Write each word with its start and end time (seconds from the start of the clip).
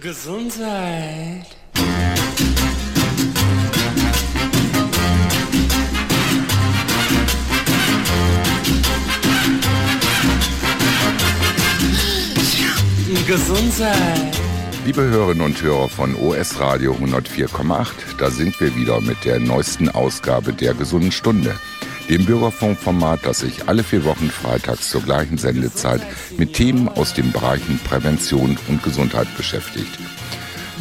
Gesundheit. 0.00 1.44
Gesundheit. 13.26 14.38
Liebe 14.84 15.02
Hörerinnen 15.02 15.42
und 15.42 15.60
Hörer 15.60 15.88
von 15.88 16.14
OS 16.14 16.60
Radio 16.60 16.92
104,8, 16.94 17.86
da 18.18 18.30
sind 18.30 18.60
wir 18.60 18.76
wieder 18.76 19.00
mit 19.00 19.24
der 19.24 19.40
neuesten 19.40 19.88
Ausgabe 19.88 20.52
der 20.52 20.74
Gesunden 20.74 21.10
Stunde, 21.10 21.58
dem 22.08 22.24
Bürgerfunkformat, 22.24 23.20
das 23.24 23.40
sich 23.40 23.68
alle 23.68 23.84
vier 23.84 24.04
Wochen 24.04 24.30
freitags 24.30 24.90
zur 24.90 25.02
gleichen 25.02 25.38
Sendezeit 25.38 26.00
mit 26.36 26.54
Themen 26.54 26.88
aus 26.88 27.14
den 27.14 27.32
Bereichen 27.32 27.78
Prävention 27.84 28.58
und 28.68 28.82
Gesundheit 28.82 29.28
beschäftigt. 29.36 29.98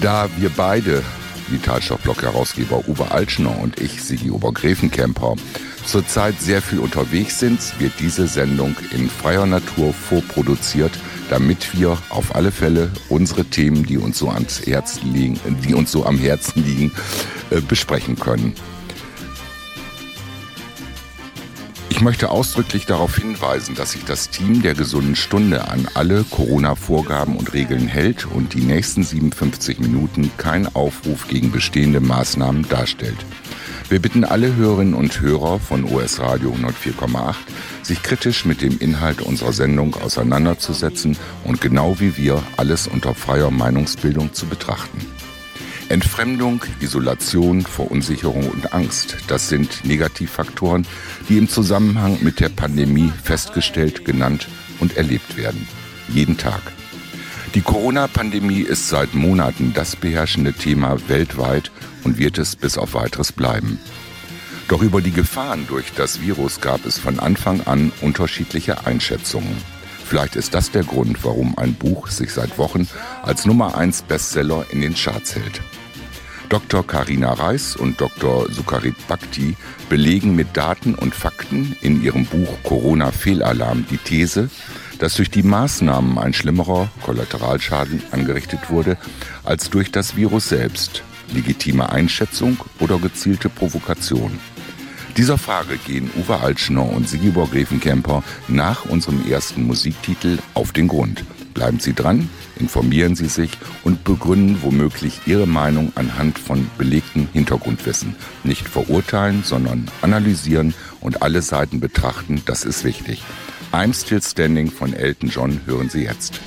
Da 0.01 0.29
wir 0.37 0.49
beide, 0.49 1.03
Vitalstoffblock-Herausgeber 1.49 2.87
Uwe 2.87 3.11
Altschner 3.11 3.57
und 3.59 3.79
ich, 3.79 4.01
Sigi 4.03 4.31
Obergräfenkämper, 4.31 5.35
zurzeit 5.85 6.39
sehr 6.39 6.61
viel 6.61 6.79
unterwegs 6.79 7.39
sind, 7.39 7.59
wird 7.79 7.93
diese 7.99 8.27
Sendung 8.27 8.75
in 8.91 9.09
freier 9.09 9.45
Natur 9.45 9.93
vorproduziert– 9.93 10.91
damit 11.31 11.79
wir 11.79 11.97
auf 12.09 12.35
alle 12.35 12.51
Fälle 12.51 12.91
unsere 13.07 13.45
Themen, 13.45 13.85
die 13.85 13.97
uns 13.97 14.19
so 14.19 14.27
ans 14.27 14.65
Herzen 14.65 15.13
liegen, 15.13 15.39
die 15.65 15.73
uns 15.73 15.89
so 15.89 16.05
am 16.05 16.17
Herzen 16.17 16.61
liegen, 16.61 16.91
äh, 17.51 17.61
besprechen 17.61 18.19
können. 18.19 18.53
Ich 22.01 22.03
möchte 22.03 22.31
ausdrücklich 22.31 22.87
darauf 22.87 23.15
hinweisen, 23.15 23.75
dass 23.75 23.91
sich 23.91 24.03
das 24.03 24.31
Team 24.31 24.63
der 24.63 24.73
gesunden 24.73 25.15
Stunde 25.15 25.67
an 25.67 25.87
alle 25.93 26.23
Corona-Vorgaben 26.23 27.35
und 27.35 27.53
Regeln 27.53 27.87
hält 27.87 28.25
und 28.25 28.55
die 28.55 28.61
nächsten 28.61 29.03
57 29.03 29.77
Minuten 29.77 30.31
kein 30.37 30.65
Aufruf 30.75 31.27
gegen 31.27 31.51
bestehende 31.51 31.99
Maßnahmen 31.99 32.67
darstellt. 32.67 33.23
Wir 33.87 33.99
bitten 33.99 34.23
alle 34.23 34.55
Hörerinnen 34.55 34.95
und 34.95 35.21
Hörer 35.21 35.59
von 35.59 35.83
OS 35.83 36.19
Radio 36.19 36.51
104,8, 36.53 37.35
sich 37.83 38.01
kritisch 38.01 38.45
mit 38.45 38.63
dem 38.63 38.79
Inhalt 38.79 39.21
unserer 39.21 39.53
Sendung 39.53 39.93
auseinanderzusetzen 39.93 41.15
und 41.43 41.61
genau 41.61 41.99
wie 41.99 42.17
wir 42.17 42.41
alles 42.57 42.87
unter 42.87 43.13
freier 43.13 43.51
Meinungsbildung 43.51 44.33
zu 44.33 44.47
betrachten. 44.47 45.05
Entfremdung, 45.91 46.63
Isolation, 46.79 47.61
Verunsicherung 47.61 48.49
und 48.49 48.73
Angst, 48.73 49.17
das 49.27 49.49
sind 49.49 49.85
Negativfaktoren, 49.85 50.87
die 51.29 51.37
im 51.37 51.49
Zusammenhang 51.49 52.17
mit 52.21 52.39
der 52.39 52.49
Pandemie 52.49 53.11
festgestellt, 53.23 54.05
genannt 54.05 54.47
und 54.79 54.97
erlebt 54.97 55.37
werden. 55.37 55.67
Jeden 56.07 56.37
Tag. 56.37 56.61
Die 57.53 57.61
Corona-Pandemie 57.61 58.61
ist 58.61 58.87
seit 58.87 59.13
Monaten 59.13 59.73
das 59.73 59.95
beherrschende 59.97 60.53
Thema 60.53 60.97
weltweit 61.09 61.69
und 62.03 62.17
wird 62.17 62.37
es 62.37 62.55
bis 62.55 62.77
auf 62.77 62.93
weiteres 62.93 63.33
bleiben. 63.33 63.77
Doch 64.69 64.81
über 64.81 65.01
die 65.01 65.11
Gefahren 65.11 65.67
durch 65.67 65.91
das 65.93 66.21
Virus 66.21 66.61
gab 66.61 66.85
es 66.85 66.97
von 66.97 67.19
Anfang 67.19 67.61
an 67.67 67.91
unterschiedliche 67.99 68.85
Einschätzungen. 68.85 69.57
Vielleicht 70.05 70.37
ist 70.37 70.53
das 70.53 70.71
der 70.71 70.83
Grund, 70.83 71.23
warum 71.23 71.57
ein 71.57 71.73
Buch 71.73 72.07
sich 72.07 72.31
seit 72.31 72.57
Wochen 72.57 72.87
als 73.23 73.45
Nummer 73.45 73.77
1 73.77 74.03
Bestseller 74.03 74.65
in 74.69 74.79
den 74.79 74.95
Charts 74.95 75.35
hält. 75.35 75.61
Dr. 76.51 76.85
Karina 76.85 77.31
Reis 77.31 77.77
und 77.77 78.01
Dr. 78.01 78.51
Sukarit 78.51 79.07
Bhakti 79.07 79.55
belegen 79.87 80.35
mit 80.35 80.57
Daten 80.57 80.95
und 80.95 81.15
Fakten 81.15 81.77
in 81.79 82.03
ihrem 82.03 82.25
Buch 82.25 82.57
Corona 82.63 83.11
Fehlalarm 83.11 83.85
die 83.89 83.97
These, 83.97 84.49
dass 84.99 85.15
durch 85.15 85.31
die 85.31 85.43
Maßnahmen 85.43 86.17
ein 86.17 86.33
schlimmerer 86.33 86.89
Kollateralschaden 87.03 88.03
angerichtet 88.11 88.69
wurde 88.69 88.97
als 89.45 89.69
durch 89.69 89.91
das 89.91 90.17
Virus 90.17 90.49
selbst. 90.49 91.03
Legitime 91.33 91.89
Einschätzung 91.89 92.57
oder 92.79 92.99
gezielte 92.99 93.47
Provokation? 93.47 94.37
Dieser 95.15 95.37
Frage 95.37 95.77
gehen 95.77 96.11
Uwe 96.17 96.41
Altschner 96.41 96.83
und 96.83 97.07
Sigibor 97.07 97.49
Gräfenkämper 97.49 98.25
nach 98.49 98.83
unserem 98.83 99.25
ersten 99.25 99.63
Musiktitel 99.63 100.37
auf 100.53 100.73
den 100.73 100.89
Grund. 100.89 101.23
Bleiben 101.53 101.79
Sie 101.79 101.93
dran, 101.93 102.29
informieren 102.59 103.15
Sie 103.15 103.27
sich 103.27 103.51
und 103.83 104.03
begründen 104.03 104.57
womöglich 104.61 105.21
Ihre 105.25 105.47
Meinung 105.47 105.91
anhand 105.95 106.39
von 106.39 106.69
belegtem 106.77 107.27
Hintergrundwissen. 107.33 108.15
Nicht 108.43 108.67
verurteilen, 108.67 109.43
sondern 109.43 109.89
analysieren 110.01 110.73
und 110.99 111.21
alle 111.21 111.41
Seiten 111.41 111.79
betrachten, 111.79 112.41
das 112.45 112.63
ist 112.63 112.83
wichtig. 112.83 113.23
I'm 113.71 113.93
Still 113.93 114.21
Standing 114.21 114.69
von 114.69 114.93
Elton 114.93 115.29
John 115.29 115.61
hören 115.65 115.89
Sie 115.89 116.03
jetzt. 116.03 116.41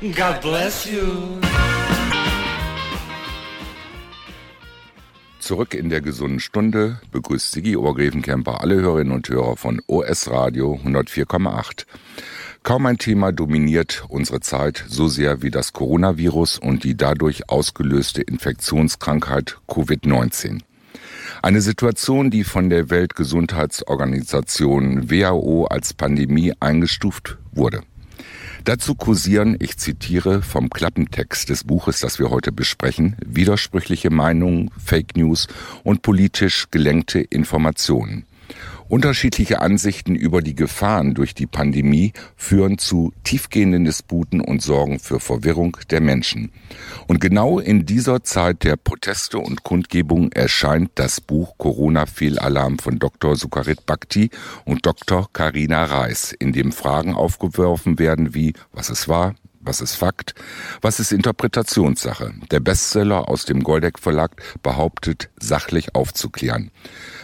God 0.00 0.40
bless 0.40 0.86
you. 0.86 1.40
Zurück 5.48 5.72
in 5.72 5.88
der 5.88 6.02
gesunden 6.02 6.40
Stunde 6.40 7.00
begrüßt 7.10 7.52
Sigi 7.52 7.74
Obergräfenkämper 7.74 8.60
alle 8.60 8.74
Hörerinnen 8.74 9.14
und 9.14 9.28
Hörer 9.30 9.56
von 9.56 9.80
OS 9.86 10.30
Radio 10.30 10.78
104,8. 10.84 11.86
Kaum 12.68 12.84
ein 12.84 12.98
Thema 12.98 13.32
dominiert 13.32 14.04
unsere 14.10 14.40
Zeit 14.40 14.84
so 14.88 15.08
sehr 15.08 15.40
wie 15.40 15.50
das 15.50 15.72
Coronavirus 15.72 16.58
und 16.58 16.84
die 16.84 16.98
dadurch 16.98 17.48
ausgelöste 17.48 18.20
Infektionskrankheit 18.20 19.56
Covid-19. 19.66 20.60
Eine 21.40 21.62
Situation, 21.62 22.30
die 22.30 22.44
von 22.44 22.68
der 22.68 22.90
Weltgesundheitsorganisation 22.90 25.10
WHO 25.10 25.64
als 25.64 25.94
Pandemie 25.94 26.52
eingestuft 26.60 27.38
wurde. 27.52 27.80
Dazu 28.64 28.94
kursieren, 28.94 29.56
ich 29.60 29.78
zitiere 29.78 30.42
vom 30.42 30.68
Klappentext 30.68 31.48
des 31.48 31.64
Buches, 31.64 32.00
das 32.00 32.18
wir 32.18 32.28
heute 32.28 32.52
besprechen, 32.52 33.16
widersprüchliche 33.24 34.10
Meinungen, 34.10 34.70
Fake 34.76 35.16
News 35.16 35.46
und 35.84 36.02
politisch 36.02 36.66
gelenkte 36.70 37.20
Informationen. 37.20 38.27
Unterschiedliche 38.88 39.60
Ansichten 39.60 40.14
über 40.14 40.40
die 40.40 40.54
Gefahren 40.54 41.12
durch 41.12 41.34
die 41.34 41.46
Pandemie 41.46 42.14
führen 42.36 42.78
zu 42.78 43.12
tiefgehenden 43.22 43.84
Disputen 43.84 44.40
und 44.40 44.62
sorgen 44.62 44.98
für 44.98 45.20
Verwirrung 45.20 45.76
der 45.90 46.00
Menschen. 46.00 46.52
Und 47.06 47.20
genau 47.20 47.58
in 47.58 47.84
dieser 47.84 48.24
Zeit 48.24 48.64
der 48.64 48.76
Proteste 48.76 49.38
und 49.38 49.62
Kundgebung 49.62 50.32
erscheint 50.32 50.92
das 50.94 51.20
Buch 51.20 51.58
Corona-Fehlalarm 51.58 52.78
von 52.78 52.98
Dr. 52.98 53.36
Sukarit 53.36 53.84
Bhakti 53.84 54.30
und 54.64 54.86
Dr. 54.86 55.28
Karina 55.34 55.84
Reis, 55.84 56.32
in 56.32 56.52
dem 56.52 56.72
Fragen 56.72 57.14
aufgeworfen 57.14 57.98
werden 57.98 58.34
wie, 58.34 58.54
was 58.72 58.88
es 58.88 59.06
war, 59.06 59.34
was 59.60 59.82
ist 59.82 59.96
Fakt? 59.96 60.34
Was 60.80 60.98
ist 60.98 61.12
Interpretationssache? 61.12 62.32
Der 62.50 62.60
Bestseller 62.60 63.28
aus 63.28 63.44
dem 63.44 63.62
Goldeck 63.62 63.98
Verlag 63.98 64.40
behauptet, 64.62 65.28
sachlich 65.38 65.94
aufzuklären. 65.94 66.70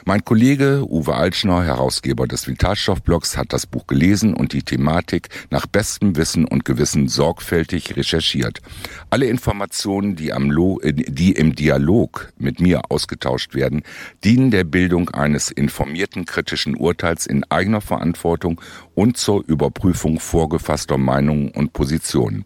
Mein 0.07 0.23
Kollege 0.23 0.85
Uwe 0.87 1.15
Altschner, 1.15 1.65
Herausgeber 1.65 2.27
des 2.27 2.47
Vitalstoffblogs, 2.47 3.39
hat 3.39 3.55
das 3.55 3.67
Buch 3.67 3.87
gelesen 3.87 4.35
und 4.35 4.53
die 4.53 4.63
Thematik 4.63 5.31
nach 5.49 5.67
bestem 5.67 6.15
Wissen 6.17 6.45
und 6.45 6.67
Gewissen 6.67 7.09
sorgfältig 7.09 7.97
recherchiert. 7.97 8.61
Alle 9.09 9.25
Informationen, 9.25 10.15
die, 10.15 10.35
am 10.35 10.51
Lo 10.51 10.79
äh, 10.81 10.93
die 10.93 11.33
im 11.33 11.55
Dialog 11.55 12.35
mit 12.37 12.61
mir 12.61 12.83
ausgetauscht 12.91 13.55
werden, 13.55 13.83
dienen 14.25 14.51
der 14.51 14.65
Bildung 14.65 15.09
eines 15.09 15.51
informierten 15.51 16.27
kritischen 16.27 16.77
Urteils 16.77 17.25
in 17.25 17.43
eigener 17.45 17.81
Verantwortung 17.81 18.61
und 18.95 19.17
zur 19.17 19.43
Überprüfung 19.47 20.21
vorgefasster 20.21 20.99
Meinungen 20.99 21.49
und 21.49 21.73
Positionen. 21.73 22.45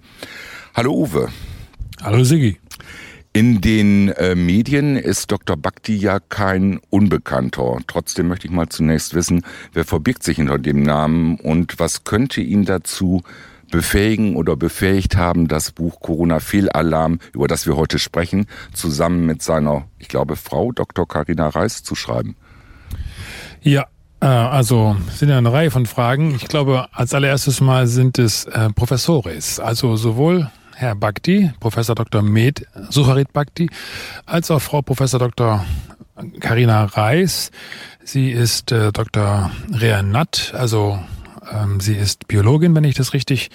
Hallo 0.76 0.92
Uwe. 0.92 1.28
Hallo 2.00 2.22
Sigi. 2.22 2.60
In 3.32 3.60
den 3.60 4.08
äh, 4.08 4.34
Medien 4.34 4.96
ist 4.96 5.30
Dr. 5.30 5.56
Bhakti 5.56 5.96
ja 5.96 6.18
kein 6.18 6.80
Unbekannter. 6.90 7.78
Trotzdem 7.86 8.28
möchte 8.28 8.46
ich 8.46 8.52
mal 8.52 8.68
zunächst 8.68 9.14
wissen, 9.14 9.44
wer 9.72 9.84
verbirgt 9.84 10.22
sich 10.22 10.38
hinter 10.38 10.58
dem 10.58 10.82
Namen 10.82 11.36
und 11.36 11.78
was 11.78 12.04
könnte 12.04 12.40
ihn 12.40 12.64
dazu 12.64 13.22
befähigen 13.70 14.34
oder 14.34 14.56
befähigt 14.56 15.16
haben, 15.16 15.46
das 15.46 15.72
Buch 15.72 16.00
Corona-Fehlalarm, 16.00 17.18
über 17.32 17.48
das 17.48 17.66
wir 17.66 17.76
heute 17.76 17.98
sprechen, 17.98 18.46
zusammen 18.72 19.26
mit 19.26 19.42
seiner, 19.42 19.84
ich 19.98 20.08
glaube, 20.08 20.36
Frau 20.36 20.72
Dr. 20.72 21.06
Karina 21.06 21.48
Reis 21.48 21.82
zu 21.82 21.94
schreiben? 21.94 22.34
Ja, 23.60 23.86
äh, 24.20 24.26
also 24.26 24.96
sind 25.14 25.28
ja 25.28 25.38
eine 25.38 25.52
Reihe 25.52 25.70
von 25.70 25.86
Fragen. 25.86 26.34
Ich 26.34 26.48
glaube, 26.48 26.88
als 26.92 27.14
allererstes 27.14 27.60
Mal 27.60 27.86
sind 27.86 28.18
es 28.18 28.44
äh, 28.46 28.70
Professores, 28.70 29.60
also 29.60 29.96
sowohl 29.96 30.50
Herr 30.80 30.94
Bhakti, 30.94 31.50
Professor 31.58 31.96
Dr. 31.96 32.22
Med 32.22 32.64
Sucharit 32.88 33.32
Bhakti, 33.32 33.68
als 34.26 34.48
auch 34.52 34.62
Frau 34.62 34.80
Professor 34.80 35.18
Dr. 35.18 35.64
Karina 36.38 36.84
Reis. 36.84 37.50
Sie 38.04 38.30
ist 38.30 38.70
äh, 38.70 38.92
Dr. 38.92 39.50
Rea 39.72 40.04
Natt, 40.04 40.54
also 40.56 41.00
ähm, 41.50 41.80
sie 41.80 41.96
ist 41.96 42.28
Biologin, 42.28 42.76
wenn 42.76 42.84
ich 42.84 42.94
das 42.94 43.12
richtig 43.12 43.50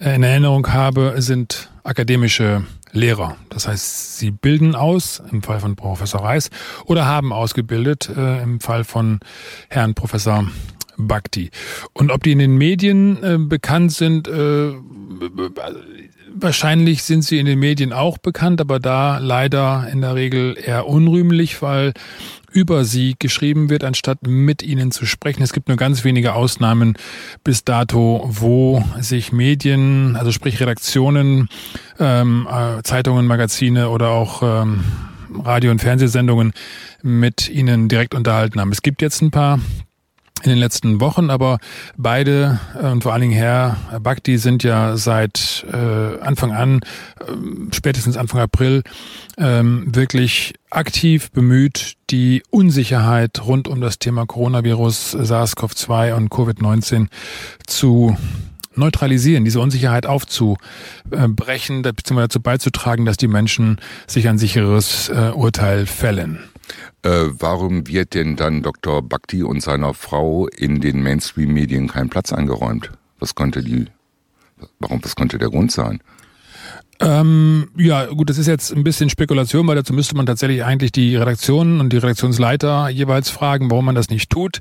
äh, 0.00 0.16
in 0.16 0.24
Erinnerung 0.24 0.72
habe, 0.72 1.22
sind 1.22 1.70
akademische 1.84 2.64
Lehrer. 2.90 3.36
Das 3.50 3.68
heißt, 3.68 4.18
sie 4.18 4.32
bilden 4.32 4.74
aus, 4.74 5.22
im 5.30 5.44
Fall 5.44 5.60
von 5.60 5.76
Professor 5.76 6.20
Reis, 6.20 6.50
oder 6.84 7.06
haben 7.06 7.32
ausgebildet, 7.32 8.08
äh, 8.08 8.42
im 8.42 8.58
Fall 8.58 8.82
von 8.82 9.20
Herrn 9.68 9.94
Professor 9.94 10.44
Bhakti. 10.96 11.52
Und 11.92 12.10
ob 12.10 12.24
die 12.24 12.32
in 12.32 12.40
den 12.40 12.56
Medien 12.56 13.22
äh, 13.22 13.38
bekannt 13.38 13.92
sind, 13.92 14.26
äh, 14.26 14.72
Wahrscheinlich 16.34 17.02
sind 17.02 17.22
sie 17.22 17.38
in 17.38 17.46
den 17.46 17.58
Medien 17.58 17.92
auch 17.92 18.18
bekannt, 18.18 18.60
aber 18.60 18.78
da 18.78 19.18
leider 19.18 19.88
in 19.92 20.00
der 20.00 20.14
Regel 20.14 20.56
eher 20.62 20.86
unrühmlich, 20.86 21.60
weil 21.60 21.92
über 22.52 22.84
sie 22.84 23.14
geschrieben 23.18 23.70
wird, 23.70 23.84
anstatt 23.84 24.18
mit 24.26 24.62
ihnen 24.62 24.90
zu 24.90 25.06
sprechen. 25.06 25.42
Es 25.42 25.52
gibt 25.52 25.68
nur 25.68 25.76
ganz 25.76 26.04
wenige 26.04 26.34
Ausnahmen 26.34 26.96
bis 27.44 27.64
dato, 27.64 28.28
wo 28.28 28.84
sich 29.00 29.32
Medien, 29.32 30.16
also 30.16 30.32
sprich 30.32 30.60
Redaktionen, 30.60 31.48
ähm, 31.98 32.48
äh, 32.50 32.82
Zeitungen, 32.82 33.26
Magazine 33.26 33.88
oder 33.88 34.10
auch 34.10 34.42
ähm, 34.42 34.84
Radio- 35.44 35.70
und 35.70 35.80
Fernsehsendungen 35.80 36.52
mit 37.02 37.48
ihnen 37.48 37.88
direkt 37.88 38.14
unterhalten 38.14 38.60
haben. 38.60 38.72
Es 38.72 38.82
gibt 38.82 39.02
jetzt 39.02 39.22
ein 39.22 39.30
paar 39.30 39.60
in 40.42 40.50
den 40.50 40.58
letzten 40.58 41.00
Wochen, 41.00 41.30
aber 41.30 41.58
beide 41.96 42.60
äh, 42.80 42.86
und 42.86 43.02
vor 43.02 43.12
allen 43.12 43.22
Dingen 43.22 43.34
Herr 43.34 43.76
Bhakti 44.00 44.38
sind 44.38 44.62
ja 44.62 44.96
seit 44.96 45.64
äh, 45.72 46.20
Anfang 46.20 46.52
an, 46.52 46.80
äh, 47.20 47.32
spätestens 47.72 48.16
Anfang 48.16 48.40
April, 48.40 48.82
ähm, 49.38 49.94
wirklich 49.94 50.54
aktiv 50.70 51.30
bemüht, 51.30 51.94
die 52.10 52.42
Unsicherheit 52.50 53.44
rund 53.44 53.68
um 53.68 53.80
das 53.80 53.98
Thema 53.98 54.26
Coronavirus, 54.26 55.14
SARS-CoV-2 55.14 56.14
und 56.14 56.30
Covid-19 56.30 57.08
zu 57.66 58.16
neutralisieren, 58.74 59.44
diese 59.44 59.60
Unsicherheit 59.60 60.06
aufzubrechen, 60.06 61.82
beziehungsweise 61.82 62.28
dazu 62.28 62.40
beizutragen, 62.40 63.04
dass 63.04 63.16
die 63.16 63.28
Menschen 63.28 63.80
sich 64.06 64.28
ein 64.28 64.38
sicheres 64.38 65.08
äh, 65.08 65.32
Urteil 65.34 65.86
fällen. 65.86 66.40
Äh, 67.02 67.26
warum 67.38 67.86
wird 67.86 68.14
denn 68.14 68.36
dann 68.36 68.62
Dr. 68.62 69.02
Bhakti 69.02 69.42
und 69.42 69.62
seiner 69.62 69.94
Frau 69.94 70.48
in 70.48 70.80
den 70.80 71.02
Mainstream-Medien 71.02 71.88
kein 71.88 72.08
Platz 72.08 72.32
eingeräumt? 72.32 72.90
Was 73.18 73.34
könnte 73.34 73.62
die, 73.62 73.86
warum, 74.78 75.02
was 75.04 75.16
könnte 75.16 75.38
der 75.38 75.50
Grund 75.50 75.72
sein? 75.72 76.00
Ähm, 77.02 77.68
ja, 77.78 78.04
gut, 78.06 78.28
das 78.28 78.36
ist 78.36 78.46
jetzt 78.46 78.76
ein 78.76 78.84
bisschen 78.84 79.08
Spekulation, 79.08 79.66
weil 79.66 79.74
dazu 79.74 79.94
müsste 79.94 80.14
man 80.16 80.26
tatsächlich 80.26 80.64
eigentlich 80.64 80.92
die 80.92 81.16
Redaktionen 81.16 81.80
und 81.80 81.94
die 81.94 81.96
Redaktionsleiter 81.96 82.90
jeweils 82.90 83.30
fragen, 83.30 83.70
warum 83.70 83.86
man 83.86 83.94
das 83.94 84.10
nicht 84.10 84.28
tut. 84.28 84.58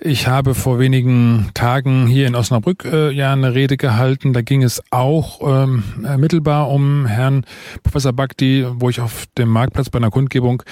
Ich 0.00 0.26
habe 0.26 0.56
vor 0.56 0.80
wenigen 0.80 1.50
Tagen 1.54 2.08
hier 2.08 2.26
in 2.26 2.34
Osnabrück 2.34 2.84
äh, 2.84 3.12
ja 3.12 3.32
eine 3.32 3.54
Rede 3.54 3.76
gehalten. 3.76 4.32
Da 4.32 4.42
ging 4.42 4.64
es 4.64 4.82
auch 4.90 5.40
ähm, 5.64 5.84
mittelbar 6.18 6.70
um 6.70 7.06
Herrn 7.06 7.44
Professor 7.84 8.12
Bhakti, 8.12 8.66
wo 8.68 8.90
ich 8.90 9.00
auf 9.00 9.26
dem 9.38 9.48
Marktplatz 9.48 9.88
bei 9.88 9.98
einer 9.98 10.10
Kundgebung 10.10 10.64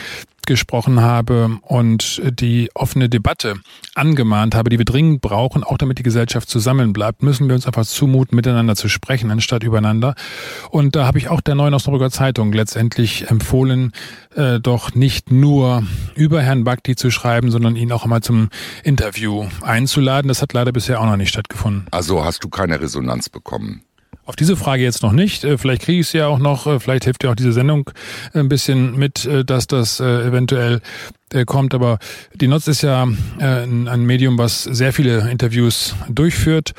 gesprochen 0.47 1.01
habe 1.01 1.59
und 1.63 2.23
die 2.41 2.71
offene 2.75 3.09
Debatte 3.09 3.55
angemahnt 3.95 4.55
habe, 4.55 4.71
die 4.71 4.79
wir 4.79 4.85
dringend 4.85 5.21
brauchen, 5.21 5.65
auch 5.65 5.79
damit 5.79 5.99
die 5.99 6.03
Gesellschaft 6.03 6.49
zusammenbleibt, 6.49 7.23
müssen 7.23 7.49
wir 7.49 7.55
uns 7.55 7.67
einfach 7.67 7.87
zumuten, 7.87 8.37
miteinander 8.37 8.77
zu 8.77 8.89
sprechen, 8.89 9.31
anstatt 9.31 9.63
übereinander. 9.63 10.15
Und 10.71 10.97
da 10.97 11.07
habe 11.07 11.19
ich 11.19 11.29
auch 11.29 11.41
der 11.41 11.55
Neuen 11.55 11.75
Osnabrücker 11.75 12.11
Zeitung 12.11 12.53
letztendlich 12.53 13.31
empfohlen, 13.31 13.93
äh, 14.35 14.61
doch 14.61 14.95
nicht 14.95 15.31
nur 15.31 15.85
über 16.15 16.43
Herrn 16.43 16.65
Bhakti 16.65 16.97
zu 16.97 17.11
schreiben, 17.11 17.51
sondern 17.51 17.77
ihn 17.77 17.93
auch 17.93 18.05
einmal 18.05 18.23
zum 18.23 18.49
Interview 18.83 19.47
einzuladen. 19.63 20.29
Das 20.29 20.43
hat 20.43 20.53
leider 20.53 20.73
bisher 20.73 21.01
auch 21.01 21.07
noch 21.07 21.17
nicht 21.17 21.31
stattgefunden. 21.31 21.87
Also 21.91 22.25
hast 22.25 22.45
du 22.45 22.49
keine 22.49 22.81
Resonanz 22.81 23.29
bekommen? 23.29 23.83
Auf 24.27 24.37
diese 24.37 24.57
Frage 24.57 24.83
jetzt 24.83 25.03
noch 25.03 25.13
nicht. 25.13 25.45
Äh, 25.45 25.59
vielleicht 25.59 25.83
kriege 25.83 26.01
ich 26.01 26.09
es 26.09 26.13
ja 26.13 26.27
auch 26.27 26.39
noch. 26.39 26.67
Äh, 26.67 26.81
vielleicht 26.81 27.05
hilft 27.05 27.25
ja 27.25 27.31
auch 27.31 27.35
diese 27.35 27.53
Sendung 27.53 27.91
ein 28.33 28.49
bisschen 28.49 28.97
mit, 28.97 29.25
äh, 29.25 29.45
dass 29.45 29.67
das 29.67 30.01
eventuell 30.01 30.81
kommt. 31.47 31.75
Aber 31.75 31.99
die 32.35 32.47
Notz 32.47 32.69
ist 32.69 32.83
ja 32.83 33.09
ein 33.39 34.07
Medium, 34.07 34.39
was 34.39 34.63
sehr 34.63 34.93
viele 34.93 35.29
Interviews 35.31 35.95
durchführt 36.09 36.75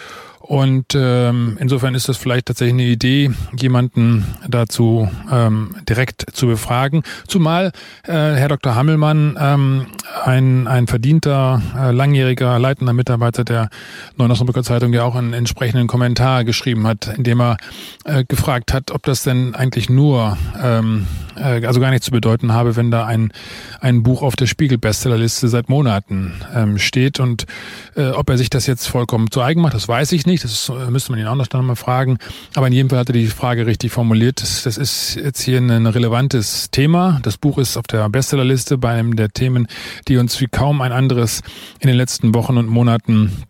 und 0.47 0.93
ähm, 0.95 1.57
insofern 1.59 1.95
ist 1.95 2.07
das 2.07 2.17
vielleicht 2.17 2.45
tatsächlich 2.45 2.75
eine 2.75 2.83
Idee, 2.83 3.31
jemanden 3.57 4.25
dazu 4.47 5.09
ähm, 5.31 5.75
direkt 5.89 6.23
zu 6.33 6.45
befragen. 6.45 7.01
Zumal 7.27 7.71
äh, 8.03 8.11
Herr 8.11 8.49
Dr. 8.49 8.75
Hammelmann 8.75 9.37
ähm, 9.39 9.87
ein, 10.23 10.67
ein 10.67 10.85
verdienter, 10.85 11.63
äh, 11.75 11.91
langjähriger, 11.91 12.59
leitender 12.59 12.93
Mitarbeiter 12.93 13.43
der 13.43 13.69
Neuen 14.17 14.29
Osnabrücker 14.29 14.61
Zeitung 14.63 14.93
ja 14.93 15.03
auch 15.03 15.15
einen 15.15 15.33
entsprechenden 15.33 15.87
Kommentar 15.87 16.43
geschrieben 16.43 16.85
hat, 16.85 17.07
in 17.17 17.23
dem 17.23 17.41
er 17.41 17.57
äh, 18.03 18.23
gefragt 18.23 18.71
hat, 18.71 18.91
ob 18.91 19.01
das 19.01 19.23
denn 19.23 19.55
eigentlich 19.55 19.89
nur, 19.89 20.37
ähm, 20.61 21.07
äh, 21.37 21.65
also 21.65 21.79
gar 21.79 21.89
nichts 21.89 22.05
zu 22.05 22.11
bedeuten 22.11 22.53
habe, 22.53 22.75
wenn 22.75 22.91
da 22.91 23.05
ein, 23.05 23.33
ein 23.79 24.03
Buch 24.03 24.21
auf 24.21 24.35
der 24.35 24.45
Spiegel-Bestsellerliste 24.45 25.47
seit 25.47 25.69
Monaten 25.69 26.33
ähm, 26.53 26.77
steht 26.77 27.19
und 27.19 27.47
äh, 27.95 28.09
ob 28.09 28.29
er 28.29 28.37
sich 28.37 28.51
das 28.51 28.67
jetzt 28.67 28.87
vollkommen 28.87 29.31
zu 29.31 29.41
eigen 29.41 29.61
macht, 29.61 29.73
das 29.73 29.87
weiß 29.87 30.11
ich 30.11 30.27
nicht 30.27 30.34
nicht, 30.35 30.43
das 30.43 30.69
äh, 30.69 30.91
müsste 30.91 31.11
man 31.11 31.19
ihn 31.19 31.27
auch 31.27 31.35
noch 31.35 31.61
mal 31.61 31.75
fragen. 31.75 32.17
Aber 32.55 32.67
in 32.67 32.73
jedem 32.73 32.89
Fall 32.89 32.99
hat 32.99 33.09
er 33.09 33.13
die 33.13 33.27
Frage 33.27 33.65
richtig 33.65 33.91
formuliert. 33.91 34.41
Das, 34.41 34.63
das 34.63 34.77
ist 34.77 35.15
jetzt 35.15 35.41
hier 35.41 35.59
ein 35.59 35.87
relevantes 35.87 36.69
Thema. 36.71 37.19
Das 37.23 37.37
Buch 37.37 37.57
ist 37.57 37.77
auf 37.77 37.87
der 37.87 38.07
Bestsellerliste 38.09 38.77
bei 38.77 38.91
einem 38.91 39.15
der 39.15 39.29
Themen, 39.29 39.67
die 40.07 40.17
uns 40.17 40.39
wie 40.41 40.47
kaum 40.47 40.81
ein 40.81 40.91
anderes 40.91 41.41
in 41.79 41.87
den 41.87 41.97
letzten 41.97 42.33
Wochen 42.33 42.57
und 42.57 42.67
Monaten 42.67 43.45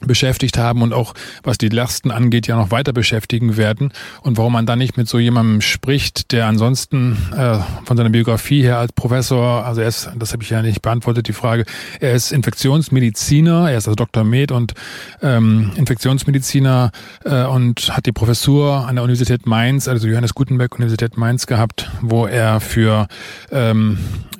beschäftigt 0.00 0.58
haben 0.58 0.82
und 0.82 0.92
auch 0.92 1.14
was 1.42 1.58
die 1.58 1.68
Lasten 1.68 2.10
angeht 2.10 2.46
ja 2.46 2.56
noch 2.56 2.70
weiter 2.70 2.92
beschäftigen 2.92 3.56
werden 3.56 3.92
und 4.22 4.38
warum 4.38 4.52
man 4.52 4.66
da 4.66 4.76
nicht 4.76 4.96
mit 4.96 5.08
so 5.08 5.18
jemandem 5.18 5.60
spricht, 5.60 6.32
der 6.32 6.46
ansonsten 6.46 7.16
äh, 7.36 7.58
von 7.84 7.96
seiner 7.96 8.10
Biografie 8.10 8.62
her 8.62 8.78
als 8.78 8.92
Professor, 8.92 9.64
also 9.64 9.80
er 9.80 9.88
ist, 9.88 10.10
das 10.16 10.32
habe 10.32 10.42
ich 10.42 10.50
ja 10.50 10.62
nicht 10.62 10.82
beantwortet, 10.82 11.28
die 11.28 11.32
Frage, 11.32 11.64
er 12.00 12.12
ist 12.12 12.32
Infektionsmediziner, 12.32 13.70
er 13.70 13.78
ist 13.78 13.88
also 13.88 13.96
Dr. 13.96 14.24
Med 14.24 14.52
und 14.52 14.74
ähm, 15.22 15.72
Infektionsmediziner 15.76 16.90
äh, 17.24 17.44
und 17.44 17.94
hat 17.96 18.06
die 18.06 18.12
Professur 18.12 18.86
an 18.86 18.96
der 18.96 19.04
Universität 19.04 19.46
Mainz, 19.46 19.88
also 19.88 20.08
Johannes 20.08 20.34
Gutenberg 20.34 20.74
Universität 20.76 21.16
Mainz 21.16 21.46
gehabt, 21.46 21.90
wo 22.00 22.26
er 22.26 22.60
für 22.60 23.08
ähm, 23.50 23.98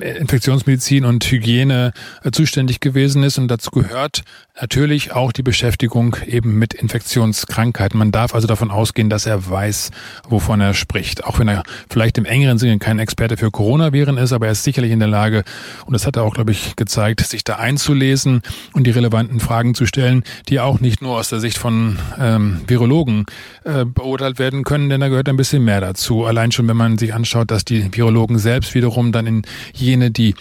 Infektionsmedizin 0.00 1.04
und 1.04 1.24
Hygiene 1.24 1.92
äh, 2.22 2.30
zuständig 2.30 2.80
gewesen 2.80 3.22
ist 3.22 3.38
und 3.38 3.48
dazu 3.48 3.70
gehört 3.70 4.22
natürlich 4.60 5.12
auch 5.12 5.32
die 5.32 5.42
Beschäftigung 5.42 6.16
eben 6.26 6.58
mit 6.58 6.74
Infektionskrankheiten. 6.74 7.98
Man 7.98 8.12
darf 8.12 8.34
also 8.34 8.46
davon 8.46 8.70
ausgehen, 8.70 9.10
dass 9.10 9.26
er 9.26 9.50
weiß, 9.50 9.90
wovon 10.28 10.60
er 10.60 10.74
spricht. 10.74 11.24
Auch 11.24 11.40
wenn 11.40 11.48
er 11.48 11.64
vielleicht 11.88 12.18
im 12.18 12.24
engeren 12.24 12.58
Sinne 12.58 12.78
kein 12.78 13.00
Experte 13.00 13.36
für 13.36 13.50
Coronaviren 13.50 14.16
ist, 14.16 14.32
aber 14.32 14.46
er 14.46 14.52
ist 14.52 14.62
sicherlich 14.62 14.92
in 14.92 15.00
der 15.00 15.08
Lage, 15.08 15.42
und 15.86 15.92
das 15.92 16.06
hat 16.06 16.16
er 16.16 16.22
auch, 16.22 16.34
glaube 16.34 16.52
ich, 16.52 16.76
gezeigt, 16.76 17.20
sich 17.20 17.42
da 17.42 17.56
einzulesen 17.56 18.42
und 18.72 18.86
die 18.86 18.92
relevanten 18.92 19.40
Fragen 19.40 19.74
zu 19.74 19.86
stellen, 19.86 20.22
die 20.48 20.60
auch 20.60 20.78
nicht 20.78 21.02
nur 21.02 21.18
aus 21.18 21.30
der 21.30 21.40
Sicht 21.40 21.58
von 21.58 21.98
ähm, 22.18 22.60
Virologen 22.66 23.26
äh, 23.64 23.84
beurteilt 23.84 24.38
werden 24.38 24.62
können, 24.62 24.88
denn 24.88 25.00
da 25.00 25.08
gehört 25.08 25.28
ein 25.28 25.36
bisschen 25.36 25.64
mehr 25.64 25.80
dazu. 25.80 26.24
Allein 26.24 26.52
schon, 26.52 26.68
wenn 26.68 26.76
man 26.76 26.96
sich 26.96 27.12
anschaut, 27.12 27.50
dass 27.50 27.64
die 27.64 27.92
Virologen 27.92 28.38
selbst 28.38 28.74
wiederum 28.74 29.10
dann 29.10 29.26
in 29.26 29.42
jene, 29.74 30.10
die 30.10 30.34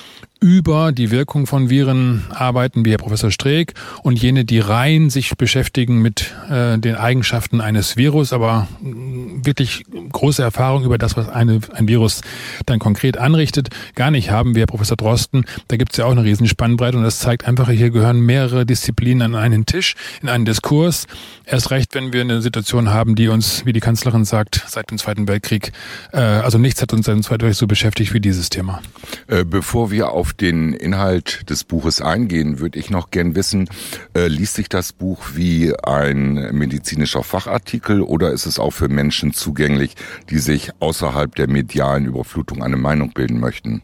über 0.43 0.91
die 0.91 1.09
Wirkung 1.09 1.47
von 1.47 1.69
Viren 1.69 2.25
arbeiten, 2.29 2.83
wie 2.83 2.91
Herr 2.91 2.97
Professor 2.97 3.31
Streeck, 3.31 3.75
und 4.01 4.21
jene, 4.21 4.43
die 4.43 4.59
rein 4.59 5.09
sich 5.09 5.37
beschäftigen 5.37 6.01
mit 6.01 6.33
äh, 6.49 6.77
den 6.77 6.95
Eigenschaften 6.95 7.61
eines 7.61 7.95
Virus, 7.95 8.33
aber 8.33 8.67
mm, 8.81 9.45
wirklich 9.45 9.85
große 10.11 10.43
Erfahrung 10.43 10.83
über 10.83 10.97
das, 10.97 11.15
was 11.15 11.29
eine, 11.29 11.61
ein 11.73 11.87
Virus 11.87 12.23
dann 12.65 12.79
konkret 12.79 13.17
anrichtet, 13.17 13.69
gar 13.95 14.11
nicht 14.11 14.31
haben, 14.31 14.53
wie 14.53 14.59
Herr 14.59 14.67
Professor 14.67 14.97
Drosten. 14.97 15.45
Da 15.69 15.77
gibt 15.77 15.93
es 15.93 15.97
ja 15.97 16.03
auch 16.03 16.11
eine 16.11 16.25
riesen 16.25 16.45
Spannbreite 16.45 16.97
und 16.97 17.05
das 17.05 17.19
zeigt 17.19 17.47
einfach, 17.47 17.69
hier 17.69 17.89
gehören 17.89 18.19
mehrere 18.19 18.65
Disziplinen 18.65 19.21
an 19.21 19.35
einen 19.35 19.65
Tisch, 19.65 19.95
in 20.21 20.27
einen 20.27 20.43
Diskurs. 20.43 21.07
Erst 21.45 21.71
recht, 21.71 21.95
wenn 21.95 22.11
wir 22.11 22.19
eine 22.19 22.41
Situation 22.41 22.89
haben, 22.89 23.15
die 23.15 23.29
uns, 23.29 23.65
wie 23.65 23.71
die 23.71 23.79
Kanzlerin 23.79 24.25
sagt, 24.25 24.61
seit 24.67 24.91
dem 24.91 24.97
Zweiten 24.97 25.25
Weltkrieg, 25.29 25.71
äh, 26.11 26.17
also 26.17 26.57
nichts 26.57 26.81
hat 26.81 26.91
uns 26.91 27.05
seit 27.05 27.15
dem 27.15 27.23
Zweiten 27.23 27.43
Weltkrieg 27.43 27.59
so 27.59 27.67
beschäftigt 27.67 28.13
wie 28.13 28.19
dieses 28.19 28.49
Thema. 28.49 28.81
Äh, 29.27 29.45
bevor 29.45 29.91
wir 29.91 30.11
auf 30.11 30.33
den 30.33 30.73
Inhalt 30.73 31.49
des 31.49 31.63
Buches 31.63 32.01
eingehen, 32.01 32.59
würde 32.59 32.79
ich 32.79 32.89
noch 32.89 33.11
gern 33.11 33.35
wissen, 33.35 33.69
äh, 34.15 34.27
liest 34.27 34.55
sich 34.55 34.69
das 34.69 34.93
Buch 34.93 35.21
wie 35.33 35.73
ein 35.83 36.33
medizinischer 36.55 37.23
Fachartikel 37.23 38.01
oder 38.01 38.31
ist 38.31 38.45
es 38.45 38.59
auch 38.59 38.71
für 38.71 38.89
Menschen 38.89 39.33
zugänglich, 39.33 39.95
die 40.29 40.39
sich 40.39 40.71
außerhalb 40.79 41.33
der 41.35 41.47
medialen 41.47 42.05
Überflutung 42.05 42.63
eine 42.63 42.77
Meinung 42.77 43.11
bilden 43.13 43.39
möchten? 43.39 43.81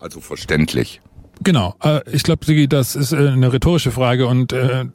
Also 0.00 0.20
verständlich. 0.20 1.00
Genau. 1.42 1.74
Äh, 1.82 2.00
ich 2.10 2.22
glaube, 2.22 2.66
das 2.66 2.96
ist 2.96 3.12
äh, 3.12 3.16
eine 3.16 3.52
rhetorische 3.52 3.90
Frage 3.90 4.26
und 4.26 4.52
äh, 4.52 4.86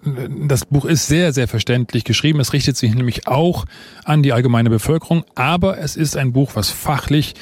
das 0.47 0.65
Buch 0.65 0.85
ist 0.85 1.07
sehr, 1.07 1.33
sehr 1.33 1.47
verständlich 1.47 2.03
geschrieben. 2.03 2.39
Es 2.39 2.53
richtet 2.53 2.77
sich 2.77 2.93
nämlich 2.95 3.27
auch 3.27 3.65
an 4.05 4.23
die 4.23 4.33
allgemeine 4.33 4.69
Bevölkerung, 4.69 5.23
aber 5.35 5.77
es 5.77 5.95
ist 5.95 6.17
ein 6.17 6.33
Buch, 6.33 6.51
was 6.55 6.69
fachlich, 6.69 7.35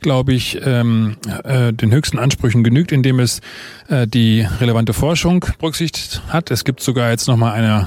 glaube 0.00 0.32
ich, 0.32 0.60
ähm, 0.64 1.16
den 1.44 1.92
höchsten 1.92 2.18
Ansprüchen 2.18 2.62
genügt, 2.62 2.92
indem 2.92 3.20
es 3.20 3.40
die 3.90 4.46
relevante 4.60 4.92
Forschung 4.92 5.44
berücksichtigt 5.58 6.22
hat. 6.28 6.50
Es 6.50 6.64
gibt 6.64 6.80
sogar 6.80 7.10
jetzt 7.10 7.26
nochmal 7.26 7.54
eine 7.54 7.86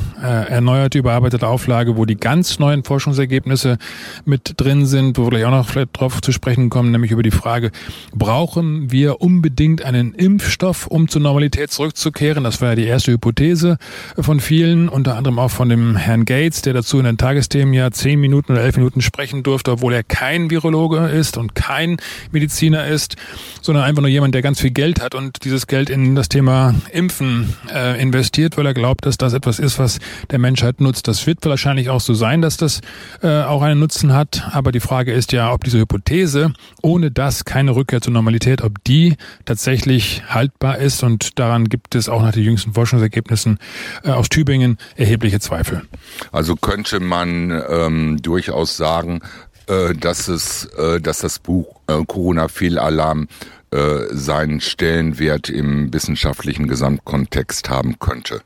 erneuerte, 0.49 0.97
überarbeitete 0.97 1.47
Auflage, 1.47 1.95
wo 1.95 2.05
die 2.05 2.15
ganz 2.15 2.59
neuen 2.59 2.83
Forschungsergebnisse 2.83 3.77
mit 4.25 4.55
drin 4.57 4.85
sind, 4.85 5.17
wo 5.17 5.23
wir 5.25 5.29
gleich 5.29 5.45
auch 5.45 5.51
noch 5.51 5.69
vielleicht 5.69 5.99
drauf 5.99 6.21
zu 6.21 6.31
sprechen 6.31 6.69
kommen, 6.69 6.91
nämlich 6.91 7.11
über 7.11 7.23
die 7.23 7.31
Frage, 7.31 7.71
brauchen 8.13 8.91
wir 8.91 9.21
unbedingt 9.21 9.83
einen 9.83 10.13
Impfstoff? 10.13 10.56
Impfstoff, 10.57 10.87
um 10.87 11.07
zur 11.07 11.21
Normalität 11.21 11.71
zurückzukehren. 11.71 12.43
Das 12.43 12.61
war 12.61 12.69
ja 12.69 12.75
die 12.75 12.85
erste 12.85 13.11
Hypothese 13.11 13.77
von 14.19 14.39
vielen, 14.39 14.89
unter 14.89 15.15
anderem 15.15 15.37
auch 15.37 15.51
von 15.51 15.69
dem 15.69 15.95
Herrn 15.95 16.25
Gates, 16.25 16.63
der 16.63 16.73
dazu 16.73 16.97
in 16.97 17.05
den 17.05 17.17
Tagesthemen 17.17 17.75
ja 17.75 17.91
zehn 17.91 18.19
Minuten 18.19 18.53
oder 18.53 18.61
elf 18.61 18.75
Minuten 18.75 19.01
sprechen 19.01 19.43
durfte, 19.43 19.71
obwohl 19.71 19.93
er 19.93 20.03
kein 20.03 20.49
Virologe 20.49 20.97
ist 21.09 21.37
und 21.37 21.53
kein 21.53 21.97
Mediziner 22.31 22.87
ist, 22.87 23.17
sondern 23.61 23.83
einfach 23.83 24.01
nur 24.01 24.09
jemand, 24.09 24.33
der 24.33 24.41
ganz 24.41 24.59
viel 24.59 24.71
Geld 24.71 24.99
hat 24.99 25.13
und 25.13 25.43
dieses 25.43 25.67
Geld 25.67 25.91
in 25.91 26.15
das 26.15 26.27
Thema 26.27 26.73
Impfen 26.91 27.53
äh, 27.71 28.01
investiert, 28.01 28.57
weil 28.57 28.65
er 28.65 28.73
glaubt, 28.73 29.05
dass 29.05 29.17
das 29.17 29.33
etwas 29.33 29.59
ist, 29.59 29.77
was 29.77 29.99
der 30.31 30.39
Menschheit 30.39 30.81
nutzt. 30.81 31.07
Das 31.07 31.27
wird 31.27 31.45
wahrscheinlich 31.45 31.91
auch 31.91 32.01
so 32.01 32.15
sein, 32.15 32.41
dass 32.41 32.57
das 32.57 32.81
äh, 33.21 33.43
auch 33.43 33.61
einen 33.61 33.79
Nutzen 33.79 34.13
hat. 34.13 34.43
Aber 34.53 34.71
die 34.71 34.79
Frage 34.79 35.13
ist 35.13 35.33
ja, 35.33 35.53
ob 35.53 35.63
diese 35.63 35.77
Hypothese 35.77 36.53
ohne 36.81 37.11
das 37.11 37.45
keine 37.45 37.75
Rückkehr 37.75 38.01
zur 38.01 38.13
Normalität, 38.13 38.63
ob 38.63 38.83
die 38.85 39.17
tatsächlich 39.45 40.23
haltbar 40.47 40.77
ist. 40.77 41.03
Und 41.03 41.39
daran 41.39 41.65
gibt 41.65 41.95
es 41.95 42.09
auch 42.09 42.21
nach 42.21 42.31
den 42.31 42.43
jüngsten 42.43 42.73
Forschungsergebnissen 42.73 43.59
äh, 44.03 44.11
aus 44.11 44.29
Tübingen 44.29 44.77
erhebliche 44.95 45.39
Zweifel. 45.39 45.83
Also 46.31 46.55
könnte 46.55 46.99
man 46.99 47.51
ähm, 47.69 48.21
durchaus 48.21 48.77
sagen, 48.77 49.21
äh, 49.67 49.93
dass 49.93 50.27
es, 50.27 50.65
äh, 50.77 50.99
dass 51.01 51.19
das 51.19 51.39
Buch 51.39 51.75
äh, 51.87 52.03
Corona-Fehlalarm 52.05 53.27
äh, 53.71 53.77
seinen 54.11 54.61
Stellenwert 54.61 55.49
im 55.49 55.93
wissenschaftlichen 55.93 56.67
Gesamtkontext 56.67 57.69
haben 57.69 57.99
könnte. 57.99 58.41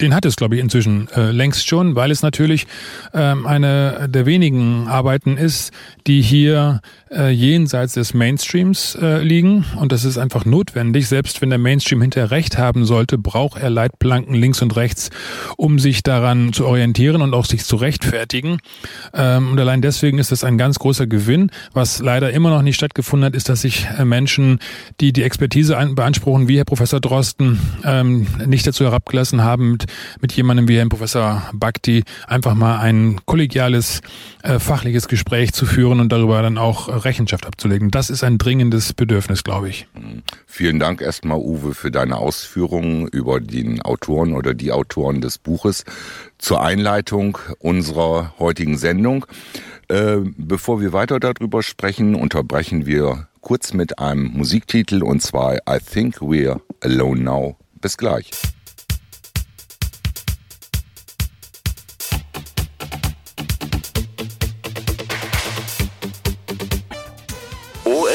Den 0.00 0.12
hat 0.14 0.24
es, 0.24 0.34
glaube 0.34 0.56
ich, 0.56 0.60
inzwischen 0.60 1.08
äh, 1.14 1.30
längst 1.30 1.68
schon, 1.68 1.94
weil 1.94 2.10
es 2.10 2.22
natürlich 2.22 2.66
ähm, 3.12 3.46
eine 3.46 4.08
der 4.08 4.26
wenigen 4.26 4.88
Arbeiten 4.88 5.36
ist, 5.36 5.72
die 6.08 6.20
hier 6.20 6.80
äh, 7.14 7.30
jenseits 7.30 7.94
des 7.94 8.14
Mainstreams 8.14 8.96
äh, 9.00 9.22
liegen. 9.22 9.64
Und 9.76 9.92
das 9.92 10.04
ist 10.04 10.18
einfach 10.18 10.44
notwendig. 10.44 11.08
Selbst 11.08 11.40
wenn 11.40 11.50
der 11.50 11.58
Mainstream 11.58 12.02
hinterher 12.02 12.30
recht 12.30 12.58
haben 12.58 12.84
sollte, 12.84 13.18
braucht 13.18 13.60
er 13.60 13.70
Leitplanken 13.70 14.34
links 14.34 14.62
und 14.62 14.76
rechts, 14.76 15.10
um 15.56 15.78
sich 15.78 16.02
daran 16.02 16.52
zu 16.52 16.66
orientieren 16.66 17.22
und 17.22 17.34
auch 17.34 17.44
sich 17.44 17.64
zu 17.64 17.76
rechtfertigen. 17.76 18.58
Ähm, 19.12 19.52
und 19.52 19.60
allein 19.60 19.82
deswegen 19.82 20.18
ist 20.18 20.32
das 20.32 20.44
ein 20.44 20.58
ganz 20.58 20.78
großer 20.78 21.06
Gewinn. 21.06 21.50
Was 21.72 22.00
leider 22.00 22.32
immer 22.32 22.50
noch 22.50 22.62
nicht 22.62 22.76
stattgefunden 22.76 23.26
hat, 23.26 23.36
ist, 23.36 23.48
dass 23.48 23.62
sich 23.62 23.86
äh, 23.98 24.04
Menschen, 24.04 24.58
die 25.00 25.12
die 25.12 25.22
Expertise 25.22 25.76
beanspruchen, 25.94 26.48
wie 26.48 26.58
Herr 26.58 26.64
Professor 26.64 27.00
Drosten, 27.00 27.60
ähm, 27.84 28.26
nicht 28.46 28.66
dazu 28.66 28.84
herabgelassen 28.84 29.42
haben, 29.42 29.72
mit, 29.72 29.84
mit 30.20 30.32
jemandem 30.32 30.68
wie 30.68 30.78
Herrn 30.78 30.88
Professor 30.88 31.42
Bhakti 31.52 32.04
einfach 32.26 32.54
mal 32.54 32.78
ein 32.78 33.20
kollegiales, 33.26 34.00
äh, 34.42 34.58
fachliches 34.58 35.08
Gespräch 35.08 35.52
zu 35.52 35.66
führen 35.66 36.00
und 36.00 36.10
darüber 36.10 36.42
dann 36.42 36.58
auch 36.58 37.03
Rechenschaft 37.04 37.46
abzulegen. 37.46 37.90
Das 37.90 38.10
ist 38.10 38.24
ein 38.24 38.38
dringendes 38.38 38.92
Bedürfnis, 38.92 39.44
glaube 39.44 39.68
ich. 39.68 39.86
Vielen 40.46 40.78
Dank 40.78 41.00
erstmal, 41.00 41.38
Uwe, 41.38 41.74
für 41.74 41.90
deine 41.90 42.18
Ausführungen 42.18 43.08
über 43.08 43.40
den 43.40 43.82
Autoren 43.82 44.34
oder 44.34 44.54
die 44.54 44.72
Autoren 44.72 45.20
des 45.20 45.38
Buches 45.38 45.84
zur 46.38 46.62
Einleitung 46.62 47.38
unserer 47.58 48.34
heutigen 48.38 48.78
Sendung. 48.78 49.26
Äh, 49.88 50.18
bevor 50.36 50.80
wir 50.80 50.92
weiter 50.92 51.20
darüber 51.20 51.62
sprechen, 51.62 52.14
unterbrechen 52.14 52.86
wir 52.86 53.28
kurz 53.40 53.74
mit 53.74 53.98
einem 53.98 54.32
Musiktitel 54.32 55.02
und 55.02 55.20
zwar 55.20 55.56
I 55.68 55.78
Think 55.78 56.16
We're 56.16 56.60
Alone 56.80 57.20
Now. 57.20 57.56
Bis 57.80 57.98
gleich. 57.98 58.30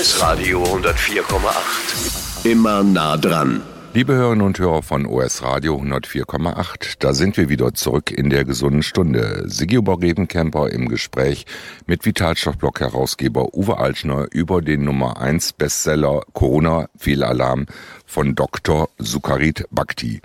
OS 0.09 0.23
Radio 0.23 0.63
104,8. 0.63 2.43
Immer 2.43 2.83
nah 2.83 3.15
dran. 3.15 3.61
Liebe 3.93 4.15
Hörerinnen 4.15 4.43
und 4.43 4.57
Hörer 4.57 4.81
von 4.81 5.05
OS 5.05 5.43
Radio 5.43 5.77
104,8, 5.77 6.95
da 6.97 7.13
sind 7.13 7.37
wir 7.37 7.47
wieder 7.47 7.75
zurück 7.75 8.09
in 8.09 8.31
der 8.31 8.43
gesunden 8.43 8.81
Stunde. 8.81 9.43
Sigi 9.45 9.77
Oberrebenkemper 9.77 10.71
im 10.71 10.89
Gespräch 10.89 11.45
mit 11.85 12.07
Vitalstoffblock-Herausgeber 12.07 13.53
Uwe 13.53 13.77
Altschner 13.77 14.25
über 14.31 14.63
den 14.63 14.83
Nummer 14.83 15.21
1 15.21 15.53
Bestseller 15.53 16.21
Corona-Fehlalarm 16.33 17.67
von 18.07 18.33
Dr. 18.33 18.89
Sukarit 18.97 19.67
Bhakti. 19.69 20.21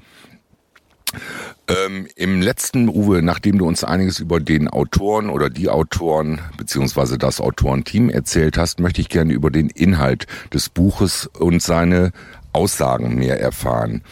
Ähm, 1.67 2.07
Im 2.15 2.43
letzten, 2.43 2.89
Uwe, 2.89 3.23
nachdem 3.23 3.57
du 3.57 3.67
uns 3.67 3.85
einiges 3.85 4.19
über 4.19 4.39
den 4.39 4.69
Autoren 4.69 5.31
oder 5.31 5.49
die 5.49 5.71
Autoren 5.71 6.41
beziehungsweise 6.59 7.17
das 7.17 7.41
Autorenteam 7.41 8.11
erzählt 8.11 8.59
hast, 8.59 8.81
möchte 8.81 9.01
ich 9.01 9.09
gerne 9.09 9.33
über 9.33 9.51
den 9.51 9.71
Inhalt 9.71 10.27
des 10.53 10.69
Buches 10.69 11.27
und 11.27 11.63
seine 11.63 12.13
Aussagen 12.53 13.15
mehr 13.15 13.41
erfahren. 13.41 14.03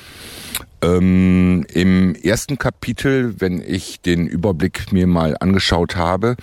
Ähm, 0.83 1.65
Im 1.73 2.17
ersten 2.17 2.59
Kapitel, 2.59 3.41
wenn 3.41 3.63
ich 3.65 4.01
den 4.01 4.27
Überblick 4.27 4.93
mir 4.93 5.07
mal 5.07 5.37
angeschaut 5.39 5.95
habe, 5.95 6.35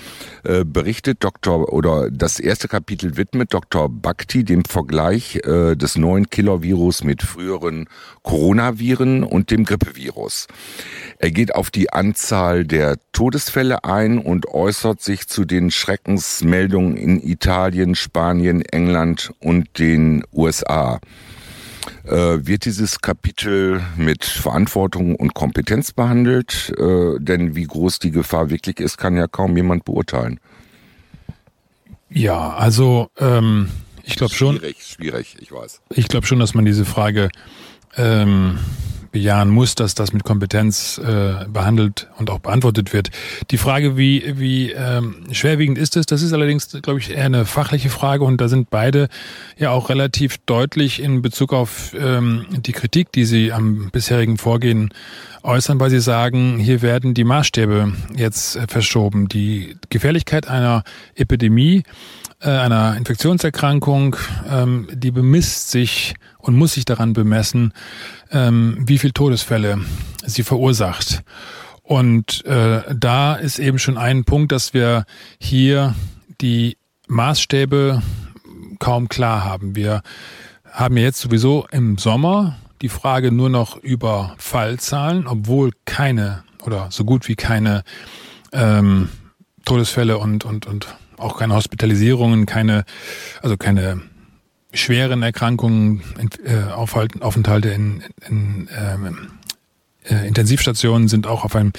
äh, 0.46 0.64
berichtet 0.64 1.18
Dr. 1.26 1.74
oder 1.74 2.10
das 2.10 2.40
erste 2.40 2.70
Kapitel 2.70 3.18
widmet 3.18 3.54
Dr. 3.54 3.90
Bhakti 3.90 4.46
dem 4.46 4.64
Vergleich 4.64 5.42
äh, 5.44 5.76
des 5.76 5.98
neuen 5.98 6.30
Killer-Virus 6.30 7.04
mit 7.04 7.22
früheren 7.22 7.90
Coronaviren 8.24 9.26
und 9.26 9.52
dem 9.52 9.66
Grippevirus. 9.66 10.48
Er 11.18 11.32
geht 11.32 11.54
auf 11.54 11.70
die 11.70 11.92
Anzahl 11.92 12.64
der 12.64 12.96
Todesfälle 13.12 13.84
ein 13.84 14.20
und 14.20 14.48
äußert 14.48 15.02
sich 15.02 15.28
zu 15.28 15.44
den 15.44 15.70
Schreckensmeldungen 15.70 16.96
in 16.96 17.22
Italien, 17.22 17.94
Spanien, 17.94 18.62
England 18.62 19.34
und 19.42 19.80
den 19.80 20.24
USA. 20.32 21.02
Äh, 22.06 22.46
wird 22.46 22.66
dieses 22.66 23.00
Kapitel 23.02 23.82
mit 23.98 24.26
Verantwortung 24.26 25.16
und 25.16 25.34
Kompetenz 25.34 25.92
behandelt? 25.92 26.74
Äh, 26.78 27.20
denn 27.20 27.56
wie 27.56 27.66
groß 27.66 28.00
die 28.00 28.12
Gefahr 28.12 28.50
wirklich 28.50 28.80
ist, 28.80 28.98
kann 28.98 29.16
ja 29.16 29.28
kaum 29.28 29.56
jemand 29.56 29.86
beurteilen. 29.86 30.40
Ja, 32.10 32.56
also 32.56 33.10
ähm, 33.18 33.70
ich 34.04 34.16
glaube 34.16 34.34
schon. 34.34 34.58
Schwierig, 34.58 34.84
schwierig, 34.84 35.38
ich 35.40 35.52
weiß. 35.52 35.82
Ich 35.90 36.08
glaube 36.08 36.26
schon, 36.26 36.40
dass 36.40 36.54
man 36.54 36.66
diese 36.66 36.86
Frage 36.86 37.30
ähm, 37.96 38.58
bejahen 39.12 39.50
muss, 39.50 39.76
dass 39.76 39.96
das 39.96 40.14
mit 40.14 40.24
Kompetenz 40.24 40.98
äh, 40.98 41.46
behandelt 41.48 42.08
und 42.18 42.30
auch 42.30 42.40
beantwortet 42.40 42.94
wird. 42.94 43.10
Die 43.52 43.58
Frage, 43.58 43.98
wie, 43.98 44.38
wie 44.38 44.72
ähm, 44.72 45.26
schwerwiegend 45.32 45.78
ist 45.78 45.98
es, 45.98 46.06
das 46.06 46.22
ist 46.22 46.34
allerdings, 46.34 46.70
glaube 46.82 47.00
ich, 47.00 47.12
eher 47.12 47.26
eine 47.26 47.46
fachliche 47.46 47.90
Frage 47.90 48.24
und 48.24 48.40
da 48.42 48.48
sind 48.48 48.70
beide 48.70 49.10
ja 49.58 49.72
auch 49.72 49.90
relativ 49.90 50.38
deutlich 50.46 51.02
in 51.02 51.22
Bezug 51.22 51.54
auf 51.54 51.94
ähm, 52.00 52.46
die 52.52 52.72
Kritik, 52.72 53.12
die 53.12 53.26
sie 53.26 53.52
am 53.52 53.90
bisherigen 53.92 54.38
Vorgehen 54.38 54.94
äußern, 55.44 55.80
weil 55.80 55.90
sie 55.90 56.02
sagen, 56.02 56.60
hier 56.60 56.82
werden 56.82 57.14
die 57.14 57.24
Maßstäbe 57.24 57.94
jetzt 58.16 58.56
äh, 58.56 58.68
verschoben. 58.68 59.28
Die 59.28 59.78
Gefährlichkeit 59.90 60.48
einer 60.48 60.84
Epidemie 61.16 61.84
äh, 62.42 62.50
einer 62.50 62.96
Infektionserkrankung, 62.98 64.16
ähm, 64.50 64.88
die 64.94 65.12
bemisst 65.12 65.72
sich 65.72 66.16
und 66.38 66.56
muss 66.56 66.74
sich 66.74 66.86
daran 66.86 67.14
bemessen, 67.14 67.74
ähm, 68.32 68.78
wie 68.86 68.98
viel 68.98 69.12
Todesfälle 69.12 69.80
sie 70.26 70.44
verursacht. 70.44 71.24
Und 71.84 72.46
äh, 72.46 72.84
da 72.96 73.36
ist 73.36 73.60
eben 73.60 73.80
schon 73.80 73.98
ein 73.98 74.24
Punkt, 74.24 74.52
dass 74.52 74.74
wir 74.74 75.06
hier 75.40 75.96
die 76.40 76.78
Maßstäbe 77.08 78.02
kaum 78.80 79.10
klar 79.10 79.44
haben. 79.44 79.76
Wir 79.76 80.02
haben 80.72 80.98
ja 80.98 81.04
jetzt 81.04 81.20
sowieso 81.20 81.68
im 81.72 81.98
Sommer 81.98 82.58
die 82.82 82.90
Frage 82.90 83.32
nur 83.32 83.50
noch 83.50 83.76
über 83.78 84.36
Fallzahlen, 84.38 85.28
obwohl 85.28 85.72
keine 85.86 86.44
oder 86.64 86.88
so 86.92 87.04
gut 87.04 87.28
wie 87.28 87.36
keine 87.36 87.84
ähm, 88.54 89.10
Todesfälle 89.66 90.18
und, 90.18 90.46
und, 90.46 90.66
und 90.68 90.88
auch 91.20 91.38
keine 91.38 91.56
Hospitalisierungen, 91.56 92.46
keine, 92.46 92.86
also 93.42 93.58
keine 93.58 94.02
schweren 94.74 95.24
Erkrankungen, 95.24 96.02
äh, 96.44 96.72
Aufenthalte 96.72 97.70
in, 97.70 98.04
in 98.28 98.70
ähm, 98.78 99.18
äh, 100.04 100.28
Intensivstationen 100.28 101.08
sind 101.08 101.28
auch 101.28 101.44
auf 101.44 101.56
einem 101.56 101.74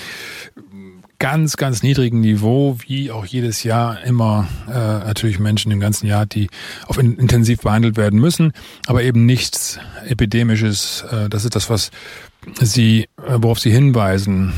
ganz, 1.21 1.57
ganz 1.57 1.83
niedrigen 1.83 2.21
Niveau, 2.21 2.79
wie 2.87 3.13
auch 3.13 3.27
jedes 3.27 3.63
Jahr 3.63 4.03
immer 4.03 4.49
äh, 4.69 4.73
natürlich 4.73 5.39
Menschen 5.39 5.71
im 5.71 5.79
ganzen 5.79 6.07
Jahr, 6.07 6.27
die 6.27 6.49
auf 6.87 6.99
in, 6.99 7.17
intensiv 7.19 7.61
behandelt 7.61 7.97
werden 7.97 8.19
müssen, 8.19 8.53
aber 8.87 9.03
eben 9.03 9.27
nichts 9.27 9.79
Epidemisches. 10.09 11.05
Äh, 11.11 11.29
das 11.29 11.45
ist 11.45 11.55
das, 11.55 11.71
was 11.71 11.91
Sie, 12.61 13.03
äh, 13.03 13.37
worauf 13.37 13.61
Sie 13.61 13.71
hinweisen 13.71 14.53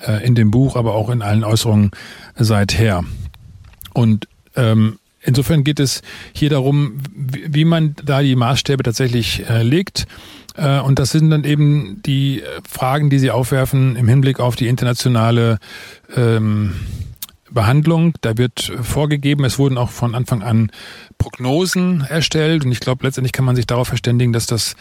äh, 0.00 0.26
in 0.26 0.34
dem 0.34 0.50
Buch, 0.50 0.74
aber 0.74 0.94
auch 0.94 1.10
in 1.10 1.22
allen 1.22 1.44
Äußerungen 1.44 1.90
seither. 2.34 3.04
Und 3.96 4.28
ähm, 4.56 4.98
insofern 5.22 5.64
geht 5.64 5.80
es 5.80 6.02
hier 6.34 6.50
darum, 6.50 6.98
wie, 7.14 7.64
man 7.64 7.96
da 8.04 8.20
die 8.20 8.36
Maßstäbe 8.36 8.82
tatsächlich 8.82 9.48
äh, 9.48 9.62
legt. 9.62 10.06
Äh, 10.54 10.80
und 10.80 10.98
das 10.98 11.12
sind 11.12 11.30
dann 11.30 11.44
eben 11.44 12.02
die 12.04 12.42
Fragen, 12.68 13.08
die 13.08 13.18
Sie 13.18 13.30
aufwerfen 13.30 13.96
im 13.96 14.06
Hinblick 14.06 14.38
auf 14.38 14.54
die 14.54 14.68
internationale 14.68 15.58
ähm, 16.14 16.74
Behandlung. 17.50 18.12
Da 18.20 18.36
wird 18.36 18.70
vorgegeben, 18.82 19.44
es 19.46 19.58
wurden 19.58 19.78
auch 19.78 19.90
von 19.90 20.14
Anfang 20.14 20.42
an 20.42 20.70
Prognosen 21.16 22.02
erstellt 22.06 22.66
und 22.66 22.72
ich 22.72 22.80
glaube, 22.80 23.06
letztendlich 23.06 23.32
kann 23.32 23.46
man 23.46 23.56
sich 23.56 23.66
darauf 23.66 23.88
verständigen, 23.88 24.34
dass 24.34 24.44
das 24.44 24.76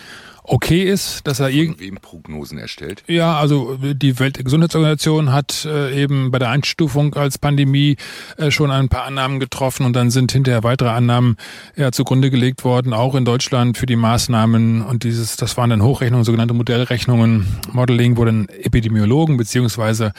okay 0.47 0.83
ist, 0.83 1.25
dass 1.27 1.39
er 1.39 1.49
wem 1.49 1.97
Prognosen 2.01 2.57
erstellt? 2.57 3.03
Ja, 3.07 3.37
also 3.37 3.77
die 3.81 4.19
Weltgesundheitsorganisation 4.19 5.31
hat 5.31 5.65
äh, 5.65 6.01
eben 6.01 6.31
bei 6.31 6.39
der 6.39 6.49
Einstufung 6.49 7.13
als 7.15 7.37
Pandemie 7.37 7.97
äh, 8.37 8.51
schon 8.51 8.71
ein 8.71 8.89
paar 8.89 9.05
Annahmen 9.05 9.39
getroffen 9.39 9.85
und 9.85 9.93
dann 9.93 10.11
sind 10.11 10.31
hinterher 10.31 10.63
weitere 10.63 10.89
Annahmen 10.89 11.37
ja 11.75 11.91
zugrunde 11.91 12.29
gelegt 12.29 12.63
worden, 12.63 12.93
auch 12.93 13.15
in 13.15 13.25
Deutschland 13.25 13.77
für 13.77 13.85
die 13.85 13.95
Maßnahmen 13.95 14.81
und 14.81 15.03
dieses, 15.03 15.37
das 15.37 15.57
waren 15.57 15.69
dann 15.69 15.81
Hochrechnungen, 15.81 16.23
sogenannte 16.23 16.53
Modellrechnungen, 16.53 17.47
Modeling, 17.71 18.17
wo 18.17 18.25
dann 18.25 18.47
Epidemiologen 18.49 19.37
beziehungsweise 19.37 20.11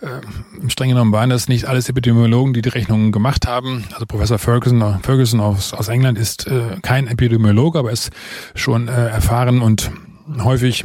äh, 0.00 0.60
im 0.60 0.70
streng 0.70 0.90
genommen 0.90 1.12
waren 1.12 1.30
das 1.30 1.48
nicht 1.48 1.66
alles 1.66 1.88
Epidemiologen, 1.88 2.54
die 2.54 2.62
die 2.62 2.68
Rechnungen 2.68 3.12
gemacht 3.12 3.46
haben. 3.46 3.84
Also 3.92 4.06
Professor 4.06 4.38
Ferguson, 4.38 5.00
Ferguson 5.02 5.40
aus, 5.40 5.72
aus 5.72 5.88
England 5.88 6.18
ist 6.18 6.46
äh, 6.46 6.76
kein 6.82 7.06
Epidemiologe, 7.06 7.78
aber 7.78 7.92
ist 7.92 8.10
schon 8.54 8.88
äh, 8.88 9.08
erfahren 9.08 9.62
und 9.66 9.90
häufig 10.44 10.84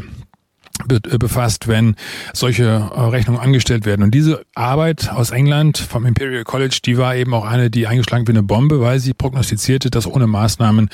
befasst, 0.87 1.67
wenn 1.67 1.95
solche 2.33 2.63
äh, 2.63 2.99
Rechnungen 2.99 3.39
angestellt 3.41 3.85
werden. 3.85 4.03
Und 4.03 4.11
diese 4.11 4.43
Arbeit 4.55 5.09
aus 5.11 5.31
England 5.31 5.77
vom 5.77 6.05
Imperial 6.05 6.43
College, 6.43 6.79
die 6.85 6.97
war 6.97 7.15
eben 7.15 7.33
auch 7.33 7.45
eine, 7.45 7.69
die 7.69 7.87
eingeschlagen 7.87 8.27
wie 8.27 8.31
eine 8.31 8.43
Bombe, 8.43 8.81
weil 8.81 8.99
sie 8.99 9.13
prognostizierte, 9.13 9.89
dass 9.89 10.07
ohne 10.07 10.27
Maßnahmen 10.27 10.89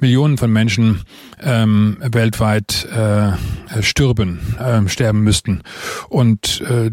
Millionen 0.00 0.38
von 0.38 0.52
Menschen 0.52 1.02
ähm, 1.42 1.96
weltweit 2.00 2.86
äh, 2.86 3.82
stürben, 3.82 4.56
äh, 4.58 4.88
sterben 4.88 5.20
müssten. 5.20 5.62
Und 6.08 6.60
äh, 6.62 6.90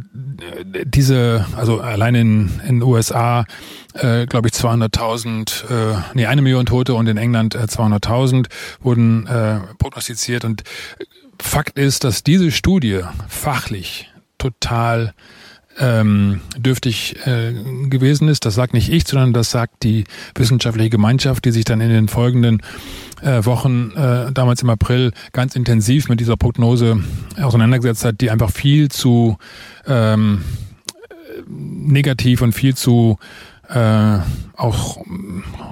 diese, 0.86 1.46
also 1.56 1.80
allein 1.80 2.16
in 2.16 2.50
den 2.66 2.84
USA 2.84 3.46
äh, 3.94 4.26
glaube 4.28 4.48
ich, 4.48 4.54
200.000, 4.54 5.70
äh, 5.70 6.02
nee, 6.14 6.26
eine 6.26 6.42
Million 6.42 6.66
Tote 6.66 6.94
und 6.94 7.08
in 7.08 7.18
England 7.18 7.56
äh, 7.56 7.60
200.000 7.60 8.48
wurden 8.82 9.28
äh, 9.28 9.60
prognostiziert. 9.78 10.46
Und 10.46 10.64
Fakt 11.40 11.80
ist, 11.80 12.04
dass 12.04 12.24
diese 12.24 12.52
Studie 12.52 13.02
fachlich 13.28 14.12
total 14.38 15.14
ähm, 15.80 16.42
dürftig 16.58 17.16
äh, 17.26 17.54
gewesen 17.90 18.28
ist. 18.28 18.46
Das 18.46 18.56
sagt 18.56 18.74
nicht 18.74 18.92
ich, 18.92 19.08
sondern 19.08 19.34
das 19.34 19.52
sagt 19.52 19.84
die 19.84 20.04
wissenschaftliche 20.36 20.90
Gemeinschaft, 20.90 21.46
die 21.46 21.52
sich 21.52 21.64
dann 21.64 21.82
in 21.82 21.90
den 21.90 22.08
folgenden 22.08 22.62
äh, 23.22 23.46
Wochen, 23.46 23.92
äh, 23.92 24.32
damals 24.32 24.62
im 24.62 24.70
April, 24.70 25.12
ganz 25.32 25.56
intensiv 25.56 26.10
mit 26.10 26.20
dieser 26.20 26.38
Prognose 26.38 27.02
auseinandergesetzt 27.42 28.06
hat, 28.06 28.22
die 28.22 28.30
einfach 28.30 28.52
viel 28.52 28.90
zu 28.90 29.38
ähm, 29.88 30.44
negativ 31.48 32.42
und 32.42 32.54
viel 32.54 32.76
zu 32.76 33.18
äh, 33.70 34.18
auch 34.58 34.98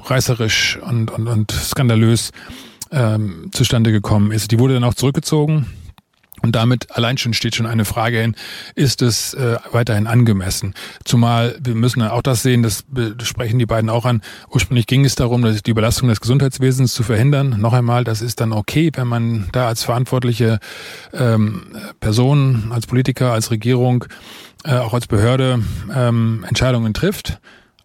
reißerisch 0.05 0.79
und, 0.81 1.11
und, 1.11 1.27
und 1.27 1.51
skandalös 1.51 2.31
ähm, 2.91 3.49
zustande 3.51 3.91
gekommen 3.91 4.31
ist. 4.31 4.51
Die 4.51 4.59
wurde 4.59 4.75
dann 4.75 4.83
auch 4.83 4.93
zurückgezogen. 4.93 5.67
Und 6.43 6.55
damit 6.55 6.95
allein 6.95 7.17
schon 7.17 7.33
steht 7.33 7.55
schon 7.55 7.65
eine 7.65 7.83
Frage 7.83 8.19
hin, 8.21 8.35
ist 8.75 9.01
es 9.01 9.33
äh, 9.33 9.57
weiterhin 9.71 10.05
angemessen? 10.05 10.75
Zumal 11.03 11.57
wir 11.59 11.73
müssen 11.73 12.03
auch 12.03 12.21
das 12.21 12.43
sehen, 12.43 12.61
das 12.61 12.85
sprechen 13.23 13.57
die 13.57 13.65
beiden 13.65 13.89
auch 13.89 14.05
an. 14.05 14.21
Ursprünglich 14.51 14.85
ging 14.85 15.03
es 15.03 15.15
darum, 15.15 15.41
dass 15.41 15.63
die 15.63 15.71
Überlastung 15.71 16.09
des 16.09 16.21
Gesundheitswesens 16.21 16.93
zu 16.93 17.01
verhindern. 17.01 17.55
Noch 17.59 17.73
einmal, 17.73 18.03
das 18.03 18.21
ist 18.21 18.39
dann 18.39 18.53
okay, 18.53 18.91
wenn 18.93 19.07
man 19.07 19.47
da 19.51 19.67
als 19.67 19.83
verantwortliche 19.83 20.59
ähm, 21.11 21.63
Person, 21.99 22.67
als 22.69 22.85
Politiker, 22.85 23.33
als 23.33 23.49
Regierung, 23.49 24.05
äh, 24.63 24.75
auch 24.75 24.93
als 24.93 25.07
Behörde 25.07 25.63
ähm, 25.93 26.45
Entscheidungen 26.47 26.93
trifft. 26.93 27.39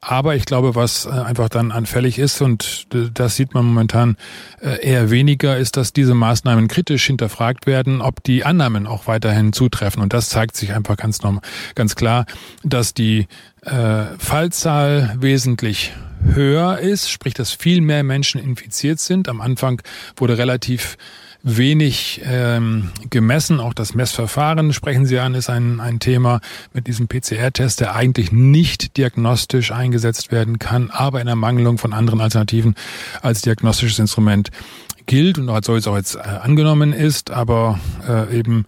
Aber 0.05 0.35
ich 0.35 0.47
glaube, 0.47 0.75
was 0.75 1.07
äh, 1.07 1.11
einfach 1.11 1.49
dann 1.49 1.71
anfällig 1.71 2.19
ist, 2.19 2.43
und 2.43 2.89
das 2.91 3.37
sieht 3.37 3.55
man 3.55 3.65
momentan 3.65 4.17
äh, 4.61 4.85
eher 4.85 5.13
weniger, 5.13 5.57
ist, 5.57 5.77
dass 5.77 5.93
diese 5.93 6.15
Maßnahmen 6.15 6.67
kritisch 6.67 7.07
hinterfragt 7.07 7.69
werden, 7.69 8.01
ob 8.01 8.21
die 8.25 8.45
Annahmen 8.45 8.89
auch 8.89 9.07
weiterhin 9.07 9.53
zutreffen. 9.53 10.03
Und 10.03 10.13
das 10.13 10.29
zeigt 10.29 10.57
sich 10.57 10.75
einfach 10.75 10.97
ganz, 10.97 11.23
normal, 11.23 11.43
ganz 11.77 11.95
klar, 11.95 12.27
dass 12.65 12.95
die 12.95 13.29
äh, 13.65 14.07
Fallzahl 14.19 15.15
wesentlich 15.21 15.93
höher 16.25 16.79
ist, 16.79 17.09
sprich, 17.09 17.35
dass 17.35 17.53
viel 17.53 17.81
mehr 17.81 18.03
Menschen 18.03 18.43
infiziert 18.43 18.99
sind. 18.99 19.29
Am 19.29 19.41
Anfang 19.41 19.83
wurde 20.17 20.37
relativ 20.37 20.97
wenig 21.43 22.21
ähm, 22.25 22.91
gemessen. 23.11 23.61
Auch 23.61 23.75
das 23.75 23.95
Messverfahren, 23.95 24.73
sprechen 24.73 25.07
Sie 25.07 25.19
an, 25.19 25.35
ist 25.35 25.51
ein, 25.51 25.81
ein 25.81 25.99
Thema 25.99 26.41
mit 26.73 26.87
diesem 26.87 27.09
PCR-Test, 27.09 27.81
der 27.81 27.95
eigentlich 27.95 28.33
nicht 28.33 28.97
diagnostisch 28.97 29.73
eingesetzt 29.73 30.31
werden 30.31 30.59
kann, 30.59 30.91
aber 30.91 31.21
in 31.21 31.29
Ermangelung 31.29 31.79
von 31.79 31.93
anderen 31.93 32.21
Alternativen 32.21 32.75
als 33.23 33.43
diagnostisches 33.43 33.99
Instrument 33.99 34.51
gilt 35.07 35.39
und 35.39 35.49
als 35.49 35.67
solches 35.67 35.89
auch 35.89 35.97
jetzt 35.97 36.15
äh, 36.15 36.21
angenommen 36.21 36.93
ist, 36.93 37.31
aber 37.31 37.81
äh, 38.09 38.39
eben 38.39 38.67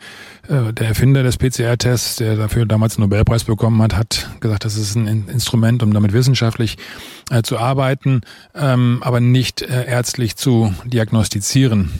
äh, 0.49 0.73
der 0.73 0.89
Erfinder 0.89 1.23
des 1.23 1.37
PCR-Tests, 1.37 2.17
der 2.17 2.37
dafür 2.37 2.67
damals 2.67 2.97
einen 2.97 3.09
Nobelpreis 3.09 3.45
bekommen 3.45 3.81
hat, 3.81 3.97
hat 3.97 4.29
gesagt, 4.41 4.65
das 4.65 4.77
ist 4.77 4.97
ein 4.97 5.29
Instrument, 5.29 5.83
um 5.83 5.95
damit 5.95 6.13
wissenschaftlich 6.13 6.77
äh, 7.31 7.43
zu 7.43 7.59
arbeiten, 7.59 8.23
ähm, 8.55 8.99
aber 9.03 9.21
nicht 9.21 9.63
äh, 9.63 9.87
ärztlich 9.87 10.37
zu 10.37 10.75
diagnostizieren. 10.85 11.93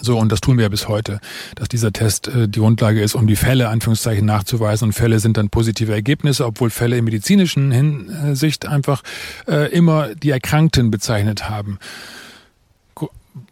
So, 0.00 0.18
und 0.18 0.32
das 0.32 0.40
tun 0.40 0.56
wir 0.56 0.62
ja 0.62 0.68
bis 0.68 0.88
heute, 0.88 1.20
dass 1.54 1.68
dieser 1.68 1.92
Test 1.92 2.28
äh, 2.28 2.48
die 2.48 2.60
Grundlage 2.60 3.02
ist, 3.02 3.14
um 3.14 3.26
die 3.26 3.36
Fälle, 3.36 3.68
Anführungszeichen, 3.68 4.24
nachzuweisen. 4.24 4.88
Und 4.88 4.92
Fälle 4.92 5.20
sind 5.20 5.36
dann 5.36 5.50
positive 5.50 5.92
Ergebnisse, 5.92 6.46
obwohl 6.46 6.70
Fälle 6.70 6.96
in 6.96 7.04
medizinischen 7.04 7.70
Hinsicht 7.70 8.66
einfach 8.66 9.02
äh, 9.46 9.70
immer 9.72 10.14
die 10.14 10.30
Erkrankten 10.30 10.90
bezeichnet 10.90 11.48
haben. 11.48 11.78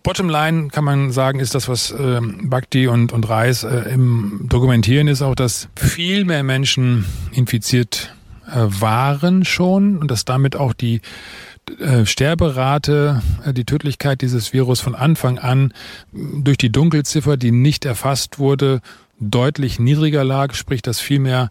Bottomline 0.02 0.68
kann 0.68 0.84
man 0.84 1.10
sagen, 1.10 1.40
ist 1.40 1.54
das, 1.54 1.68
was 1.68 1.94
ähm, 1.98 2.50
Bhakti 2.50 2.86
und, 2.86 3.12
und 3.12 3.28
Reis 3.28 3.64
äh, 3.64 3.90
im 3.92 4.46
Dokumentieren 4.48 5.08
ist 5.08 5.22
auch, 5.22 5.34
dass 5.34 5.68
viel 5.74 6.24
mehr 6.24 6.42
Menschen 6.42 7.06
infiziert 7.32 8.14
äh, 8.46 8.56
waren 8.56 9.44
schon 9.44 9.98
und 9.98 10.10
dass 10.10 10.24
damit 10.24 10.56
auch 10.56 10.72
die 10.72 11.00
äh, 11.78 12.06
Sterberate, 12.06 13.22
äh, 13.44 13.52
die 13.52 13.64
Tödlichkeit 13.64 14.22
dieses 14.22 14.52
Virus 14.52 14.80
von 14.80 14.94
Anfang 14.94 15.38
an 15.38 15.72
durch 16.12 16.56
die 16.56 16.70
Dunkelziffer, 16.70 17.36
die 17.36 17.52
nicht 17.52 17.84
erfasst 17.84 18.38
wurde, 18.38 18.80
deutlich 19.18 19.78
niedriger 19.78 20.24
lag, 20.24 20.54
sprich, 20.54 20.82
dass 20.82 21.00
viel 21.00 21.20
mehr 21.20 21.50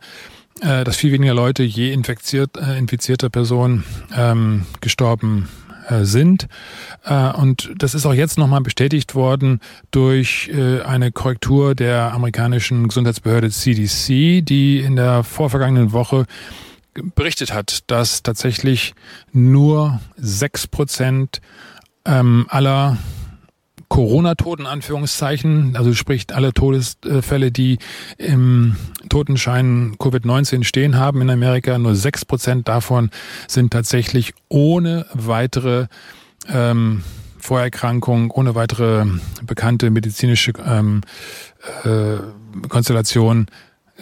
äh, 0.61 0.83
dass 0.83 0.97
viel 0.97 1.11
weniger 1.11 1.33
Leute 1.33 1.63
je 1.63 1.93
infiziert, 1.93 2.57
infizierte 2.57 3.29
Personen 3.29 3.83
ähm, 4.15 4.65
gestorben 4.81 5.47
sind. 6.01 6.47
Und 7.33 7.71
das 7.75 7.95
ist 7.95 8.05
auch 8.05 8.13
jetzt 8.13 8.37
nochmal 8.37 8.61
bestätigt 8.61 9.15
worden 9.15 9.59
durch 9.89 10.51
eine 10.85 11.11
Korrektur 11.11 11.73
der 11.73 12.13
amerikanischen 12.13 12.89
Gesundheitsbehörde 12.89 13.49
CDC, 13.49 14.45
die 14.45 14.81
in 14.81 14.95
der 14.95 15.23
vorvergangenen 15.23 15.91
Woche 15.91 16.27
berichtet 17.15 17.53
hat, 17.53 17.79
dass 17.87 18.23
tatsächlich 18.23 18.93
nur 19.31 19.99
sechs 20.17 20.67
Prozent 20.67 21.41
ähm, 22.05 22.45
aller 22.49 22.97
Corona-Toten, 23.89 24.67
Anführungszeichen, 24.67 25.75
also 25.75 25.93
sprich 25.93 26.25
alle 26.31 26.53
Todesfälle, 26.53 27.51
die 27.51 27.79
im 28.17 28.75
Totenschein 29.09 29.95
Covid-19 29.97 30.63
stehen 30.63 30.95
haben 30.97 31.21
in 31.21 31.29
Amerika, 31.29 31.77
nur 31.77 31.95
sechs 31.95 32.23
Prozent 32.23 32.67
davon 32.67 33.09
sind 33.47 33.73
tatsächlich 33.73 34.33
ohne 34.47 35.07
weitere 35.13 35.87
ähm, 36.47 37.03
Vorerkrankung, 37.39 38.31
ohne 38.31 38.53
weitere 38.53 39.05
bekannte 39.43 39.89
medizinische 39.89 40.53
ähm, 40.63 41.01
äh, 41.83 42.17
Konstellation 42.67 43.47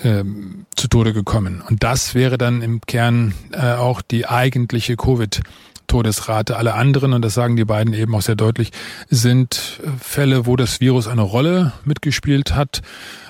ähm, 0.04 0.66
zu 0.76 0.88
Tode 0.88 1.14
gekommen. 1.14 1.62
Und 1.68 1.84
das 1.84 2.16
wäre 2.16 2.38
dann 2.38 2.62
im 2.62 2.82
Kern 2.82 3.34
äh, 3.52 3.74
auch 3.74 4.02
die 4.02 4.28
eigentliche 4.28 4.94
Covid- 4.94 5.42
Todesrate. 5.88 6.58
Alle 6.58 6.74
anderen, 6.74 7.14
und 7.14 7.24
das 7.24 7.34
sagen 7.34 7.56
die 7.56 7.66
beiden 7.66 7.94
eben 7.94 8.14
auch 8.14 8.22
sehr 8.22 8.36
deutlich, 8.36 8.72
sind 9.10 9.80
äh, 9.84 9.90
Fälle, 10.00 10.46
wo 10.46 10.56
das 10.56 10.80
Virus 10.80 11.08
eine 11.08 11.22
Rolle 11.22 11.72
mitgespielt 11.86 12.56
hat, 12.56 12.82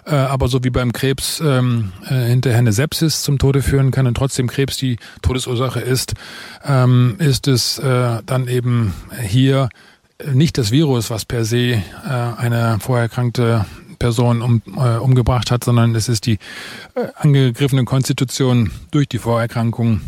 äh, 0.05 0.15
aber 0.15 0.47
so 0.47 0.63
wie 0.63 0.69
beim 0.69 0.91
Krebs 0.91 1.39
ähm, 1.39 1.91
äh, 2.09 2.25
hinterher 2.25 2.59
eine 2.59 2.73
Sepsis 2.73 3.21
zum 3.21 3.37
Tode 3.37 3.61
führen 3.61 3.91
kann 3.91 4.07
und 4.07 4.15
trotzdem 4.15 4.47
Krebs 4.47 4.77
die 4.77 4.97
Todesursache 5.21 5.79
ist, 5.79 6.15
ähm, 6.65 7.15
ist 7.19 7.47
es 7.47 7.77
äh, 7.77 8.21
dann 8.25 8.47
eben 8.47 8.93
hier 9.21 9.69
nicht 10.33 10.57
das 10.57 10.71
Virus, 10.71 11.11
was 11.11 11.25
per 11.25 11.45
se 11.45 11.73
äh, 11.73 11.81
eine 12.37 12.79
vorerkrankte 12.79 13.65
Person 13.97 14.41
um, 14.41 14.61
äh, 14.75 14.97
umgebracht 14.97 15.51
hat, 15.51 15.63
sondern 15.63 15.95
es 15.95 16.09
ist 16.09 16.25
die 16.25 16.39
äh, 16.95 17.07
angegriffene 17.15 17.83
Konstitution 17.85 18.71
durch 18.91 19.07
die 19.07 19.17
Vorerkrankung, 19.17 20.01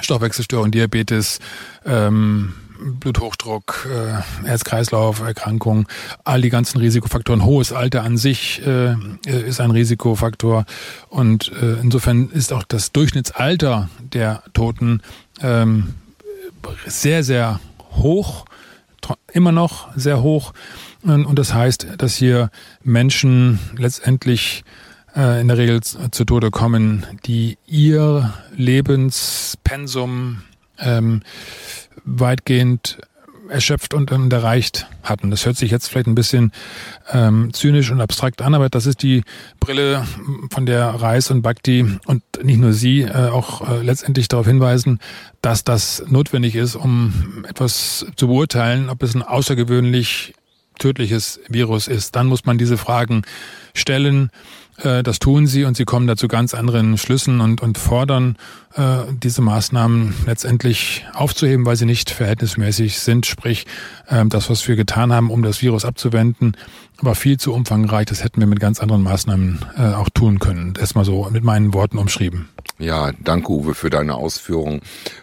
Stoffwechselstörung, 0.00 0.70
Diabetes, 0.70 1.38
ähm, 1.84 2.54
Bluthochdruck, 2.78 3.88
äh, 3.90 4.46
Herz-Kreislauf-Erkrankung, 4.46 5.86
all 6.24 6.42
die 6.42 6.50
ganzen 6.50 6.78
Risikofaktoren. 6.78 7.44
Hohes 7.44 7.72
Alter 7.72 8.02
an 8.02 8.16
sich 8.16 8.62
äh, 8.66 8.96
ist 9.26 9.60
ein 9.60 9.70
Risikofaktor 9.70 10.64
und 11.08 11.52
äh, 11.52 11.80
insofern 11.80 12.28
ist 12.30 12.52
auch 12.52 12.64
das 12.64 12.92
Durchschnittsalter 12.92 13.88
der 14.00 14.42
Toten 14.52 15.02
ähm, 15.40 15.94
sehr, 16.86 17.22
sehr 17.24 17.60
hoch, 17.92 18.44
immer 19.32 19.52
noch 19.52 19.88
sehr 19.96 20.22
hoch 20.22 20.52
Und 21.04 21.38
das 21.38 21.52
heißt, 21.52 21.88
dass 21.98 22.16
hier 22.16 22.50
Menschen 22.82 23.58
letztendlich 23.76 24.64
äh, 25.14 25.40
in 25.40 25.48
der 25.48 25.58
Regel 25.58 25.82
zu 25.82 26.24
Tode 26.24 26.50
kommen, 26.50 27.06
die 27.26 27.58
ihr 27.66 28.32
Lebenspensum 28.56 30.42
ähm, 30.78 31.22
weitgehend 32.04 32.98
erschöpft 33.48 33.92
und, 33.92 34.10
erreicht 34.32 34.86
hatten. 35.02 35.30
Das 35.30 35.44
hört 35.44 35.56
sich 35.56 35.70
jetzt 35.70 35.88
vielleicht 35.88 36.06
ein 36.06 36.14
bisschen 36.14 36.52
ähm, 37.12 37.52
zynisch 37.52 37.90
und 37.90 38.00
abstrakt 38.00 38.40
an, 38.40 38.54
aber 38.54 38.70
das 38.70 38.86
ist 38.86 39.02
die 39.02 39.22
Brille, 39.60 40.06
von 40.50 40.64
der 40.64 40.86
Reis 40.86 41.30
und 41.30 41.42
Bhakti 41.42 41.86
und 42.06 42.22
nicht 42.42 42.58
nur 42.58 42.72
sie 42.72 43.02
äh, 43.02 43.28
auch 43.28 43.68
äh, 43.68 43.82
letztendlich 43.82 44.28
darauf 44.28 44.46
hinweisen, 44.46 44.98
dass 45.42 45.62
das 45.62 46.04
notwendig 46.08 46.54
ist, 46.54 46.74
um 46.74 47.44
etwas 47.46 48.06
zu 48.16 48.28
beurteilen, 48.28 48.88
ob 48.88 49.02
es 49.02 49.14
ein 49.14 49.22
außergewöhnlich 49.22 50.34
tödliches 50.78 51.40
Virus 51.48 51.88
ist. 51.88 52.16
Dann 52.16 52.26
muss 52.26 52.44
man 52.44 52.58
diese 52.58 52.76
Fragen 52.76 53.22
stellen 53.74 54.30
äh, 54.78 55.02
das 55.02 55.18
tun 55.18 55.46
sie 55.46 55.64
und 55.64 55.76
sie 55.76 55.84
kommen 55.84 56.06
da 56.06 56.16
zu 56.16 56.28
ganz 56.28 56.54
anderen 56.54 56.98
Schlüssen 56.98 57.40
und, 57.40 57.60
und 57.62 57.78
fordern, 57.78 58.36
äh, 58.74 58.98
diese 59.10 59.42
Maßnahmen 59.42 60.14
letztendlich 60.26 61.06
aufzuheben, 61.12 61.66
weil 61.66 61.76
sie 61.76 61.86
nicht 61.86 62.10
verhältnismäßig 62.10 62.98
sind. 62.98 63.26
Sprich, 63.26 63.66
äh, 64.08 64.24
das, 64.26 64.50
was 64.50 64.66
wir 64.66 64.76
getan 64.76 65.12
haben, 65.12 65.30
um 65.30 65.42
das 65.42 65.62
Virus 65.62 65.84
abzuwenden, 65.84 66.56
war 67.00 67.14
viel 67.14 67.38
zu 67.38 67.52
umfangreich. 67.52 68.06
Das 68.06 68.24
hätten 68.24 68.40
wir 68.40 68.46
mit 68.46 68.60
ganz 68.60 68.80
anderen 68.80 69.02
Maßnahmen 69.02 69.64
auch 69.96 70.08
tun 70.10 70.38
können. 70.38 70.74
Erstmal 70.78 71.04
so 71.04 71.28
mit 71.30 71.42
meinen 71.42 71.74
Worten 71.74 71.98
umschrieben. 71.98 72.48
Ja, 72.78 73.10
danke 73.22 73.50
Uwe 73.50 73.74
für 73.74 73.90
deine 73.90 74.14
Ausführungen. 74.14 74.80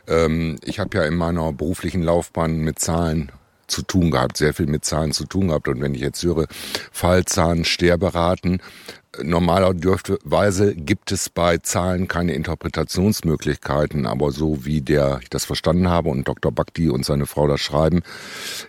Ähm, 0.08 0.58
ich 0.64 0.80
habe 0.80 0.98
ja 0.98 1.06
in 1.06 1.16
meiner 1.16 1.54
beruflichen 1.54 2.04
Laufbahn 2.04 2.58
mit 2.60 2.80
Zahlen 2.80 3.32
zu 3.72 3.82
tun 3.82 4.12
gehabt, 4.12 4.38
sehr 4.38 4.54
viel 4.54 4.68
mit 4.68 4.86
Zahlen 4.86 5.12
zu 5.12 5.26
tun 5.26 5.48
gehabt. 5.48 5.68
Und 5.68 5.82
wenn 5.82 5.96
ich 5.96 6.02
jetzt 6.02 6.24
höre, 6.24 6.48
Fallzahlen, 6.92 7.66
Sterberaten, 7.66 8.62
Normalerweise 9.22 10.74
gibt 10.74 11.12
es 11.12 11.30
bei 11.30 11.58
Zahlen 11.58 12.08
keine 12.08 12.34
Interpretationsmöglichkeiten, 12.34 14.06
aber 14.06 14.32
so 14.32 14.64
wie 14.64 14.80
der 14.80 15.20
ich 15.22 15.30
das 15.30 15.44
verstanden 15.44 15.90
habe 15.90 16.08
und 16.08 16.30
Dr. 16.30 16.50
Bhakti 16.54 16.90
und 16.90 17.04
seine 17.04 17.26
Frau 17.26 17.46
das 17.46 17.60
schreiben, 17.60 18.04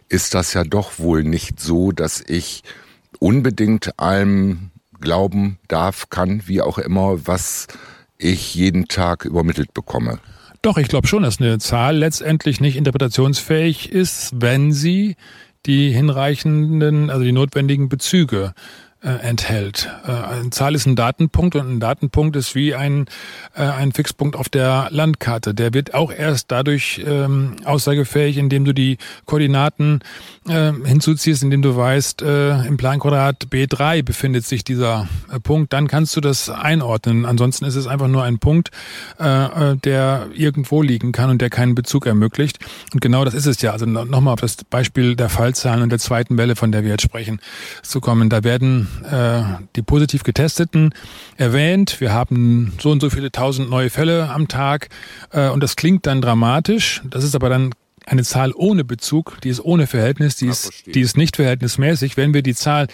ist 0.08 0.34
das 0.34 0.52
ja 0.52 0.64
doch 0.64 0.98
wohl 0.98 1.22
nicht 1.22 1.60
so, 1.60 1.92
dass 1.92 2.20
ich 2.26 2.64
unbedingt 3.20 4.00
allem 4.00 4.72
glauben 5.00 5.58
darf, 5.68 6.10
kann, 6.10 6.42
wie 6.46 6.60
auch 6.60 6.78
immer, 6.78 7.24
was 7.24 7.68
ich 8.18 8.54
jeden 8.56 8.88
Tag 8.88 9.24
übermittelt 9.24 9.72
bekomme. 9.72 10.18
Doch, 10.62 10.78
ich 10.78 10.86
glaube 10.86 11.08
schon, 11.08 11.24
dass 11.24 11.40
eine 11.40 11.58
Zahl 11.58 11.96
letztendlich 11.96 12.60
nicht 12.60 12.76
interpretationsfähig 12.76 13.90
ist, 13.90 14.30
wenn 14.36 14.72
sie 14.72 15.16
die 15.66 15.90
hinreichenden, 15.90 17.10
also 17.10 17.24
die 17.24 17.32
notwendigen 17.32 17.88
Bezüge 17.88 18.54
äh, 19.02 19.08
enthält. 19.08 19.90
Äh, 20.06 20.12
eine 20.12 20.50
Zahl 20.50 20.74
ist 20.74 20.86
ein 20.86 20.96
Datenpunkt 20.96 21.56
und 21.56 21.68
ein 21.68 21.80
Datenpunkt 21.80 22.36
ist 22.36 22.54
wie 22.54 22.74
ein, 22.74 23.06
äh, 23.54 23.62
ein 23.62 23.92
Fixpunkt 23.92 24.36
auf 24.36 24.48
der 24.48 24.88
Landkarte. 24.90 25.54
Der 25.54 25.74
wird 25.74 25.94
auch 25.94 26.12
erst 26.12 26.52
dadurch 26.52 27.02
ähm, 27.04 27.56
aussagefähig, 27.64 28.38
indem 28.38 28.64
du 28.64 28.72
die 28.72 28.98
Koordinaten 29.26 30.00
äh, 30.48 30.72
hinzuziehst, 30.84 31.42
indem 31.42 31.62
du 31.62 31.76
weißt, 31.76 32.22
äh, 32.22 32.64
im 32.66 32.76
Planquadrat 32.76 33.46
B3 33.50 34.04
befindet 34.04 34.46
sich 34.46 34.62
dieser 34.62 35.08
äh, 35.32 35.40
Punkt. 35.40 35.72
Dann 35.72 35.88
kannst 35.88 36.14
du 36.14 36.20
das 36.20 36.48
einordnen. 36.48 37.26
Ansonsten 37.26 37.64
ist 37.64 37.76
es 37.76 37.88
einfach 37.88 38.08
nur 38.08 38.22
ein 38.22 38.38
Punkt, 38.38 38.70
äh, 39.18 39.72
äh 39.72 39.76
der 39.82 40.28
irgendwo 40.32 40.82
liegen 40.82 41.12
kann 41.12 41.30
und 41.30 41.40
der 41.40 41.50
keinen 41.50 41.74
Bezug 41.74 42.06
ermöglicht. 42.06 42.58
Und 42.92 43.00
genau 43.00 43.24
das 43.24 43.34
ist 43.34 43.46
es 43.46 43.60
ja. 43.62 43.72
Also 43.72 43.86
nochmal 43.86 44.34
auf 44.34 44.40
das 44.40 44.56
Beispiel 44.64 45.16
der 45.16 45.28
Fallzahlen 45.28 45.82
und 45.82 45.90
der 45.90 45.98
zweiten 45.98 46.38
Welle, 46.38 46.54
von 46.54 46.70
der 46.70 46.84
wir 46.84 46.90
jetzt 46.90 47.02
sprechen, 47.02 47.40
zu 47.82 48.00
kommen. 48.00 48.30
Da 48.30 48.44
werden 48.44 48.86
äh, 49.10 49.42
die 49.76 49.82
positiv 49.82 50.22
Getesteten 50.22 50.94
erwähnt. 51.36 52.00
Wir 52.00 52.12
haben 52.12 52.72
so 52.80 52.90
und 52.90 53.00
so 53.00 53.10
viele 53.10 53.32
tausend 53.32 53.70
neue 53.70 53.90
Fälle 53.90 54.30
am 54.30 54.48
Tag 54.48 54.88
äh, 55.30 55.48
und 55.48 55.62
das 55.62 55.76
klingt 55.76 56.06
dann 56.06 56.22
dramatisch. 56.22 57.02
Das 57.04 57.24
ist 57.24 57.34
aber 57.34 57.48
dann 57.48 57.74
eine 58.06 58.24
Zahl 58.24 58.52
ohne 58.54 58.84
Bezug, 58.84 59.38
die 59.42 59.48
ist 59.48 59.60
ohne 59.60 59.86
Verhältnis, 59.86 60.36
die 60.36 60.46
ist, 60.46 60.86
die 60.86 61.00
ist 61.00 61.16
nicht 61.16 61.36
verhältnismäßig. 61.36 62.16
Wenn 62.16 62.34
wir 62.34 62.42
die 62.42 62.54
Zahl 62.54 62.88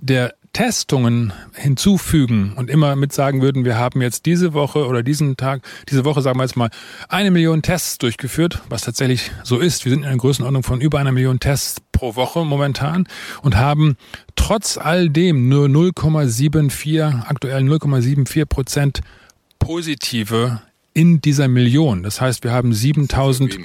der 0.00 0.34
Testungen 0.52 1.32
hinzufügen 1.54 2.52
und 2.56 2.68
immer 2.68 2.94
mit 2.94 3.12
sagen 3.12 3.40
würden, 3.40 3.64
wir 3.64 3.78
haben 3.78 4.02
jetzt 4.02 4.26
diese 4.26 4.52
Woche 4.52 4.86
oder 4.86 5.02
diesen 5.02 5.36
Tag, 5.36 5.62
diese 5.88 6.04
Woche 6.04 6.20
sagen 6.20 6.38
wir 6.38 6.44
jetzt 6.44 6.56
mal 6.56 6.70
eine 7.08 7.30
Million 7.30 7.62
Tests 7.62 7.96
durchgeführt, 7.98 8.60
was 8.68 8.82
tatsächlich 8.82 9.30
so 9.44 9.58
ist. 9.58 9.84
Wir 9.84 9.90
sind 9.90 10.00
in 10.00 10.08
einer 10.08 10.18
Größenordnung 10.18 10.62
von 10.62 10.80
über 10.80 10.98
einer 10.98 11.12
Million 11.12 11.40
Tests 11.40 11.80
pro 11.92 12.16
Woche 12.16 12.44
momentan 12.44 13.08
und 13.40 13.56
haben 13.56 13.96
trotz 14.36 14.76
all 14.76 15.08
dem 15.08 15.48
nur 15.48 15.68
0,74, 15.68 17.24
aktuell 17.26 17.62
0,74 17.62 18.44
Prozent 18.44 19.00
positive 19.58 20.60
in 20.94 21.20
dieser 21.22 21.48
Million. 21.48 22.02
Das 22.02 22.20
heißt, 22.20 22.44
wir 22.44 22.52
haben 22.52 22.74
7000. 22.74 23.58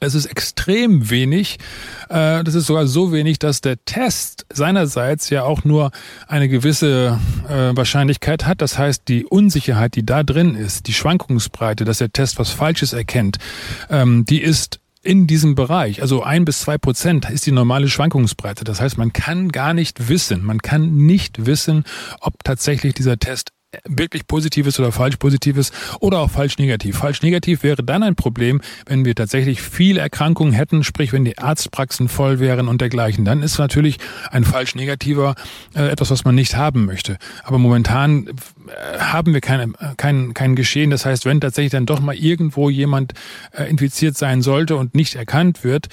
Es 0.00 0.14
ist 0.14 0.26
extrem 0.26 1.10
wenig. 1.10 1.58
Äh, 2.08 2.44
das 2.44 2.54
ist 2.54 2.66
sogar 2.66 2.86
so 2.86 3.12
wenig, 3.12 3.38
dass 3.38 3.60
der 3.60 3.84
Test 3.84 4.46
seinerseits 4.52 5.30
ja 5.30 5.44
auch 5.44 5.64
nur 5.64 5.90
eine 6.26 6.48
gewisse 6.48 7.18
äh, 7.48 7.76
Wahrscheinlichkeit 7.76 8.46
hat. 8.46 8.62
Das 8.62 8.78
heißt, 8.78 9.02
die 9.08 9.24
Unsicherheit, 9.24 9.94
die 9.94 10.06
da 10.06 10.22
drin 10.22 10.54
ist, 10.54 10.86
die 10.86 10.94
Schwankungsbreite, 10.94 11.84
dass 11.84 11.98
der 11.98 12.12
Test 12.12 12.38
was 12.38 12.50
Falsches 12.50 12.92
erkennt, 12.92 13.38
ähm, 13.90 14.24
die 14.24 14.42
ist 14.42 14.80
in 15.02 15.26
diesem 15.26 15.54
Bereich, 15.54 16.02
also 16.02 16.22
ein 16.22 16.44
bis 16.44 16.60
zwei 16.60 16.76
Prozent 16.76 17.30
ist 17.30 17.46
die 17.46 17.52
normale 17.52 17.88
Schwankungsbreite. 17.88 18.64
Das 18.64 18.80
heißt, 18.80 18.98
man 18.98 19.12
kann 19.12 19.50
gar 19.50 19.72
nicht 19.72 20.08
wissen, 20.08 20.44
man 20.44 20.60
kann 20.60 20.96
nicht 20.96 21.46
wissen, 21.46 21.84
ob 22.20 22.42
tatsächlich 22.44 22.94
dieser 22.94 23.18
Test 23.18 23.52
wirklich 23.84 24.26
positives 24.26 24.80
oder 24.80 24.92
falsch 24.92 25.16
positives 25.16 25.72
oder 26.00 26.20
auch 26.20 26.30
falsch 26.30 26.56
negativ. 26.56 26.96
Falsch 26.98 27.22
negativ 27.22 27.62
wäre 27.62 27.82
dann 27.82 28.02
ein 28.02 28.14
Problem, 28.14 28.62
wenn 28.86 29.04
wir 29.04 29.14
tatsächlich 29.14 29.60
viele 29.60 30.00
Erkrankungen 30.00 30.54
hätten, 30.54 30.84
sprich 30.84 31.12
wenn 31.12 31.26
die 31.26 31.36
Arztpraxen 31.36 32.08
voll 32.08 32.40
wären 32.40 32.68
und 32.68 32.80
dergleichen. 32.80 33.26
Dann 33.26 33.42
ist 33.42 33.58
natürlich 33.58 33.98
ein 34.30 34.44
falsch 34.44 34.74
negativer 34.74 35.34
äh, 35.74 35.88
etwas, 35.88 36.10
was 36.10 36.24
man 36.24 36.34
nicht 36.34 36.56
haben 36.56 36.86
möchte. 36.86 37.18
Aber 37.44 37.58
momentan 37.58 38.28
äh, 38.28 38.98
haben 39.00 39.34
wir 39.34 39.42
keine, 39.42 39.72
kein, 39.98 40.32
kein 40.32 40.56
Geschehen. 40.56 40.88
Das 40.88 41.04
heißt, 41.04 41.26
wenn 41.26 41.40
tatsächlich 41.40 41.72
dann 41.72 41.84
doch 41.84 42.00
mal 42.00 42.14
irgendwo 42.14 42.70
jemand 42.70 43.12
äh, 43.52 43.64
infiziert 43.64 44.16
sein 44.16 44.40
sollte 44.40 44.76
und 44.76 44.94
nicht 44.94 45.14
erkannt 45.14 45.62
wird, 45.62 45.88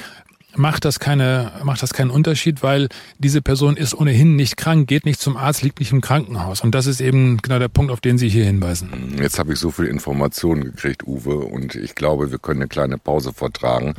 macht 0.58 0.86
das 0.86 1.00
keine, 1.00 1.52
macht 1.64 1.82
das 1.84 1.94
keinen 1.94 2.12
Unterschied, 2.12 2.64
weil 2.64 2.88
diese 3.18 3.42
Person 3.42 3.78
ist 3.78 3.94
ohnehin 3.94 4.36
nicht 4.36 4.58
krank, 4.58 4.88
geht 4.88 5.06
nicht 5.06 5.20
zum 5.20 5.38
Arzt, 5.38 5.62
liegt 5.62 5.80
nicht 5.80 5.92
im 5.92 6.02
Krankenhaus. 6.02 6.62
Und 6.62 6.76
das 6.76 6.86
ist 6.86 7.02
eben 7.02 7.38
genau 7.38 7.60
der 7.60 7.68
Punkt, 7.68 7.92
auf 7.92 8.02
den 8.02 8.18
Sie 8.18 8.30
hier 8.30 8.46
hinweisen. 8.46 9.16
Jetzt 9.20 9.40
habe 9.40 9.54
ich 9.54 9.60
so 9.60 9.72
viel 9.72 9.86
Informationen 9.86 10.64
gekriegt, 10.64 11.06
Uwe, 11.06 11.36
und 11.36 11.76
ich 11.76 11.96
glaube, 11.96 12.32
wir 12.32 12.40
können 12.40 12.62
eine 12.62 12.68
kleine 12.68 12.98
Pause 12.98 13.34
vertragen. 13.34 13.94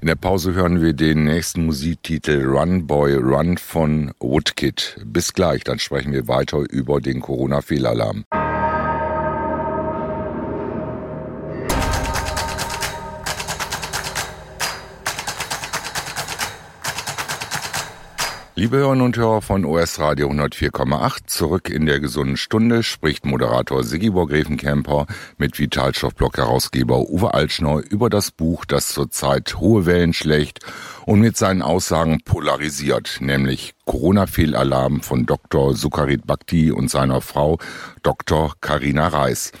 In 0.00 0.06
der 0.06 0.16
Pause 0.16 0.54
hören 0.54 0.80
wir 0.82 0.92
den 0.92 1.24
nächsten 1.24 1.66
Musiktitel 1.66 2.44
Run 2.44 2.86
Boy 2.86 3.14
Run 3.14 3.58
von 3.58 4.12
Woodkid. 4.20 4.98
Bis 5.04 5.32
gleich, 5.32 5.64
dann 5.64 5.78
sprechen 5.78 6.12
wir 6.12 6.28
weiter 6.28 6.64
über 6.70 7.00
den 7.00 7.20
Corona-Fehlalarm. 7.20 8.24
Liebe 18.60 18.76
Hörerinnen 18.76 19.06
und 19.06 19.16
Hörer 19.16 19.40
von 19.40 19.64
OS 19.64 19.98
Radio 20.00 20.28
104,8, 20.28 21.20
zurück 21.24 21.70
in 21.70 21.86
der 21.86 21.98
gesunden 21.98 22.36
Stunde 22.36 22.82
spricht 22.82 23.24
Moderator 23.24 23.82
Sigibor 23.84 24.28
Grevenkemper 24.28 25.06
mit 25.38 25.58
Vitalstoffblock-Herausgeber 25.58 27.08
Uwe 27.08 27.32
Altschneu 27.32 27.80
über 27.80 28.10
das 28.10 28.30
Buch, 28.30 28.66
das 28.66 28.88
zurzeit 28.88 29.56
hohe 29.56 29.86
Wellen 29.86 30.12
schlägt 30.12 30.58
und 31.06 31.20
mit 31.20 31.38
seinen 31.38 31.62
Aussagen 31.62 32.20
polarisiert, 32.22 33.16
nämlich 33.20 33.72
Corona-Fehlalarm 33.86 35.00
von 35.00 35.24
Dr. 35.24 35.74
Sukarit 35.74 36.26
Bhakti 36.26 36.70
und 36.70 36.90
seiner 36.90 37.22
Frau 37.22 37.56
Dr. 38.02 38.52
Karina 38.60 39.08
Reis. 39.08 39.52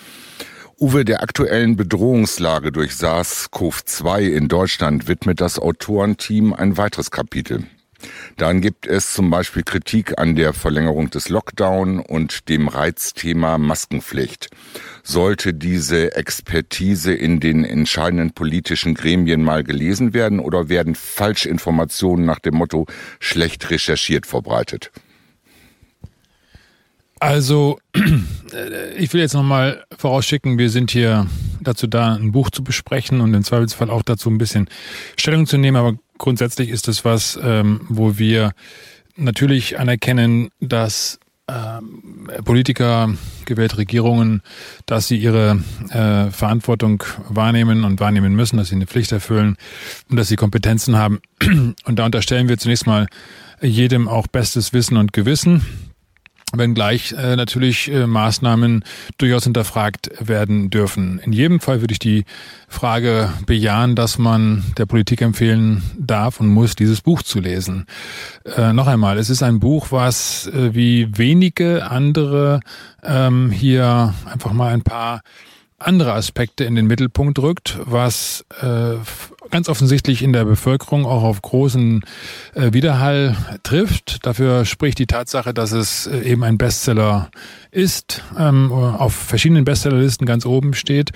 Uwe, 0.78 1.06
der 1.06 1.22
aktuellen 1.22 1.74
Bedrohungslage 1.74 2.70
durch 2.70 2.90
SARS-CoV-2 2.90 4.28
in 4.28 4.48
Deutschland 4.48 5.08
widmet 5.08 5.40
das 5.40 5.58
Autorenteam 5.58 6.52
ein 6.52 6.76
weiteres 6.76 7.10
Kapitel. 7.10 7.64
Dann 8.36 8.60
gibt 8.60 8.86
es 8.86 9.12
zum 9.12 9.30
Beispiel 9.30 9.62
Kritik 9.62 10.18
an 10.18 10.36
der 10.36 10.52
Verlängerung 10.52 11.10
des 11.10 11.28
Lockdown 11.28 12.00
und 12.00 12.48
dem 12.48 12.68
Reizthema 12.68 13.58
Maskenpflicht. 13.58 14.48
Sollte 15.02 15.54
diese 15.54 16.14
Expertise 16.14 17.12
in 17.12 17.40
den 17.40 17.64
entscheidenden 17.64 18.32
politischen 18.32 18.94
Gremien 18.94 19.42
mal 19.42 19.64
gelesen 19.64 20.14
werden 20.14 20.40
oder 20.40 20.68
werden 20.68 20.94
Falschinformationen 20.94 22.24
nach 22.24 22.38
dem 22.38 22.54
Motto 22.54 22.86
schlecht 23.18 23.70
recherchiert 23.70 24.26
verbreitet? 24.26 24.90
Also, 27.20 27.78
ich 28.96 29.12
will 29.12 29.20
jetzt 29.20 29.34
nochmal 29.34 29.84
vorausschicken, 29.96 30.56
wir 30.56 30.70
sind 30.70 30.90
hier 30.90 31.26
dazu 31.60 31.86
da, 31.86 32.14
ein 32.14 32.32
Buch 32.32 32.48
zu 32.50 32.64
besprechen 32.64 33.20
und 33.20 33.34
im 33.34 33.44
Zweifelsfall 33.44 33.90
auch 33.90 34.02
dazu 34.02 34.30
ein 34.30 34.38
bisschen 34.38 34.68
Stellung 35.18 35.46
zu 35.46 35.58
nehmen, 35.58 35.76
aber 35.76 35.98
grundsätzlich 36.20 36.68
ist 36.68 36.86
es 36.86 37.04
was, 37.04 37.38
ähm, 37.42 37.80
wo 37.88 38.18
wir 38.18 38.52
natürlich 39.16 39.80
anerkennen, 39.80 40.50
dass 40.60 41.18
äh, 41.48 42.42
Politiker, 42.42 43.12
gewählte 43.46 43.78
Regierungen, 43.78 44.42
dass 44.86 45.08
sie 45.08 45.16
ihre 45.16 45.60
äh, 45.88 46.30
Verantwortung 46.30 47.02
wahrnehmen 47.28 47.82
und 47.82 47.98
wahrnehmen 47.98 48.36
müssen, 48.36 48.58
dass 48.58 48.68
sie 48.68 48.76
eine 48.76 48.86
Pflicht 48.86 49.10
erfüllen 49.10 49.56
und 50.08 50.16
dass 50.16 50.28
sie 50.28 50.36
Kompetenzen 50.36 50.96
haben. 50.96 51.20
Und 51.84 51.98
da 51.98 52.04
unterstellen 52.04 52.48
wir 52.48 52.58
zunächst 52.58 52.86
mal 52.86 53.08
jedem 53.62 54.08
auch 54.08 54.26
bestes 54.26 54.72
Wissen 54.72 54.96
und 54.96 55.12
Gewissen 55.12 55.62
wenngleich 56.54 57.12
äh, 57.12 57.36
natürlich 57.36 57.90
äh, 57.90 58.06
Maßnahmen 58.06 58.84
durchaus 59.18 59.44
hinterfragt 59.44 60.10
werden 60.20 60.70
dürfen. 60.70 61.20
In 61.24 61.32
jedem 61.32 61.60
Fall 61.60 61.80
würde 61.80 61.92
ich 61.92 61.98
die 61.98 62.24
Frage 62.68 63.32
bejahen, 63.46 63.96
dass 63.96 64.18
man 64.18 64.64
der 64.78 64.86
Politik 64.86 65.22
empfehlen 65.22 65.82
darf 65.98 66.40
und 66.40 66.48
muss, 66.48 66.76
dieses 66.76 67.00
Buch 67.00 67.22
zu 67.22 67.40
lesen. 67.40 67.86
Äh, 68.56 68.72
noch 68.72 68.86
einmal, 68.86 69.18
es 69.18 69.30
ist 69.30 69.42
ein 69.42 69.60
Buch, 69.60 69.88
was 69.90 70.46
äh, 70.48 70.74
wie 70.74 71.16
wenige 71.16 71.90
andere 71.90 72.60
ähm, 73.02 73.50
hier 73.50 74.14
einfach 74.24 74.52
mal 74.52 74.72
ein 74.72 74.82
paar 74.82 75.22
andere 75.78 76.12
Aspekte 76.12 76.64
in 76.64 76.74
den 76.74 76.86
Mittelpunkt 76.86 77.38
rückt, 77.38 77.78
was 77.84 78.44
äh, 78.60 78.96
ganz 79.50 79.68
offensichtlich 79.68 80.22
in 80.22 80.32
der 80.32 80.44
Bevölkerung 80.44 81.06
auch 81.06 81.22
auf 81.22 81.42
großen 81.42 82.02
äh, 82.54 82.72
Widerhall 82.72 83.36
trifft. 83.62 84.26
Dafür 84.26 84.64
spricht 84.64 84.98
die 84.98 85.06
Tatsache, 85.06 85.52
dass 85.54 85.72
es 85.72 86.06
äh, 86.06 86.20
eben 86.20 86.44
ein 86.44 86.58
Bestseller 86.58 87.30
ist, 87.70 88.22
ähm, 88.38 88.72
auf 88.72 89.14
verschiedenen 89.14 89.64
Bestsellerlisten 89.64 90.26
ganz 90.26 90.44
oben 90.44 90.74
steht. 90.74 91.12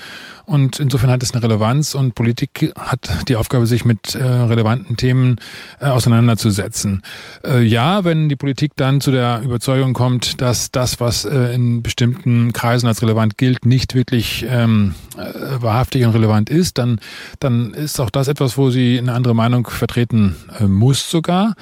Und 0.47 0.79
insofern 0.79 1.11
hat 1.11 1.23
es 1.23 1.33
eine 1.33 1.43
Relevanz 1.43 1.95
und 1.95 2.15
Politik 2.15 2.73
hat 2.79 3.29
die 3.29 3.37
Aufgabe, 3.37 3.67
sich 3.67 3.85
mit 3.85 4.15
äh, 4.15 4.23
relevanten 4.23 4.97
Themen 4.97 5.37
äh, 5.81 5.87
auseinanderzusetzen. 5.87 7.03
Äh, 7.45 7.63
ja, 7.63 8.05
wenn 8.05 8.29
die 8.29 8.37
Politik 8.37 8.73
dann 8.77 9.01
zu 9.01 9.11
der 9.11 9.41
Überzeugung 9.43 9.95
kommt, 9.95 10.41
dass 10.43 10.71
das, 10.71 11.01
was 11.01 11.25
äh, 11.25 11.55
in 11.55 11.83
bestimmten 11.83 12.53
Kreisen 12.53 12.87
als 12.87 13.01
relevant 13.03 13.39
gilt, 13.39 13.65
nicht 13.65 13.95
wirklich 13.95 14.45
ähm, 14.49 14.95
äh, 15.17 15.63
wahrhaftig 15.63 16.05
und 16.05 16.13
relevant 16.13 16.51
ist, 16.51 16.77
dann, 16.77 17.01
dann 17.41 17.73
ist 17.73 17.99
auch 17.99 18.11
das 18.11 18.24
etwas, 18.29 18.57
wo 18.59 18.71
sie 18.71 18.99
eine 18.99 19.13
andere 19.13 19.35
Meinung 19.35 19.67
vertreten 19.67 20.37
äh, 20.59 20.65
muss 20.65 21.11
sogar. 21.11 21.55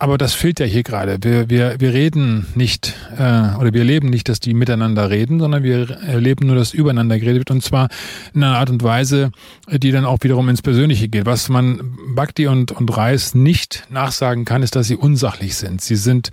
Aber 0.00 0.16
das 0.16 0.32
fehlt 0.32 0.60
ja 0.60 0.66
hier 0.66 0.84
gerade. 0.84 1.18
Wir, 1.22 1.50
wir, 1.50 1.80
wir 1.80 1.92
reden 1.92 2.46
nicht 2.54 2.94
äh, 3.16 3.56
oder 3.58 3.72
wir 3.72 3.80
erleben 3.80 4.10
nicht, 4.10 4.28
dass 4.28 4.38
die 4.38 4.54
miteinander 4.54 5.10
reden, 5.10 5.40
sondern 5.40 5.64
wir 5.64 5.90
erleben 5.90 6.46
nur, 6.46 6.54
dass 6.54 6.72
übereinander 6.72 7.18
geredet 7.18 7.40
wird 7.40 7.50
und 7.50 7.64
zwar 7.64 7.88
in 8.32 8.44
einer 8.44 8.58
Art 8.58 8.70
und 8.70 8.84
Weise, 8.84 9.32
die 9.68 9.90
dann 9.90 10.04
auch 10.04 10.18
wiederum 10.20 10.48
ins 10.48 10.62
Persönliche 10.62 11.08
geht. 11.08 11.26
Was 11.26 11.48
man 11.48 11.98
Bhakti 12.14 12.46
und, 12.46 12.70
und 12.70 12.96
Reis 12.96 13.34
nicht 13.34 13.86
nachsagen 13.90 14.44
kann, 14.44 14.62
ist, 14.62 14.76
dass 14.76 14.86
sie 14.86 14.96
unsachlich 14.96 15.56
sind. 15.56 15.80
Sie 15.80 15.96
sind 15.96 16.30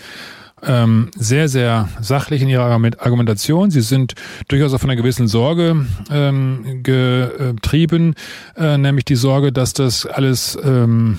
ähm, 0.68 1.10
sehr, 1.16 1.48
sehr 1.48 1.90
sachlich 2.02 2.42
in 2.42 2.50
ihrer 2.50 2.66
Argumentation. 2.66 3.72
Sie 3.72 3.82
sind 3.82 4.14
durchaus 4.48 4.74
auch 4.74 4.80
von 4.80 4.90
einer 4.90 5.02
gewissen 5.02 5.28
Sorge 5.28 5.86
ähm, 6.12 6.82
getrieben, 6.84 8.16
äh, 8.58 8.78
nämlich 8.78 9.06
die 9.06 9.16
Sorge, 9.16 9.52
dass 9.52 9.74
das 9.74 10.06
alles 10.06 10.58
ähm, 10.64 11.18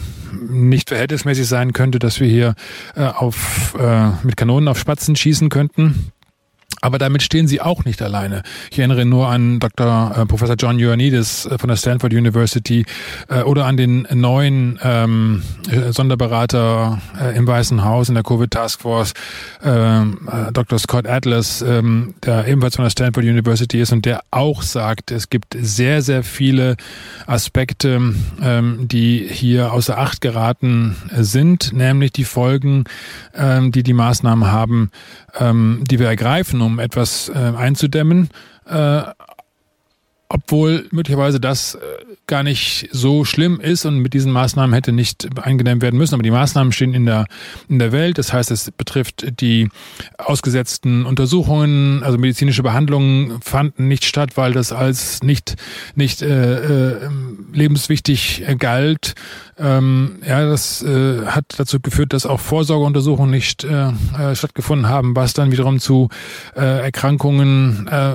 nicht 0.48 0.90
verhältnismäßig 0.90 1.46
sein 1.46 1.72
könnte, 1.72 1.98
dass 1.98 2.20
wir 2.20 2.28
hier 2.28 2.54
äh, 2.94 3.04
auf, 3.04 3.76
äh, 3.78 4.10
mit 4.22 4.36
Kanonen 4.36 4.68
auf 4.68 4.78
Spatzen 4.78 5.16
schießen 5.16 5.48
könnten. 5.48 6.12
Aber 6.80 6.98
damit 6.98 7.22
stehen 7.22 7.48
sie 7.48 7.60
auch 7.60 7.84
nicht 7.84 8.02
alleine. 8.02 8.42
Ich 8.70 8.78
erinnere 8.78 9.04
nur 9.04 9.28
an 9.28 9.58
Dr. 9.60 10.14
Äh, 10.16 10.26
Professor 10.26 10.56
John 10.56 10.78
Ioannidis 10.78 11.46
äh, 11.46 11.58
von 11.58 11.68
der 11.68 11.76
Stanford 11.76 12.12
University 12.12 12.84
äh, 13.28 13.42
oder 13.42 13.66
an 13.66 13.76
den 13.76 14.06
neuen 14.12 14.78
ähm, 14.82 15.42
äh, 15.70 15.92
Sonderberater 15.92 17.00
äh, 17.20 17.36
im 17.36 17.46
Weißen 17.46 17.84
Haus 17.84 18.08
in 18.08 18.14
der 18.14 18.24
Covid 18.24 18.50
Task 18.50 18.80
Force, 18.80 19.14
ähm, 19.64 20.28
äh, 20.30 20.52
Dr. 20.52 20.78
Scott 20.78 21.06
Atlas, 21.06 21.62
ähm, 21.62 22.14
der 22.24 22.46
ebenfalls 22.46 22.76
von 22.76 22.84
der 22.84 22.90
Stanford 22.90 23.24
University 23.24 23.80
ist 23.80 23.92
und 23.92 24.04
der 24.04 24.20
auch 24.30 24.62
sagt, 24.62 25.10
es 25.10 25.30
gibt 25.30 25.56
sehr, 25.58 26.02
sehr 26.02 26.22
viele 26.22 26.76
Aspekte, 27.26 28.14
ähm, 28.42 28.88
die 28.88 29.26
hier 29.30 29.72
außer 29.72 29.98
Acht 29.98 30.20
geraten 30.20 30.96
sind, 31.16 31.72
nämlich 31.72 32.12
die 32.12 32.24
Folgen, 32.24 32.84
die 33.34 33.82
die 33.82 33.92
Maßnahmen 33.92 34.50
haben, 34.50 34.90
die 35.40 35.98
wir 35.98 36.06
ergreifen 36.06 36.60
um 36.66 36.78
etwas 36.78 37.28
äh, 37.28 37.32
einzudämmen, 37.34 38.28
äh, 38.68 39.02
obwohl 40.28 40.88
möglicherweise 40.90 41.38
das 41.38 41.76
äh, 41.76 41.78
gar 42.26 42.42
nicht 42.42 42.88
so 42.90 43.24
schlimm 43.24 43.60
ist 43.60 43.84
und 43.84 44.00
mit 44.00 44.12
diesen 44.12 44.32
Maßnahmen 44.32 44.74
hätte 44.74 44.90
nicht 44.90 45.28
eingedämmt 45.40 45.82
werden 45.82 45.96
müssen. 45.96 46.14
Aber 46.14 46.24
die 46.24 46.32
Maßnahmen 46.32 46.72
stehen 46.72 46.94
in 46.94 47.06
der, 47.06 47.26
in 47.68 47.78
der 47.78 47.92
Welt. 47.92 48.18
Das 48.18 48.32
heißt, 48.32 48.50
es 48.50 48.72
betrifft 48.72 49.40
die 49.40 49.68
ausgesetzten 50.18 51.06
Untersuchungen, 51.06 52.02
also 52.02 52.18
medizinische 52.18 52.64
Behandlungen 52.64 53.40
fanden 53.40 53.86
nicht 53.86 54.04
statt, 54.04 54.36
weil 54.36 54.52
das 54.52 54.72
als 54.72 55.22
nicht, 55.22 55.54
nicht 55.94 56.22
äh, 56.22 56.96
äh, 57.04 57.08
lebenswichtig 57.52 58.44
galt. 58.58 59.14
Ähm, 59.58 60.18
ja, 60.26 60.46
das 60.46 60.82
äh, 60.82 61.24
hat 61.26 61.54
dazu 61.56 61.80
geführt, 61.80 62.12
dass 62.12 62.26
auch 62.26 62.40
Vorsorgeuntersuchungen 62.40 63.30
nicht 63.30 63.64
äh, 63.64 63.88
äh, 63.88 64.34
stattgefunden 64.34 64.88
haben, 64.88 65.16
was 65.16 65.32
dann 65.32 65.50
wiederum 65.50 65.80
zu 65.80 66.10
äh, 66.54 66.60
Erkrankungen 66.60 67.88
äh, 67.90 68.14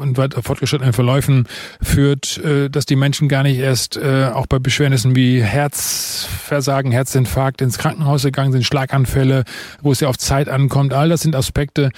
und 0.00 0.18
weiter 0.18 0.42
fortgeschrittenen 0.42 0.92
Verläufen 0.92 1.46
führt, 1.80 2.38
äh, 2.38 2.68
dass 2.70 2.86
die 2.86 2.96
Menschen 2.96 3.28
gar 3.28 3.44
nicht 3.44 3.58
erst 3.58 3.96
äh, 3.98 4.30
auch 4.34 4.46
bei 4.46 4.58
Beschwernissen 4.58 5.14
wie 5.14 5.40
Herzversagen, 5.40 6.90
Herzinfarkt 6.90 7.62
ins 7.62 7.78
Krankenhaus 7.78 8.24
gegangen 8.24 8.50
sind, 8.50 8.64
Schlaganfälle, 8.64 9.44
wo 9.82 9.92
es 9.92 10.00
ja 10.00 10.08
auf 10.08 10.18
Zeit 10.18 10.48
ankommt. 10.48 10.92
All 10.92 11.08
das 11.08 11.20
sind 11.20 11.36
Aspekte, 11.36 11.90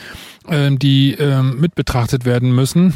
äh, 0.48 0.70
die 0.70 1.14
äh, 1.14 1.42
mit 1.42 1.74
betrachtet 1.74 2.26
werden 2.26 2.55
müssen 2.55 2.94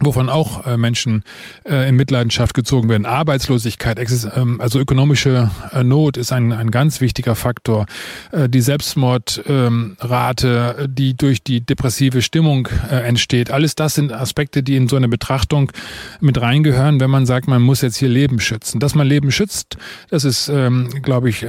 wovon 0.00 0.28
auch 0.28 0.66
äh, 0.66 0.76
Menschen 0.76 1.24
äh, 1.64 1.88
in 1.88 1.96
Mitleidenschaft 1.96 2.54
gezogen 2.54 2.88
werden. 2.88 3.06
Arbeitslosigkeit, 3.06 3.98
ähm, 4.36 4.60
also 4.60 4.78
ökonomische 4.78 5.50
äh, 5.72 5.82
Not 5.82 6.16
ist 6.16 6.32
ein, 6.32 6.52
ein 6.52 6.70
ganz 6.70 7.00
wichtiger 7.00 7.34
Faktor. 7.34 7.86
Äh, 8.30 8.48
die 8.48 8.60
Selbstmordrate, 8.60 10.76
äh, 10.78 10.88
die 10.88 11.16
durch 11.16 11.42
die 11.42 11.60
depressive 11.60 12.22
Stimmung 12.22 12.68
äh, 12.90 12.96
entsteht, 12.96 13.50
alles 13.50 13.74
das 13.74 13.94
sind 13.94 14.12
Aspekte, 14.12 14.62
die 14.62 14.76
in 14.76 14.88
so 14.88 14.96
eine 14.96 15.08
Betrachtung 15.08 15.72
mit 16.20 16.40
reingehören, 16.40 17.00
wenn 17.00 17.10
man 17.10 17.26
sagt, 17.26 17.48
man 17.48 17.62
muss 17.62 17.82
jetzt 17.82 17.96
hier 17.96 18.08
Leben 18.08 18.40
schützen. 18.40 18.80
Dass 18.80 18.94
man 18.94 19.06
Leben 19.06 19.32
schützt, 19.32 19.76
das 20.10 20.24
ist, 20.24 20.48
ähm, 20.48 20.88
glaube 21.02 21.28
ich, 21.28 21.42
äh, 21.42 21.48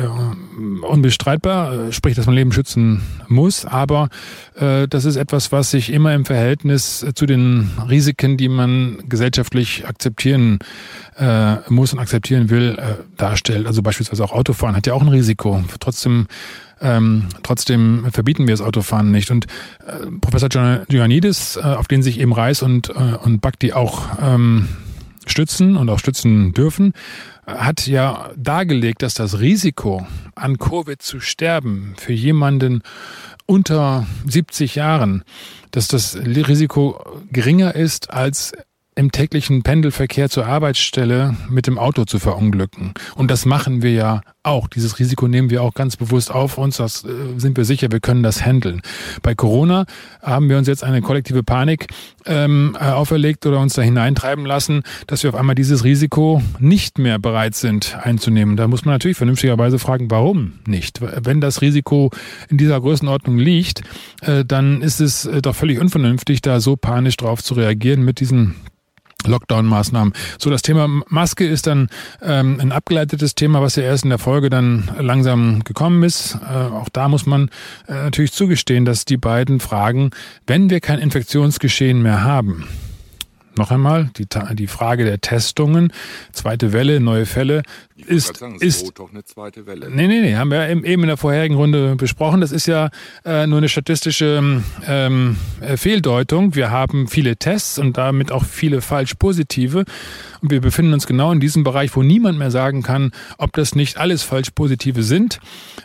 unbestreitbar, 0.88 1.90
äh, 1.90 1.92
sprich, 1.92 2.16
dass 2.16 2.26
man 2.26 2.36
Leben 2.36 2.52
schützen 2.52 3.02
muss, 3.28 3.66
aber 3.66 4.10
äh, 4.56 4.88
das 4.88 5.06
ist 5.06 5.18
etwas, 5.18 5.52
was 5.52 5.72
sich 5.72 5.92
immer 5.92 6.16
im 6.16 6.26
Verhältnis 6.26 7.06
zu 7.14 7.26
den 7.26 7.72
Risiken, 7.88 8.38
die 8.39 8.49
man 8.49 9.04
gesellschaftlich 9.08 9.88
akzeptieren 9.88 10.60
äh, 11.17 11.58
muss 11.69 11.93
und 11.93 11.99
akzeptieren 11.99 12.49
will, 12.49 12.78
äh, 12.80 12.95
darstellt. 13.17 13.67
Also 13.67 13.82
beispielsweise 13.82 14.23
auch 14.23 14.32
Autofahren 14.32 14.75
hat 14.75 14.88
ja 14.88 14.93
auch 14.93 15.02
ein 15.02 15.10
Risiko. 15.10 15.63
Trotzdem 15.80 16.28
ähm, 16.82 17.28
trotzdem 17.43 18.06
verbieten 18.12 18.47
wir 18.47 18.54
das 18.54 18.62
Autofahren 18.62 19.12
nicht. 19.12 19.32
Und 19.32 19.47
äh, 19.86 20.08
Professor 20.21 20.49
Ioannidis, 20.89 21.58
äh, 21.58 21.62
auf 21.62 21.88
den 21.88 22.02
sich 22.02 22.19
eben 22.19 22.34
Reis 22.34 22.62
und, 22.62 22.89
äh, 22.89 22.93
und 23.21 23.41
Bhakti 23.41 23.73
auch 23.73 24.08
ähm, 24.21 24.69
stützen 25.25 25.75
und 25.75 25.89
auch 25.89 25.99
stützen 25.99 26.54
dürfen, 26.54 26.93
hat 27.45 27.88
ja 27.88 28.30
dargelegt, 28.36 29.02
dass 29.02 29.13
das 29.13 29.39
Risiko 29.39 30.06
an 30.36 30.58
Covid 30.58 31.02
zu 31.02 31.19
sterben 31.19 31.95
für 31.97 32.13
jemanden 32.13 32.82
unter 33.50 34.06
70 34.28 34.76
Jahren, 34.76 35.24
dass 35.72 35.88
das 35.88 36.16
Risiko 36.16 37.04
geringer 37.32 37.74
ist 37.74 38.12
als 38.12 38.54
im 38.96 39.12
täglichen 39.12 39.64
Pendelverkehr 39.64 40.30
zur 40.30 40.46
Arbeitsstelle 40.46 41.36
mit 41.50 41.66
dem 41.66 41.80
Auto 41.80 42.06
zu 42.06 42.20
verunglücken. 42.20 42.94
Und 43.16 43.32
das 43.32 43.46
machen 43.46 43.82
wir 43.82 43.92
ja 43.92 44.22
auch. 44.50 44.68
Dieses 44.68 45.00
Risiko 45.00 45.28
nehmen 45.28 45.50
wir 45.50 45.64
auch 45.64 45.74
ganz 45.74 45.96
bewusst 45.96 46.32
auf 46.32 46.58
uns. 46.58 46.78
Das 46.78 47.06
äh, 47.06 47.08
sind 47.38 47.56
wir 47.56 47.66
sicher, 47.66 47.92
wir 47.92 48.00
können 48.00 48.24
das 48.24 48.46
handeln. 48.46 48.82
Bei 49.22 49.36
Corona 49.36 49.86
haben 50.22 50.50
wir 50.50 50.58
uns 50.58 50.68
jetzt 50.68 50.84
eine 50.84 51.02
kollektive 51.02 51.44
Panik 51.44 51.88
ähm, 52.26 52.76
äh, 52.80 52.86
auferlegt 52.86 53.46
oder 53.46 53.60
uns 53.60 53.74
da 53.74 53.82
hineintreiben 53.82 54.46
lassen, 54.46 54.84
dass 55.08 55.24
wir 55.24 55.30
auf 55.30 55.36
einmal 55.36 55.56
dieses 55.56 55.84
Risiko 55.84 56.42
nicht 56.60 56.98
mehr 56.98 57.20
bereit 57.20 57.56
sind 57.56 57.98
einzunehmen. 58.02 58.58
Da 58.58 58.68
muss 58.68 58.86
man 58.86 58.96
natürlich 58.96 59.18
vernünftigerweise 59.18 59.80
fragen, 59.80 60.12
warum 60.12 60.54
nicht? 60.66 61.00
Wenn 61.02 61.42
das 61.42 61.62
Risiko 61.62 62.12
in 62.50 62.58
dieser 62.58 62.82
Größenordnung 62.82 63.38
liegt, 63.38 63.82
äh, 64.22 64.44
dann 64.44 64.82
ist 64.82 65.00
es 65.00 65.26
äh, 65.26 65.42
doch 65.42 65.56
völlig 65.56 65.80
unvernünftig, 65.80 66.42
da 66.42 66.60
so 66.60 66.76
panisch 66.76 67.18
drauf 67.18 67.44
zu 67.44 67.54
reagieren 67.54 68.04
mit 68.04 68.20
diesen 68.20 68.56
Lockdown-Maßnahmen. 69.25 70.13
So, 70.38 70.49
das 70.49 70.62
Thema 70.62 70.88
Maske 71.08 71.45
ist 71.45 71.67
dann 71.67 71.89
ähm, 72.21 72.60
ein 72.60 72.71
abgeleitetes 72.71 73.36
Thema, 73.36 73.62
was 73.62 73.75
ja 73.75 73.84
erst 73.84 74.03
in 74.03 74.10
der 74.10 74.19
Folge 74.19 74.49
dann 74.49 74.89
langsam 74.99 75.63
gekommen 75.63 76.03
ist. 76.03 76.36
Äh, 76.36 76.53
auch 76.53 76.89
da 76.89 77.08
muss 77.10 77.25
man 77.25 77.49
äh, 77.88 77.93
natürlich 77.93 78.32
zugestehen, 78.32 78.86
dass 78.86 79.05
die 79.05 79.17
beiden 79.17 79.60
Fragen, 79.60 80.12
wenn 80.47 80.69
wir 80.69 80.79
kein 80.79 80.99
Infektionsgeschehen 80.99 82.01
mehr 82.01 82.23
haben, 82.23 82.65
noch 83.60 83.72
einmal, 83.72 84.10
die, 84.17 84.26
die 84.54 84.67
Frage 84.67 85.06
der 85.06 85.22
Testungen, 85.22 85.93
zweite 86.32 86.74
Welle, 86.74 87.00
neue 87.00 87.28
Fälle, 87.28 87.62
ist, 87.95 88.38
sagen, 88.38 88.58
ist 88.60 88.98
doch 88.98 89.12
eine 89.12 89.24
zweite 89.24 89.65
Welle. 89.67 89.89
Nee, 89.89 90.08
nee, 90.08 90.22
nee, 90.22 90.36
haben 90.36 90.50
wir 90.50 90.67
eben 90.69 90.86
in 90.86 91.08
der 91.08 91.17
vorherigen 91.17 91.56
Runde 91.56 91.95
besprochen. 91.95 92.41
Das 92.41 92.52
ist 92.52 92.65
ja 92.65 92.89
äh, 93.26 93.45
nur 93.45 93.60
eine 93.60 93.69
statistische 93.69 94.63
ähm, 94.88 95.38
äh, 95.62 95.78
Fehldeutung. 95.78 96.56
Wir 96.56 96.72
haben 96.72 97.08
viele 97.08 97.38
Tests 97.38 97.78
und 97.78 97.98
damit 97.98 98.32
auch 98.32 98.45
viele 98.45 98.82
falsch 98.82 99.15
positive. 99.15 99.86
Und 100.41 100.52
wir 100.52 100.62
befinden 100.62 100.93
uns 100.93 101.08
genau 101.08 101.32
in 101.32 101.39
diesem 101.39 101.63
Bereich, 101.63 101.95
wo 101.95 102.04
niemand 102.04 102.38
mehr 102.38 102.52
sagen 102.52 102.84
kann, 102.84 103.12
ob 103.38 103.54
das 103.54 103.75
nicht 103.75 103.97
alles 103.97 104.23
falsch 104.23 104.52
positive 104.52 105.04
sind. 105.04 105.39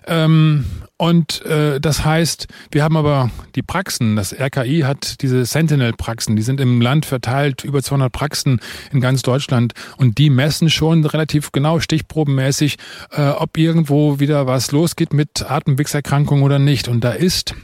Ähm, 0.06 0.64
und 0.96 1.44
äh, 1.44 1.80
das 1.80 2.04
heißt, 2.04 2.46
wir 2.70 2.84
haben 2.84 2.96
aber 2.96 3.30
die 3.56 3.62
Praxen. 3.62 4.14
Das 4.16 4.32
RKI 4.32 4.80
hat 4.80 5.22
diese 5.22 5.44
Sentinel-Praxen. 5.44 6.36
Die 6.36 6.42
sind 6.42 6.60
im 6.60 6.80
Land 6.80 7.04
verteilt, 7.04 7.64
über 7.64 7.82
200 7.82 8.12
Praxen 8.12 8.60
in 8.92 9.00
ganz 9.00 9.22
Deutschland. 9.22 9.72
Und 9.96 10.18
die 10.18 10.30
messen 10.30 10.70
schon 10.70 11.04
relativ 11.04 11.50
genau 11.50 11.80
stichprobenmäßig, 11.80 12.76
äh, 13.10 13.28
ob 13.28 13.58
irgendwo 13.58 14.20
wieder 14.20 14.46
was 14.46 14.70
losgeht 14.70 15.12
mit 15.12 15.50
Atemwegserkrankungen 15.50 16.44
oder 16.44 16.60
nicht. 16.60 16.86
Und 16.86 17.02
da 17.02 17.10
ist 17.10 17.54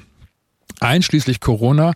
einschließlich 0.81 1.41
Corona 1.41 1.93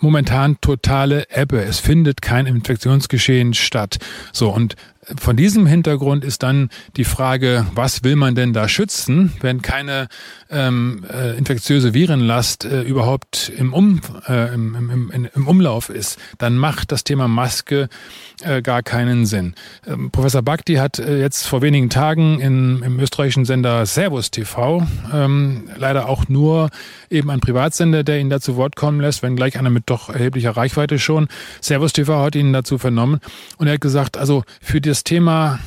momentan 0.00 0.60
totale 0.60 1.26
Ebbe. 1.30 1.62
Es 1.62 1.80
findet 1.80 2.22
kein 2.22 2.46
Infektionsgeschehen 2.46 3.54
statt. 3.54 3.98
So, 4.32 4.50
und 4.50 4.76
von 5.18 5.36
diesem 5.36 5.66
Hintergrund 5.66 6.24
ist 6.24 6.42
dann 6.42 6.70
die 6.96 7.04
Frage, 7.04 7.66
was 7.74 8.02
will 8.02 8.16
man 8.16 8.34
denn 8.34 8.52
da 8.52 8.68
schützen, 8.68 9.32
wenn 9.40 9.62
keine 9.62 10.08
ähm, 10.50 11.04
äh, 11.12 11.36
infektiöse 11.36 11.94
Virenlast 11.94 12.64
äh, 12.64 12.82
überhaupt 12.82 13.52
im, 13.56 13.72
um, 13.72 14.00
äh, 14.28 14.52
im, 14.52 14.74
im, 14.74 15.28
im, 15.32 15.46
Umlauf 15.46 15.90
ist, 15.90 16.18
dann 16.38 16.56
macht 16.56 16.90
das 16.90 17.04
Thema 17.04 17.28
Maske 17.28 17.88
äh, 18.42 18.62
gar 18.62 18.82
keinen 18.82 19.26
Sinn. 19.26 19.54
Ähm, 19.86 20.10
Professor 20.10 20.42
Bakti 20.42 20.74
hat 20.74 20.98
äh, 20.98 21.20
jetzt 21.20 21.46
vor 21.46 21.62
wenigen 21.62 21.88
Tagen 21.88 22.40
in, 22.40 22.82
im 22.82 22.98
österreichischen 22.98 23.44
Sender 23.44 23.86
Servus 23.86 24.30
TV, 24.30 24.86
ähm, 25.12 25.68
leider 25.76 26.08
auch 26.08 26.28
nur 26.28 26.70
eben 27.10 27.30
ein 27.30 27.40
Privatsender, 27.40 28.02
der 28.02 28.18
ihn 28.18 28.30
dazu 28.30 28.56
Wort 28.56 28.74
kommen 28.74 29.00
lässt, 29.00 29.22
wenn 29.22 29.36
gleich 29.36 29.58
einer 29.58 29.70
mit 29.70 29.84
doch 29.86 30.08
erheblicher 30.08 30.56
Reichweite 30.56 30.98
schon. 30.98 31.28
Servus 31.60 31.92
TV 31.92 32.22
hat 32.22 32.34
ihn 32.34 32.52
dazu 32.52 32.78
vernommen 32.78 33.20
und 33.58 33.68
er 33.68 33.74
hat 33.74 33.80
gesagt, 33.80 34.16
also 34.16 34.42
für 34.60 34.80
das 34.80 34.95
Thema 35.04 35.58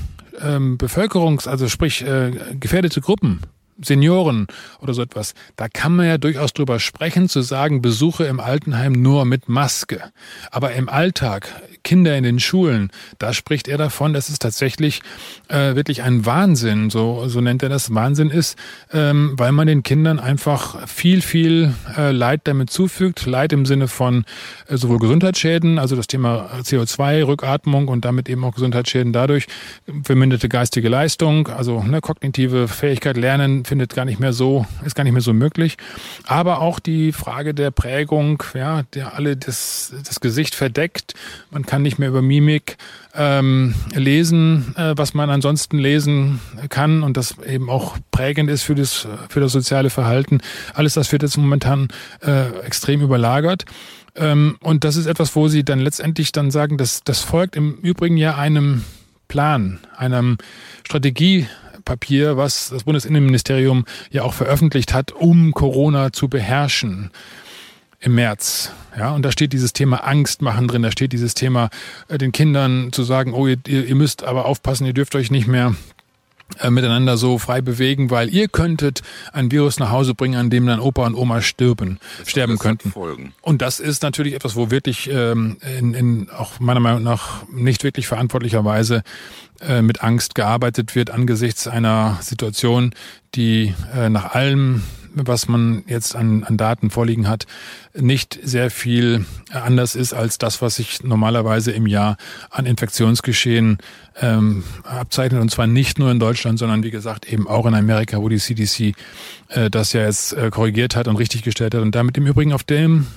ähm, 0.42 0.78
Bevölkerungs-, 0.78 1.48
also 1.48 1.68
sprich 1.68 2.02
äh, 2.02 2.32
gefährdete 2.60 3.02
Gruppen, 3.02 3.42
Senioren 3.82 4.48
oder 4.82 4.94
so 4.94 5.02
etwas, 5.02 5.34
da 5.56 5.68
kann 5.70 5.96
man 5.96 6.06
ja 6.06 6.18
durchaus 6.18 6.54
drüber 6.54 6.80
sprechen, 6.80 7.30
zu 7.30 7.42
sagen, 7.42 7.82
Besuche 7.82 8.26
im 8.26 8.39
Altenheim 8.39 8.94
nur 8.94 9.26
mit 9.26 9.48
Maske. 9.50 10.12
Aber 10.52 10.74
im 10.74 10.89
Alltag, 10.89 11.54
Kinder 11.84 12.18
in 12.18 12.24
den 12.24 12.39
Schulen, 12.39 12.92
da 13.18 13.34
spricht 13.34 13.68
er 13.68 13.78
davon, 13.78 14.13
dass 14.13 14.30
es 14.30 14.39
tatsächlich 14.39 15.02
äh, 15.48 15.76
wirklich 15.76 16.04
ein 16.04 16.26
Wahnsinn, 16.26 16.89
so, 16.89 17.28
so 17.28 17.42
nennt 17.42 17.63
er 17.63 17.70
das, 17.70 17.94
Wahnsinn 17.94 18.30
ist, 18.30 18.58
ähm, 18.94 19.34
weil 19.38 19.52
man 19.52 19.68
den 19.68 19.84
Kindern 19.84 20.20
einfach 20.20 20.88
viel, 20.88 21.22
viel 21.22 21.74
äh, 21.98 22.12
Leid 22.12 22.42
damit 22.46 22.70
zufügt. 22.70 23.26
Leid 23.26 23.54
im 23.54 23.65
Sinne 23.65 23.88
von 23.88 24.26
äh, 24.68 24.78
sowohl 24.78 25.00
Gesundheitsschäden, 25.00 25.80
also 25.80 25.96
das 25.96 26.08
Thema 26.08 26.50
CO2, 26.62 27.26
Rückatmung 27.26 27.88
und 27.88 28.06
damit 28.06 28.30
eben 28.30 28.44
auch 28.44 28.54
Gesundheitsschäden 28.54 29.13
dadurch, 29.13 29.48
verminderte 30.04 30.50
geistige 30.50 30.89
Leistung, 30.89 31.48
also 31.48 31.84
ne, 31.84 32.02
kognitive 32.02 32.68
Fähigkeit, 32.68 33.18
Lernen 33.18 33.65
findet 33.65 33.96
gar 33.96 34.06
nicht 34.06 34.20
mehr 34.20 34.34
so, 34.34 34.65
ist 34.86 34.96
gar 34.96 35.04
nicht 35.04 35.13
mehr 35.13 35.22
so 35.22 35.34
möglich. 35.34 35.78
Aber 36.26 36.62
auch 36.62 36.80
die 36.80 37.12
Frage 37.12 37.54
der 37.54 37.72
Prägung, 37.72 38.44
ja, 38.54 38.84
der 38.94 39.15
alle 39.15 39.38
das, 39.38 39.94
das 40.06 40.20
Gesicht 40.20 40.56
verdeckt. 40.56 41.13
Man 41.52 41.63
kann 41.69 41.84
nicht 41.84 41.99
mehr 41.99 42.10
über 42.10 42.23
Mimik 42.23 42.77
ähm, 43.13 43.75
lesen, 43.93 44.73
äh, 44.75 44.93
was 44.95 45.13
man 45.13 45.29
ansonsten 45.29 45.77
lesen 45.77 46.39
kann 46.69 47.03
und 47.03 47.15
das 47.15 47.36
eben 47.45 47.69
auch 47.69 47.95
prägend 48.10 48.49
ist 48.49 48.63
für 48.63 48.73
das, 48.73 49.08
für 49.29 49.39
das 49.39 49.51
soziale 49.51 49.91
Verhalten. 49.91 50.41
Alles 50.73 50.95
das 50.95 51.12
wird 51.12 51.21
jetzt 51.21 51.38
momentan 51.38 51.89
äh, 52.25 52.49
extrem 52.65 53.03
überlagert. 53.03 53.65
Ähm, 54.15 54.58
und 54.62 54.84
das 54.84 54.95
ist 54.95 55.05
etwas, 55.05 55.36
wo 55.36 55.47
sie 55.47 55.63
dann 55.63 55.77
letztendlich 55.77 56.32
dann 56.32 56.49
sagen, 56.49 56.79
dass 56.79 57.03
das 57.03 57.19
folgt 57.19 57.55
im 57.55 57.75
Übrigen 57.75 58.17
ja 58.17 58.36
einem 58.36 58.84
Plan, 59.27 59.77
einem 59.95 60.39
Strategie, 60.84 61.45
Papier, 61.86 62.36
was 62.36 62.69
das 62.69 62.86
Bundesinnenministerium 62.86 63.86
ja 64.10 64.23
auch 64.23 64.34
veröffentlicht 64.34 64.95
hat, 64.95 65.12
um 65.12 65.53
Corona 65.53 66.12
zu 66.12 66.29
beherrschen 66.29 67.12
im 67.99 68.15
März. 68.15 68.71
Ja, 68.97 69.12
und 69.12 69.23
da 69.23 69.31
steht 69.31 69.53
dieses 69.53 69.73
Thema 69.73 69.97
Angst 70.05 70.41
machen 70.41 70.67
drin, 70.67 70.81
da 70.81 70.91
steht 70.91 71.13
dieses 71.13 71.33
Thema 71.33 71.69
äh, 72.07 72.17
den 72.17 72.31
Kindern 72.31 72.91
zu 72.91 73.03
sagen, 73.03 73.33
oh, 73.33 73.47
ihr, 73.47 73.57
ihr 73.67 73.95
müsst 73.95 74.23
aber 74.23 74.45
aufpassen, 74.45 74.85
ihr 74.85 74.93
dürft 74.93 75.15
euch 75.15 75.31
nicht 75.31 75.47
mehr 75.47 75.75
äh, 76.59 76.69
miteinander 76.71 77.15
so 77.17 77.38
frei 77.38 77.62
bewegen, 77.62 78.09
weil 78.09 78.33
ihr 78.33 78.47
könntet 78.47 79.01
ein 79.33 79.51
Virus 79.51 79.79
nach 79.79 79.91
Hause 79.91 80.15
bringen, 80.15 80.39
an 80.39 80.49
dem 80.49 80.65
dann 80.65 80.79
Opa 80.79 81.05
und 81.05 81.15
Oma 81.15 81.41
stirben, 81.41 81.99
das 82.17 82.31
sterben 82.31 82.57
könnten. 82.57 82.91
Folgen. 82.91 83.33
Und 83.41 83.62
das 83.62 83.79
ist 83.79 84.01
natürlich 84.01 84.33
etwas, 84.33 84.55
wo 84.55 84.71
wirklich 84.71 85.09
ähm, 85.12 85.57
in, 85.77 85.93
in 85.93 86.29
auch 86.29 86.59
meiner 86.59 86.79
Meinung 86.79 87.03
nach 87.03 87.47
nicht 87.51 87.83
wirklich 87.83 88.07
verantwortlicherweise 88.07 89.03
äh, 89.62 89.81
mit 89.81 90.01
Angst 90.01 90.35
gearbeitet 90.35 90.95
wird 90.95 91.12
angesichts 91.12 91.67
einer 91.67 92.17
Situation, 92.21 92.95
die 93.35 93.75
äh, 93.95 94.09
nach 94.09 94.33
allem 94.33 94.83
was 95.13 95.48
man 95.48 95.84
jetzt 95.88 96.15
an, 96.15 96.43
an 96.43 96.58
Daten 96.58 96.89
vorliegen 96.89 97.28
hat, 97.28 97.45
nicht 97.93 98.39
sehr 98.43 98.69
viel 98.72 99.26
anders 99.52 99.95
ist 99.95 100.13
als 100.13 100.38
das, 100.38 100.62
was 100.62 100.76
sich 100.76 101.04
normalerweise 101.04 101.72
im 101.72 101.88
Jahr 101.88 102.17
an 102.50 102.65
Infektionsgeschehen 102.65 103.80
ähm, 104.22 104.63
abzeichnet. 104.84 105.41
Und 105.41 105.50
zwar 105.50 105.67
nicht 105.67 106.00
nur 106.00 106.12
in 106.12 106.19
Deutschland, 106.19 106.60
sondern 106.60 106.84
wie 106.84 106.91
gesagt 106.91 107.32
eben 107.32 107.48
auch 107.48 107.65
in 107.65 107.74
Amerika, 107.74 108.17
wo 108.17 108.30
die 108.30 108.38
CDC 108.38 108.95
äh, 109.50 109.69
das 109.69 109.93
ja 109.93 110.04
jetzt 110.04 110.34
äh, 110.34 110.50
korrigiert 110.50 110.95
hat 110.95 111.08
und 111.08 111.15
richtig 111.15 111.43
gestellt 111.43 111.74
hat 111.74 111.82
und 111.82 111.95
damit 111.95 112.17
im 112.17 112.28
Übrigen 112.28 112.54
auf 112.54 112.63
dem 112.63 113.08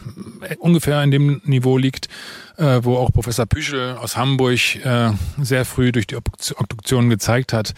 äh, 0.40 0.56
ungefähr 0.56 1.02
in 1.02 1.10
dem 1.10 1.40
Niveau 1.44 1.76
liegt, 1.76 2.08
äh, 2.56 2.80
wo 2.82 2.96
auch 2.96 3.12
Professor 3.12 3.46
Püschel 3.46 3.96
aus 3.96 4.16
Hamburg 4.16 4.76
äh, 4.84 5.10
sehr 5.40 5.64
früh 5.64 5.92
durch 5.92 6.06
die 6.06 6.16
Obduktion 6.16 7.10
gezeigt 7.10 7.52
hat, 7.52 7.74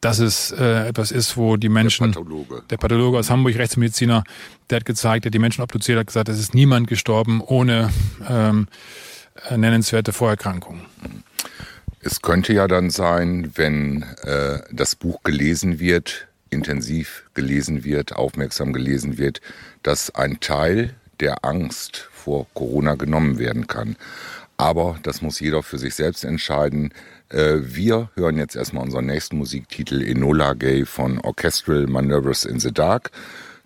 dass 0.00 0.18
es 0.18 0.52
äh, 0.52 0.88
etwas 0.88 1.10
ist, 1.10 1.36
wo 1.36 1.56
die 1.56 1.68
Menschen, 1.68 2.12
der 2.12 2.20
Pathologe. 2.20 2.62
der 2.70 2.76
Pathologe 2.76 3.18
aus 3.18 3.30
Hamburg, 3.30 3.56
Rechtsmediziner, 3.56 4.24
der 4.70 4.76
hat 4.76 4.84
gezeigt, 4.84 5.24
der 5.24 5.30
hat 5.30 5.34
die 5.34 5.38
Menschen 5.38 5.62
obduziert, 5.62 5.98
hat 5.98 6.06
gesagt, 6.06 6.28
es 6.28 6.38
ist 6.38 6.54
niemand 6.54 6.86
gestorben 6.86 7.40
ohne 7.40 7.90
ähm, 8.28 8.68
äh, 9.48 9.56
nennenswerte 9.56 10.12
Vorerkrankungen. 10.12 10.82
Es 12.00 12.22
könnte 12.22 12.52
ja 12.52 12.68
dann 12.68 12.90
sein, 12.90 13.50
wenn 13.56 14.04
äh, 14.22 14.60
das 14.70 14.94
Buch 14.94 15.22
gelesen 15.24 15.80
wird, 15.80 16.28
intensiv 16.50 17.24
gelesen 17.34 17.84
wird, 17.84 18.14
aufmerksam 18.14 18.72
gelesen 18.72 19.18
wird, 19.18 19.40
dass 19.82 20.14
ein 20.14 20.40
Teil 20.40 20.94
der 21.20 21.44
Angst 21.44 22.08
vor 22.12 22.46
Corona 22.54 22.94
genommen 22.94 23.38
werden 23.38 23.66
kann. 23.66 23.96
Aber 24.56 24.98
das 25.02 25.22
muss 25.22 25.40
jeder 25.40 25.62
für 25.62 25.78
sich 25.78 25.94
selbst 25.94 26.24
entscheiden. 26.24 26.92
Äh, 27.30 27.58
wir 27.60 28.10
hören 28.14 28.38
jetzt 28.38 28.56
erstmal 28.56 28.84
unseren 28.84 29.06
nächsten 29.06 29.36
Musiktitel 29.36 30.02
Enola 30.02 30.54
Gay 30.54 30.84
von 30.86 31.20
Orchestral 31.20 31.86
Maneuvers 31.86 32.44
in 32.44 32.58
the 32.60 32.72
Dark. 32.72 33.10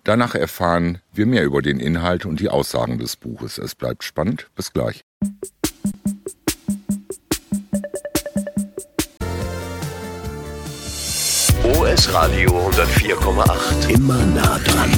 Danach 0.03 0.35
erfahren 0.35 0.99
wir 1.13 1.25
mehr 1.25 1.45
über 1.45 1.61
den 1.61 1.79
Inhalt 1.79 2.25
und 2.25 2.41
die 2.41 2.49
Aussagen 2.49 2.97
des 2.97 3.15
Buches. 3.15 3.57
Es 3.57 3.73
bleibt 3.73 4.03
spannend. 4.03 4.47
Bis 4.55 4.73
gleich. 4.73 5.05
OS 11.63 12.13
Radio 12.13 12.69
104,8. 12.69 13.89
Immer 13.89 14.25
nah 14.25 14.59
dran. 14.59 14.91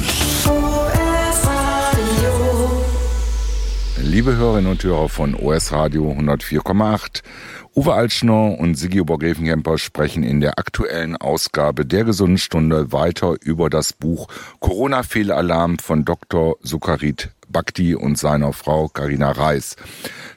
Liebe 4.08 4.36
Hörerinnen 4.36 4.70
und 4.70 4.84
Hörer 4.84 5.08
von 5.08 5.34
OS 5.34 5.72
Radio 5.72 6.12
104,8. 6.12 7.22
Uwe 7.74 7.92
Altschner 7.92 8.56
und 8.56 8.76
Sigi 8.76 9.00
Obergräfenkemper 9.00 9.78
sprechen 9.78 10.22
in 10.22 10.40
der 10.40 10.60
aktuellen 10.60 11.16
Ausgabe 11.16 11.84
der 11.84 12.04
Gesunden 12.04 12.38
Stunde 12.38 12.92
weiter 12.92 13.34
über 13.42 13.68
das 13.68 13.92
Buch 13.92 14.28
Corona-Fehlalarm 14.60 15.80
von 15.80 16.04
Dr. 16.04 16.56
Sukarit 16.62 17.30
Bhakti 17.48 17.94
und 17.94 18.18
seiner 18.18 18.52
Frau 18.52 18.88
Karina 18.88 19.32
Reis. 19.32 19.76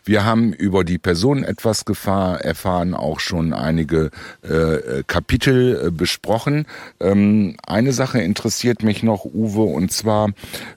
Wir 0.03 0.25
haben 0.25 0.53
über 0.53 0.83
die 0.83 0.97
Person 0.97 1.43
etwas 1.43 1.85
Gefahr 1.85 2.41
erfahren, 2.41 2.93
auch 2.93 3.19
schon 3.19 3.53
einige 3.53 4.11
äh, 4.41 5.03
Kapitel 5.05 5.87
äh, 5.87 5.91
besprochen. 5.91 6.65
Ähm, 6.99 7.57
eine 7.65 7.93
Sache 7.93 8.19
interessiert 8.21 8.83
mich 8.83 9.03
noch, 9.03 9.25
Uwe, 9.25 9.63
und 9.63 9.91
zwar 9.91 10.29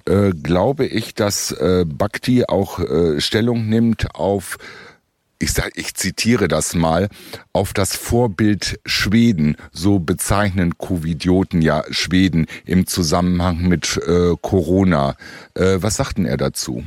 äh, 0.06 0.30
glaube 0.30 0.86
ich, 0.86 1.14
dass 1.14 1.52
äh, 1.52 1.84
Bhakti 1.86 2.44
auch 2.46 2.78
äh, 2.80 3.20
Stellung 3.20 3.68
nimmt 3.68 4.14
auf 4.14 4.58
ich, 5.42 5.52
sag, 5.52 5.72
ich 5.76 5.94
zitiere 5.94 6.46
das 6.48 6.74
mal, 6.74 7.08
auf 7.52 7.72
das 7.72 7.96
Vorbild 7.96 8.78
Schweden, 8.86 9.56
so 9.72 9.98
bezeichnen 9.98 10.78
Covidioten 10.78 11.60
ja 11.62 11.82
Schweden 11.90 12.46
im 12.64 12.86
Zusammenhang 12.86 13.62
mit 13.62 14.00
äh, 14.06 14.34
Corona. 14.40 15.16
Äh, 15.54 15.78
was 15.80 15.96
sagten 15.96 16.24
er 16.24 16.36
dazu? 16.36 16.84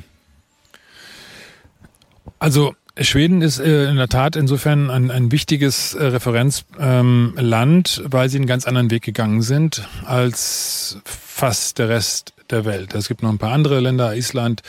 Also 2.39 2.75
Schweden 2.99 3.41
ist 3.41 3.59
äh, 3.59 3.89
in 3.89 3.97
der 3.97 4.07
Tat 4.07 4.37
insofern 4.37 4.89
ein, 4.89 5.11
ein 5.11 5.31
wichtiges 5.33 5.93
äh, 5.93 6.05
Referenzland, 6.05 6.77
ähm, 6.79 7.33
weil 7.35 8.29
sie 8.29 8.37
einen 8.37 8.47
ganz 8.47 8.65
anderen 8.65 8.89
Weg 8.89 9.03
gegangen 9.03 9.41
sind 9.41 9.85
als 10.05 10.99
fast 11.03 11.77
der 11.77 11.89
Rest 11.89 12.33
der 12.49 12.63
Welt. 12.63 12.93
Es 12.95 13.09
gibt 13.09 13.21
noch 13.21 13.29
ein 13.29 13.37
paar 13.37 13.51
andere 13.51 13.81
Länder, 13.81 14.15
Island 14.15 14.61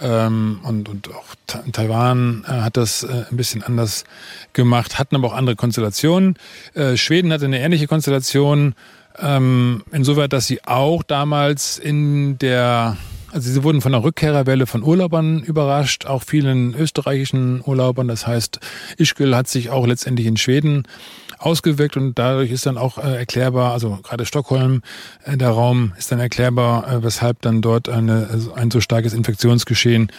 ähm, 0.00 0.60
und, 0.62 0.88
und 0.88 1.10
auch 1.14 1.34
Taiwan 1.72 2.44
äh, 2.46 2.52
hat 2.52 2.76
das 2.76 3.02
äh, 3.02 3.24
ein 3.30 3.36
bisschen 3.36 3.62
anders 3.62 4.04
gemacht, 4.52 4.98
hatten 4.98 5.16
aber 5.16 5.28
auch 5.28 5.34
andere 5.34 5.56
Konstellationen. 5.56 6.36
Äh, 6.74 6.96
Schweden 6.96 7.32
hatte 7.32 7.46
eine 7.46 7.60
ähnliche 7.60 7.86
Konstellation, 7.86 8.74
ähm, 9.20 9.82
insoweit, 9.90 10.32
dass 10.32 10.46
sie 10.46 10.64
auch 10.64 11.02
damals 11.02 11.78
in 11.78 12.38
der 12.38 12.96
also 13.30 13.52
sie 13.52 13.62
wurden 13.62 13.82
von 13.82 13.92
der 13.92 14.02
Rückkehrerwelle 14.02 14.66
von 14.66 14.82
Urlaubern 14.82 15.42
überrascht, 15.42 16.06
auch 16.06 16.22
vielen 16.22 16.74
österreichischen 16.74 17.62
Urlaubern. 17.64 18.08
Das 18.08 18.26
heißt, 18.26 18.58
Ischgl 18.96 19.36
hat 19.36 19.48
sich 19.48 19.68
auch 19.68 19.86
letztendlich 19.86 20.26
in 20.26 20.38
Schweden 20.38 20.84
ausgewirkt 21.38 21.96
und 21.96 22.18
dadurch 22.18 22.50
ist 22.50 22.66
dann 22.66 22.78
auch 22.78 22.98
äh, 22.98 23.16
erklärbar, 23.16 23.72
also 23.72 23.98
gerade 24.02 24.26
Stockholm, 24.26 24.82
äh, 25.24 25.36
der 25.36 25.50
Raum 25.50 25.92
ist 25.96 26.10
dann 26.12 26.20
erklärbar, 26.20 26.90
äh, 26.90 27.02
weshalb 27.02 27.42
dann 27.42 27.62
dort 27.62 27.88
eine, 27.88 28.28
also 28.30 28.52
ein 28.52 28.70
so 28.70 28.80
starkes 28.80 29.12
Infektionsgeschehen 29.12 30.10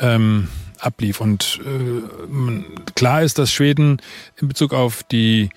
ähm, 0.00 0.48
ablief. 0.78 1.20
Und 1.20 1.60
äh, 1.64 2.92
klar 2.94 3.22
ist, 3.22 3.38
dass 3.38 3.52
Schweden 3.52 4.00
in 4.40 4.48
Bezug 4.48 4.72
auf 4.72 5.02
die 5.02 5.50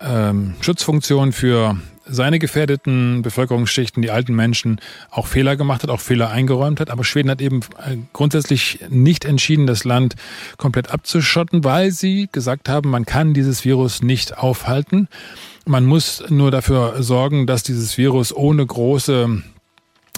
ähm, 0.00 0.54
Schutzfunktion 0.60 1.32
für 1.32 1.76
seine 2.08 2.38
gefährdeten 2.38 3.22
Bevölkerungsschichten, 3.22 4.02
die 4.02 4.10
alten 4.10 4.34
Menschen, 4.34 4.80
auch 5.10 5.26
Fehler 5.26 5.56
gemacht 5.56 5.82
hat, 5.82 5.90
auch 5.90 6.00
Fehler 6.00 6.30
eingeräumt 6.30 6.80
hat. 6.80 6.90
Aber 6.90 7.04
Schweden 7.04 7.30
hat 7.30 7.40
eben 7.40 7.60
äh, 7.60 7.96
grundsätzlich 8.12 8.80
nicht 8.88 9.24
entschieden, 9.24 9.66
das 9.66 9.84
Land 9.84 10.16
komplett 10.56 10.90
abzuschotten, 10.90 11.64
weil 11.64 11.90
sie 11.90 12.28
gesagt 12.32 12.68
haben, 12.68 12.90
man 12.90 13.04
kann 13.04 13.34
dieses 13.34 13.64
Virus 13.64 14.02
nicht 14.02 14.38
aufhalten. 14.38 15.08
Man 15.66 15.84
muss 15.84 16.24
nur 16.30 16.50
dafür 16.50 17.02
sorgen, 17.02 17.46
dass 17.46 17.62
dieses 17.62 17.98
Virus 17.98 18.34
ohne 18.34 18.64
große 18.64 19.42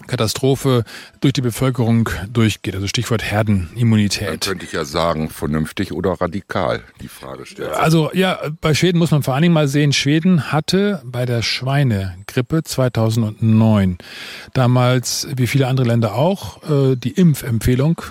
Katastrophe 0.07 0.85
durch 1.21 1.33
die 1.33 1.41
Bevölkerung 1.41 2.09
durchgeht. 2.33 2.75
Also 2.75 2.87
Stichwort 2.87 3.23
Herdenimmunität. 3.23 4.29
Dann 4.29 4.41
könnte 4.41 4.65
ich 4.65 4.73
ja 4.73 4.85
sagen, 4.85 5.31
vernünftig 5.31 5.93
oder 5.93 6.13
radikal, 6.13 6.83
die 7.01 7.09
Frage 7.09 7.47
stellt. 7.47 7.71
Also 7.71 8.11
ja, 8.13 8.39
bei 8.61 8.75
Schweden 8.75 8.99
muss 8.99 9.11
man 9.11 9.23
vor 9.23 9.35
allen 9.35 9.43
Dingen 9.43 9.55
mal 9.55 9.69
sehen, 9.69 9.93
Schweden 9.93 10.53
hatte 10.53 11.03
bei 11.05 11.27
der 11.27 11.43
Schweinegrippe 11.43 12.63
2009 12.63 13.99
damals, 14.55 15.29
wie 15.37 15.47
viele 15.47 15.67
andere 15.67 15.87
Länder 15.87 16.15
auch, 16.15 16.63
äh, 16.63 16.97
die 16.97 17.13
Impfempfehlung 17.13 18.03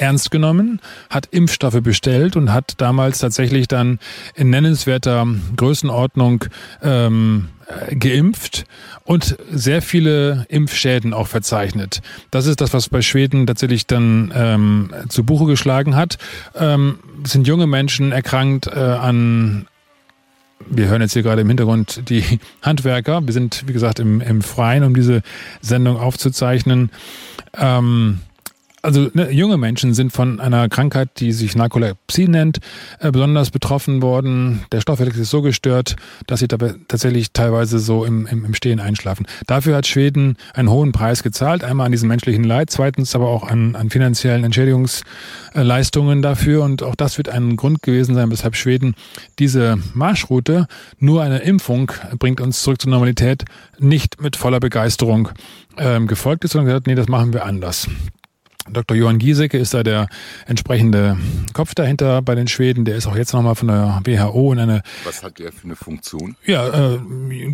ernst 0.00 0.30
genommen, 0.30 0.80
hat 1.10 1.26
Impfstoffe 1.30 1.80
bestellt 1.82 2.36
und 2.36 2.52
hat 2.52 2.74
damals 2.78 3.18
tatsächlich 3.18 3.68
dann 3.68 3.98
in 4.34 4.50
nennenswerter 4.50 5.26
Größenordnung 5.56 6.44
ähm, 6.82 7.48
äh, 7.59 7.59
geimpft 7.98 8.64
und 9.04 9.36
sehr 9.50 9.82
viele 9.82 10.46
Impfschäden 10.48 11.12
auch 11.12 11.26
verzeichnet. 11.26 12.00
Das 12.30 12.46
ist 12.46 12.60
das, 12.60 12.72
was 12.72 12.88
bei 12.88 13.02
Schweden 13.02 13.46
tatsächlich 13.46 13.86
dann 13.86 14.32
ähm, 14.34 14.94
zu 15.08 15.24
Buche 15.24 15.46
geschlagen 15.46 15.96
hat. 15.96 16.18
Ähm, 16.54 16.98
sind 17.24 17.46
junge 17.46 17.66
Menschen 17.66 18.12
erkrankt 18.12 18.66
äh, 18.66 18.78
an 18.78 19.66
wir 20.68 20.88
hören 20.88 21.00
jetzt 21.00 21.14
hier 21.14 21.22
gerade 21.22 21.40
im 21.40 21.48
Hintergrund 21.48 22.08
die 22.10 22.22
Handwerker. 22.62 23.26
Wir 23.26 23.32
sind, 23.32 23.64
wie 23.66 23.72
gesagt, 23.72 23.98
im, 23.98 24.20
im 24.20 24.42
Freien, 24.42 24.84
um 24.84 24.94
diese 24.94 25.22
Sendung 25.60 25.96
aufzuzeichnen. 25.96 26.90
Ähm, 27.56 28.20
also 28.82 29.10
ne, 29.12 29.30
junge 29.30 29.56
Menschen 29.56 29.94
sind 29.94 30.12
von 30.12 30.40
einer 30.40 30.68
Krankheit, 30.68 31.08
die 31.18 31.32
sich 31.32 31.56
Narkolepsie 31.56 32.28
nennt, 32.28 32.60
äh, 32.98 33.10
besonders 33.10 33.50
betroffen 33.50 34.02
worden. 34.02 34.64
Der 34.72 34.80
Stoffwechsel 34.80 35.22
ist 35.22 35.30
so 35.30 35.42
gestört, 35.42 35.96
dass 36.26 36.40
sie 36.40 36.48
dabei 36.48 36.74
tatsächlich 36.88 37.32
teilweise 37.32 37.78
so 37.78 38.04
im, 38.04 38.26
im, 38.26 38.44
im 38.44 38.54
Stehen 38.54 38.80
einschlafen. 38.80 39.26
Dafür 39.46 39.76
hat 39.76 39.86
Schweden 39.86 40.36
einen 40.54 40.70
hohen 40.70 40.92
Preis 40.92 41.22
gezahlt, 41.22 41.64
einmal 41.64 41.86
an 41.86 41.92
diesem 41.92 42.08
menschlichen 42.08 42.44
Leid, 42.44 42.70
zweitens 42.70 43.14
aber 43.14 43.28
auch 43.28 43.44
an, 43.44 43.76
an 43.76 43.90
finanziellen 43.90 44.44
Entschädigungsleistungen 44.44 46.22
dafür. 46.22 46.62
Und 46.62 46.82
auch 46.82 46.94
das 46.94 47.18
wird 47.18 47.28
ein 47.28 47.56
Grund 47.56 47.82
gewesen 47.82 48.14
sein, 48.14 48.30
weshalb 48.30 48.56
Schweden 48.56 48.94
diese 49.38 49.78
Marschroute, 49.94 50.66
nur 50.98 51.22
eine 51.22 51.38
Impfung 51.38 51.92
bringt 52.18 52.40
uns 52.40 52.62
zurück 52.62 52.80
zur 52.80 52.90
Normalität, 52.90 53.44
nicht 53.78 54.20
mit 54.20 54.36
voller 54.36 54.60
Begeisterung 54.60 55.30
ähm, 55.76 56.06
gefolgt 56.06 56.44
ist, 56.44 56.52
sondern 56.52 56.66
gesagt, 56.66 56.86
nee, 56.86 56.94
das 56.94 57.08
machen 57.08 57.32
wir 57.32 57.44
anders. 57.44 57.88
Dr. 58.72 58.96
Johann 58.96 59.18
Giesecke 59.18 59.58
ist 59.58 59.74
da 59.74 59.82
der 59.82 60.08
entsprechende 60.46 61.16
Kopf 61.52 61.74
dahinter 61.74 62.22
bei 62.22 62.34
den 62.34 62.48
Schweden. 62.48 62.84
Der 62.84 62.96
ist 62.96 63.06
auch 63.06 63.16
jetzt 63.16 63.32
nochmal 63.32 63.54
von 63.54 63.68
der 63.68 64.00
WHO 64.04 64.52
in 64.52 64.58
eine. 64.58 64.82
Was 65.04 65.22
hat 65.22 65.38
der 65.38 65.52
für 65.52 65.64
eine 65.64 65.76
Funktion? 65.76 66.36
Ja, 66.46 66.68
äh, 66.68 66.98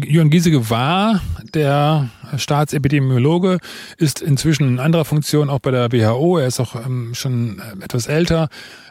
Johann 0.07 0.31
Giesecke 0.31 0.71
war 0.71 1.21
der 1.55 2.09
Staatsepidemiologe, 2.37 3.59
ist 3.99 4.21
inzwischen 4.21 4.69
in 4.69 4.79
anderer 4.79 5.05
Funktion 5.05 5.51
auch 5.51 5.61
bei 5.61 5.71
der 5.71 5.93
WHO. 5.93 6.39
Er 6.39 6.47
ist 6.47 6.61
auch 6.61 6.75
ähm, 6.75 7.14
schon 7.14 7.62
etwas 7.83 8.07
älter. 8.07 8.49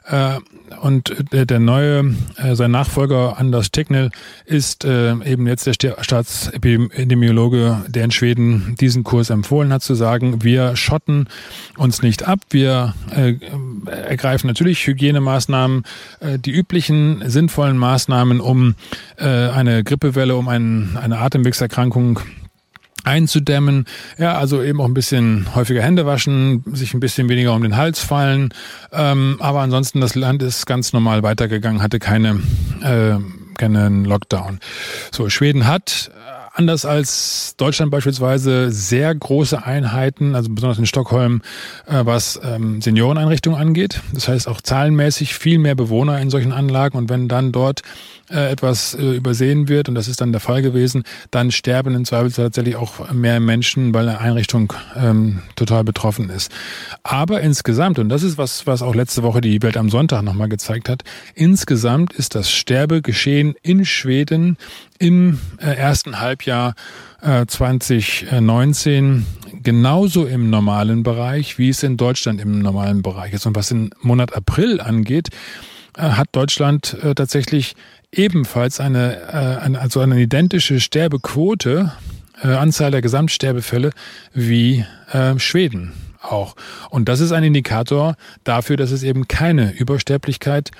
Äh, 0.08 0.40
und 0.82 1.16
der, 1.32 1.60
neue, 1.60 2.16
äh, 2.38 2.56
sein 2.56 2.72
Nachfolger 2.72 3.38
Anders 3.38 3.72
Tegnell 3.72 4.10
ist 4.46 4.84
äh, 4.84 5.14
eben 5.24 5.48
jetzt 5.48 5.68
der 5.68 5.74
Staatsepidemiologe, 5.74 7.84
der 7.88 8.04
in 8.04 8.12
Schweden 8.12 8.76
diesen 8.80 9.04
Kurs 9.04 9.30
empfohlen 9.30 9.72
hat, 9.72 9.84
zu 9.84 9.96
sagen, 9.96 10.44
wir 10.44 10.76
schotten 10.76 11.28
uns 11.78 12.02
nicht 12.02 12.28
ab, 12.28 12.40
wir 12.50 12.94
ergreifen 13.86 14.48
natürlich 14.48 14.86
Hygienemaßnahmen, 14.86 15.84
die 16.40 16.52
üblichen 16.52 17.24
sinnvollen 17.30 17.78
Maßnahmen, 17.78 18.40
um 18.40 18.76
eine 19.18 19.84
Grippewelle, 19.84 20.36
um 20.36 20.48
ein, 20.48 20.98
eine 21.02 21.20
Atemwegserkrankung 21.20 22.20
einzudämmen. 23.06 23.86
Ja, 24.18 24.38
also 24.38 24.62
eben 24.62 24.82
auch 24.82 24.86
ein 24.86 24.94
bisschen 24.94 25.48
häufiger 25.56 25.82
Hände 25.82 26.06
waschen, 26.06 26.64
sich 26.74 26.94
ein 26.94 27.00
bisschen 27.00 27.30
weniger 27.30 27.54
um 27.54 27.62
den 27.62 27.78
Hals 27.78 28.00
fallen. 28.00 28.50
Ähm, 28.92 29.38
aber 29.40 29.62
ansonsten, 29.62 30.02
das 30.02 30.16
Land 30.16 30.44
ist 30.44 30.66
ganz 30.66 30.94
normal 30.94 31.24
weitergegangen, 31.24 31.82
hatte 31.82 32.00
keine, 32.00 32.42
äh, 32.82 33.18
keinen 33.58 34.06
Lockdown. 34.06 34.60
So, 35.12 35.30
Schweden 35.30 35.68
hat 35.68 36.12
anders 36.56 36.86
als 36.86 37.56
Deutschland 37.58 37.92
beispielsweise 37.92 38.72
sehr 38.72 39.14
große 39.14 39.64
Einheiten, 39.64 40.36
also 40.36 40.50
besonders 40.50 40.80
in 40.80 40.86
Stockholm, 40.86 41.42
äh, 41.86 42.06
was 42.06 42.40
ähm, 42.44 42.82
Senioreneinrichtungen 42.82 43.60
angeht. 43.60 44.02
Das 44.14 44.28
heißt 44.28 44.48
auch 44.48 44.62
zahlenmäßig 44.62 45.36
viel 45.36 45.60
mehr 45.60 45.76
Bewohner 45.76 46.20
in 46.20 46.30
solchen 46.30 46.52
Anlagen. 46.52 46.98
Und 46.98 47.10
wenn 47.10 47.28
dann 47.28 47.52
dort 47.52 47.82
äh, 48.30 48.52
etwas 48.52 48.94
äh, 48.94 49.16
übersehen 49.16 49.68
wird, 49.68 49.90
und 49.90 49.96
das 49.96 50.08
ist 50.08 50.22
dann 50.22 50.32
der 50.32 50.42
Fall 50.42 50.62
gewesen, 50.62 51.04
dann 51.30 51.52
sterben 51.52 51.94
im 51.94 52.06
Zweifel 52.06 52.32
tatsächlich 52.32 52.76
auch 52.76 53.12
mehr 53.12 53.40
Menschen, 53.40 53.94
weil 53.94 54.08
eine 54.08 54.20
Einrichtung 54.20 54.74
ähm, 54.96 55.42
total 55.56 55.84
betroffen 55.84 56.30
ist. 56.30 56.52
Aber 57.04 57.42
insgesamt, 57.42 58.00
und 58.00 58.10
das 58.10 58.24
ist 58.24 58.38
was, 58.38 58.66
was 58.66 58.82
auch 58.82 58.96
letzte 58.96 59.24
Woche 59.24 59.42
die 59.42 59.62
Welt 59.62 59.78
am 59.78 59.90
Sonntag 59.90 60.24
nochmal 60.24 60.50
gezeigt 60.50 60.90
hat, 60.90 61.04
insgesamt 61.34 62.14
ist 62.14 62.34
das 62.34 62.50
Sterbegeschehen 62.50 63.56
in 63.62 63.86
Schweden 63.86 64.58
im 65.00 65.40
äh, 65.58 65.76
ersten 65.76 66.20
Halbjahr 66.20 66.76
2019 67.22 69.20
äh, 69.20 69.58
genauso 69.62 70.26
im 70.26 70.50
normalen 70.50 71.04
Bereich, 71.04 71.58
wie 71.58 71.70
es 71.70 71.82
in 71.82 71.98
Deutschland 71.98 72.40
im 72.40 72.60
normalen 72.60 73.02
Bereich 73.02 73.34
ist. 73.34 73.46
Und 73.46 73.56
was 73.56 73.70
den 73.70 73.90
Monat 74.02 74.36
April 74.36 74.80
angeht, 74.80 75.30
äh, 75.98 76.02
hat 76.02 76.30
Deutschland 76.34 76.98
tatsächlich 77.16 77.76
ebenfalls 78.12 78.80
eine, 78.80 79.60
eine 79.62 79.82
also 79.82 80.00
eine 80.00 80.20
identische 80.20 80.80
Sterbequote, 80.80 81.92
Anzahl 82.42 82.92
der 82.92 83.02
Gesamtsterbefälle 83.02 83.92
wie 84.34 84.86
Schweden 85.38 85.92
auch. 86.32 86.56
Und 86.90 87.10
das 87.10 87.20
ist 87.20 87.32
ein 87.32 87.44
Indikator 87.44 88.16
dafür, 88.44 88.78
dass 88.78 88.92
es 88.92 89.04
eben 89.04 89.28
keine 89.28 89.74
Übersterblichkeit 89.74 90.72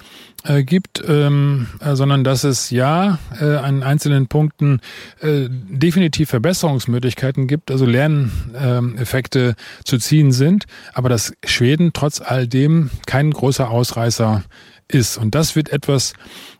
äh, 0.44 0.64
gibt, 0.64 1.04
ähm, 1.08 1.68
äh, 1.80 1.96
sondern 1.96 2.24
dass 2.24 2.44
es 2.44 2.70
ja 2.70 3.20
äh, 3.40 3.56
an 3.56 3.84
einzelnen 3.84 4.28
Punkten 4.28 4.80
äh, 5.22 5.48
definitiv 5.50 6.30
Verbesserungsmöglichkeiten 6.30 7.48
gibt, 7.48 7.72
also 7.72 7.86
Lerneffekte 7.86 9.40
ähm, 9.40 9.56
zu 9.84 9.98
ziehen 9.98 10.32
sind, 10.32 10.66
aber 10.94 11.10
dass 11.10 11.34
Schweden 11.46 11.92
trotz 11.94 12.22
all 12.22 12.48
dem 12.48 12.90
kein 13.06 13.32
großer 13.32 13.70
Ausreißer 13.70 14.44
ist. 14.88 15.18
Und 15.18 15.36
das 15.36 15.56
wird 15.56 15.70
etwas 15.70 16.14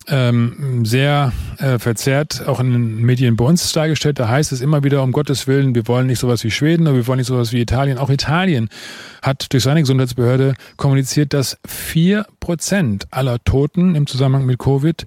ähm, 0.08 0.86
sehr 0.86 1.34
äh, 1.58 1.80
verzerrt 1.80 2.48
auch 2.48 2.60
in 2.60 2.72
den 2.72 3.02
Medien 3.02 3.36
bei 3.36 3.46
uns 3.46 3.72
dargestellt. 3.72 4.20
Da 4.20 4.28
heißt 4.28 4.52
es 4.52 4.62
immer 4.62 4.84
wieder, 4.84 5.04
um 5.04 5.12
Gottes 5.12 5.48
Willen, 5.48 5.76
wir 5.76 5.88
wollen 5.88 6.08
nicht 6.08 6.20
sowas 6.20 6.44
wie 6.44 6.52
Schweden 6.52 6.88
oder 6.88 6.96
wir 6.96 7.08
wollen 7.08 7.18
nicht 7.18 7.28
sowas 7.28 7.52
wie 7.52 7.62
Italien. 7.62 7.98
Auch 7.98 8.10
Italien 8.10 8.70
hat 9.22 9.52
durch 9.52 9.64
seine 9.64 9.82
Gesundheitsbehörde 9.82 10.54
kommuniziert, 10.78 11.34
dass 11.34 11.58
vier 11.66 12.26
Prozent 12.40 13.08
aller 13.12 13.44
Toten 13.44 13.96
im 13.96 14.08
Zusammenhang 14.08 14.46
mit 14.46 14.60
Covid 14.60 15.06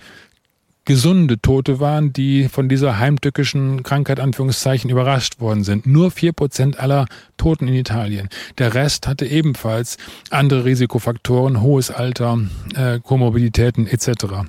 gesunde 0.89 1.39
Tote 1.39 1.81
waren, 1.81 2.15
die 2.15 2.49
von 2.49 2.71
dieser 2.71 2.99
heimtückischen 2.99 3.83
Krankheit 3.83 4.21
Anführungszeichen 4.21 4.89
überrascht 4.89 5.39
worden 5.39 5.63
sind. 5.63 5.87
Nur 5.87 6.11
vier 6.11 6.33
Prozent 6.33 6.81
aller 6.81 7.05
Toten 7.37 7.69
in 7.69 7.75
Italien. 7.75 8.31
Der 8.57 8.73
Rest 8.73 9.07
hatte 9.07 9.27
ebenfalls 9.27 9.99
andere 10.31 10.65
Risikofaktoren, 10.65 11.61
hohes 11.61 11.91
Alter, 11.91 12.39
äh, 12.75 13.01
Komorbiditäten 13.01 13.87
etc. 13.87 14.49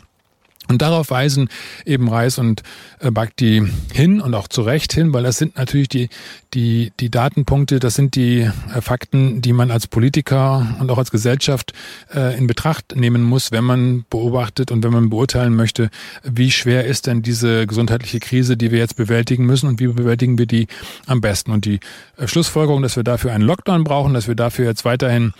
Und 0.70 0.84
darauf 0.84 1.10
weisen 1.10 1.50
eben 1.84 2.10
Reis 2.10 2.38
und 2.38 2.62
äh, 3.00 3.10
Bhakti 3.10 3.64
hin 3.92 4.22
und 4.22 4.36
auch 4.36 4.48
zu 4.48 4.62
Recht 4.62 4.94
hin, 4.94 5.12
weil 5.14 5.24
das 5.24 5.38
sind 5.38 5.58
natürlich 5.58 5.90
die, 5.90 6.10
die, 6.54 6.92
die 7.00 7.10
Datenpunkte, 7.10 7.80
das 7.80 7.96
sind 7.96 8.16
die 8.16 8.42
äh, 8.42 8.82
Fakten, 8.82 9.42
die 9.42 9.52
man 9.52 9.72
als 9.72 9.88
Politiker 9.88 10.76
und 10.80 10.92
auch 10.92 11.00
als 11.00 11.10
Gesellschaft 11.10 11.74
äh, 12.14 12.38
in 12.38 12.46
Betracht 12.46 12.96
nehmen 12.96 13.24
muss, 13.24 13.52
wenn 13.52 13.64
man 13.64 14.06
beobachtet 14.12 14.72
und 14.72 14.84
wenn 14.84 14.92
man 14.92 15.10
beurteilen 15.10 15.56
möchte, 15.56 15.90
wie 16.24 16.52
schwer 16.52 16.86
ist 16.86 17.08
denn 17.08 17.24
diese 17.24 17.66
gesundheitliche 17.66 18.20
Krise, 18.20 18.56
die 18.56 18.70
wir 18.70 18.78
jetzt 18.78 18.96
bewältigen 18.96 19.48
müssen 19.48 19.68
und 19.68 19.80
wie 19.80 19.88
bewältigen 19.88 20.38
wir 20.38 20.46
die 20.46 20.68
am 21.08 21.20
besten. 21.20 21.52
Und 21.52 21.66
die 21.66 21.80
Schlussfolgerung, 22.24 22.84
dass 22.84 22.96
wir 22.96 23.04
dafür 23.04 23.34
einen 23.34 23.44
Lockdown 23.44 23.84
brauchen, 23.84 24.14
dass 24.14 24.28
wir 24.28 24.36
dafür 24.36 24.66
jetzt 24.66 24.86
weiterhin 24.86 25.34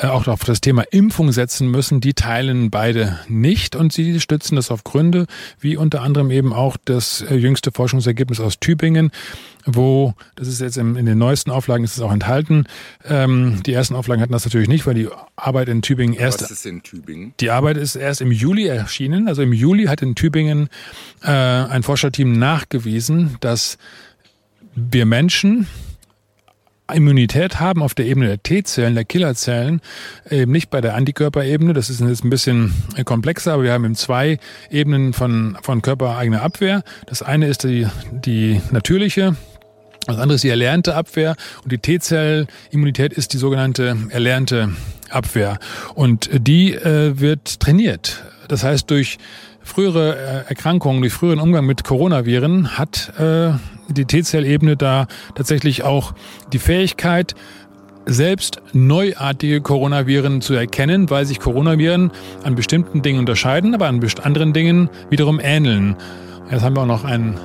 auch 0.00 0.28
auf 0.28 0.44
das 0.44 0.60
Thema 0.60 0.82
Impfung 0.90 1.32
setzen 1.32 1.70
müssen, 1.70 2.00
die 2.00 2.14
teilen 2.14 2.70
beide 2.70 3.18
nicht 3.26 3.74
und 3.74 3.92
sie 3.92 4.20
stützen 4.20 4.54
das 4.54 4.70
auf 4.70 4.75
Gründe, 4.84 5.26
wie 5.60 5.76
unter 5.76 6.02
anderem 6.02 6.30
eben 6.30 6.52
auch 6.52 6.76
das 6.84 7.22
äh, 7.22 7.34
jüngste 7.34 7.72
Forschungsergebnis 7.72 8.40
aus 8.40 8.58
Tübingen, 8.58 9.10
wo, 9.64 10.14
das 10.36 10.48
ist 10.48 10.60
jetzt 10.60 10.76
in, 10.76 10.96
in 10.96 11.06
den 11.06 11.18
neuesten 11.18 11.50
Auflagen 11.50 11.84
ist 11.84 11.96
es 11.96 12.02
auch 12.02 12.12
enthalten, 12.12 12.66
ähm, 13.04 13.62
die 13.64 13.72
ersten 13.72 13.94
Auflagen 13.94 14.22
hatten 14.22 14.32
das 14.32 14.44
natürlich 14.44 14.68
nicht, 14.68 14.86
weil 14.86 14.94
die 14.94 15.08
Arbeit 15.34 15.68
in 15.68 15.82
Tübingen 15.82 16.14
erst... 16.14 16.42
Was 16.42 16.50
ist 16.50 16.66
in 16.66 16.82
Tübingen? 16.82 17.34
Die 17.40 17.50
Arbeit 17.50 17.76
ist 17.76 17.96
erst 17.96 18.20
im 18.20 18.30
Juli 18.30 18.66
erschienen, 18.66 19.28
also 19.28 19.42
im 19.42 19.52
Juli 19.52 19.86
hat 19.86 20.02
in 20.02 20.14
Tübingen 20.14 20.68
äh, 21.22 21.30
ein 21.30 21.82
Forscherteam 21.82 22.38
nachgewiesen, 22.38 23.36
dass 23.40 23.78
wir 24.74 25.06
Menschen 25.06 25.66
Immunität 26.92 27.58
haben 27.58 27.82
auf 27.82 27.94
der 27.94 28.06
Ebene 28.06 28.28
der 28.28 28.42
T-Zellen, 28.42 28.94
der 28.94 29.04
Killerzellen, 29.04 29.80
eben 30.30 30.52
nicht 30.52 30.70
bei 30.70 30.80
der 30.80 30.94
Antikörperebene. 30.94 31.72
Das 31.72 31.90
ist 31.90 32.00
jetzt 32.00 32.24
ein 32.24 32.30
bisschen 32.30 32.72
komplexer, 33.04 33.54
aber 33.54 33.64
wir 33.64 33.72
haben 33.72 33.84
eben 33.84 33.96
zwei 33.96 34.38
Ebenen 34.70 35.12
von, 35.12 35.58
von 35.62 35.82
körpereigener 35.82 36.42
Abwehr. 36.42 36.82
Das 37.06 37.22
eine 37.22 37.48
ist 37.48 37.64
die, 37.64 37.86
die 38.12 38.60
natürliche, 38.70 39.36
das 40.06 40.18
andere 40.18 40.36
ist 40.36 40.44
die 40.44 40.50
erlernte 40.50 40.94
Abwehr 40.94 41.34
und 41.64 41.72
die 41.72 41.78
T-Zell-Immunität 41.78 43.12
ist 43.12 43.32
die 43.32 43.38
sogenannte 43.38 43.96
erlernte 44.10 44.70
Abwehr. 45.10 45.58
Und 45.94 46.30
die 46.32 46.74
äh, 46.74 47.18
wird 47.18 47.58
trainiert. 47.58 48.22
Das 48.46 48.62
heißt, 48.62 48.88
durch 48.90 49.18
frühere 49.64 50.16
äh, 50.16 50.48
Erkrankungen, 50.48 51.00
durch 51.00 51.12
früheren 51.12 51.40
Umgang 51.40 51.66
mit 51.66 51.82
Coronaviren 51.82 52.78
hat 52.78 53.12
äh, 53.18 53.50
die 53.88 54.04
T-Zell-Ebene 54.04 54.76
da 54.76 55.06
tatsächlich 55.34 55.82
auch 55.82 56.14
die 56.52 56.58
Fähigkeit, 56.58 57.34
selbst 58.06 58.62
neuartige 58.72 59.60
Coronaviren 59.60 60.40
zu 60.40 60.54
erkennen, 60.54 61.10
weil 61.10 61.26
sich 61.26 61.40
Coronaviren 61.40 62.12
an 62.44 62.54
bestimmten 62.54 63.02
Dingen 63.02 63.18
unterscheiden, 63.18 63.74
aber 63.74 63.88
an 63.88 64.00
anderen 64.22 64.52
Dingen 64.52 64.88
wiederum 65.10 65.40
ähneln. 65.40 65.96
Jetzt 66.50 66.62
haben 66.62 66.76
wir 66.76 66.82
auch 66.82 66.86
noch 66.86 67.04
einen 67.04 67.36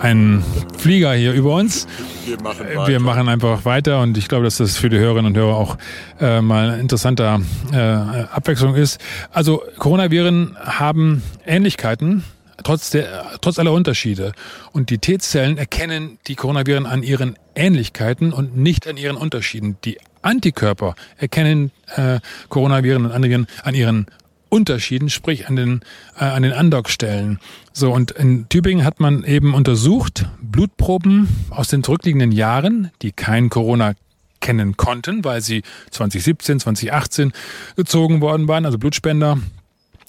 ein 0.00 0.44
Flieger 0.78 1.12
hier 1.12 1.32
über 1.32 1.54
uns. 1.54 1.86
Wir 2.24 2.40
machen, 2.40 2.66
weiter. 2.66 2.86
wir 2.86 3.00
machen 3.00 3.28
einfach 3.28 3.64
weiter 3.64 4.00
und 4.00 4.16
ich 4.16 4.28
glaube, 4.28 4.44
dass 4.44 4.58
das 4.58 4.76
für 4.76 4.88
die 4.88 4.98
Hörerinnen 4.98 5.26
und 5.26 5.36
Hörer 5.36 5.56
auch 5.56 5.76
äh, 6.20 6.40
mal 6.40 6.70
eine 6.70 6.80
interessante 6.80 7.40
äh, 7.72 7.76
Abwechslung 7.76 8.74
ist. 8.74 9.00
Also 9.32 9.62
Coronaviren 9.78 10.56
haben 10.64 11.22
Ähnlichkeiten, 11.46 12.24
trotz, 12.64 12.90
der, 12.90 13.38
trotz 13.40 13.58
aller 13.58 13.72
Unterschiede. 13.72 14.32
Und 14.72 14.90
die 14.90 14.98
T-Zellen 14.98 15.58
erkennen 15.58 16.18
die 16.26 16.34
Coronaviren 16.34 16.86
an 16.86 17.02
ihren 17.02 17.36
Ähnlichkeiten 17.54 18.32
und 18.32 18.56
nicht 18.56 18.86
an 18.86 18.96
ihren 18.96 19.16
Unterschieden. 19.16 19.76
Die 19.84 19.98
Antikörper 20.22 20.94
erkennen 21.16 21.70
äh, 21.96 22.20
Coronaviren 22.48 23.06
und 23.06 23.12
anderen 23.12 23.46
an 23.62 23.74
ihren 23.74 24.06
Unterschieden, 24.48 25.10
sprich 25.10 25.48
an 25.48 25.56
den, 25.56 25.80
äh, 26.18 26.24
an 26.24 26.42
den 26.42 26.52
Andockstellen. 26.52 27.38
So, 27.72 27.92
und 27.92 28.12
in 28.12 28.48
Tübingen 28.48 28.84
hat 28.84 29.00
man 29.00 29.24
eben 29.24 29.54
untersucht, 29.54 30.26
Blutproben 30.40 31.28
aus 31.50 31.68
den 31.68 31.84
zurückliegenden 31.84 32.32
Jahren, 32.32 32.90
die 33.02 33.12
kein 33.12 33.50
Corona 33.50 33.92
kennen 34.40 34.76
konnten, 34.76 35.24
weil 35.24 35.40
sie 35.42 35.62
2017, 35.90 36.60
2018 36.60 37.32
gezogen 37.76 38.20
worden 38.20 38.48
waren, 38.48 38.64
also 38.64 38.78
Blutspender, 38.78 39.38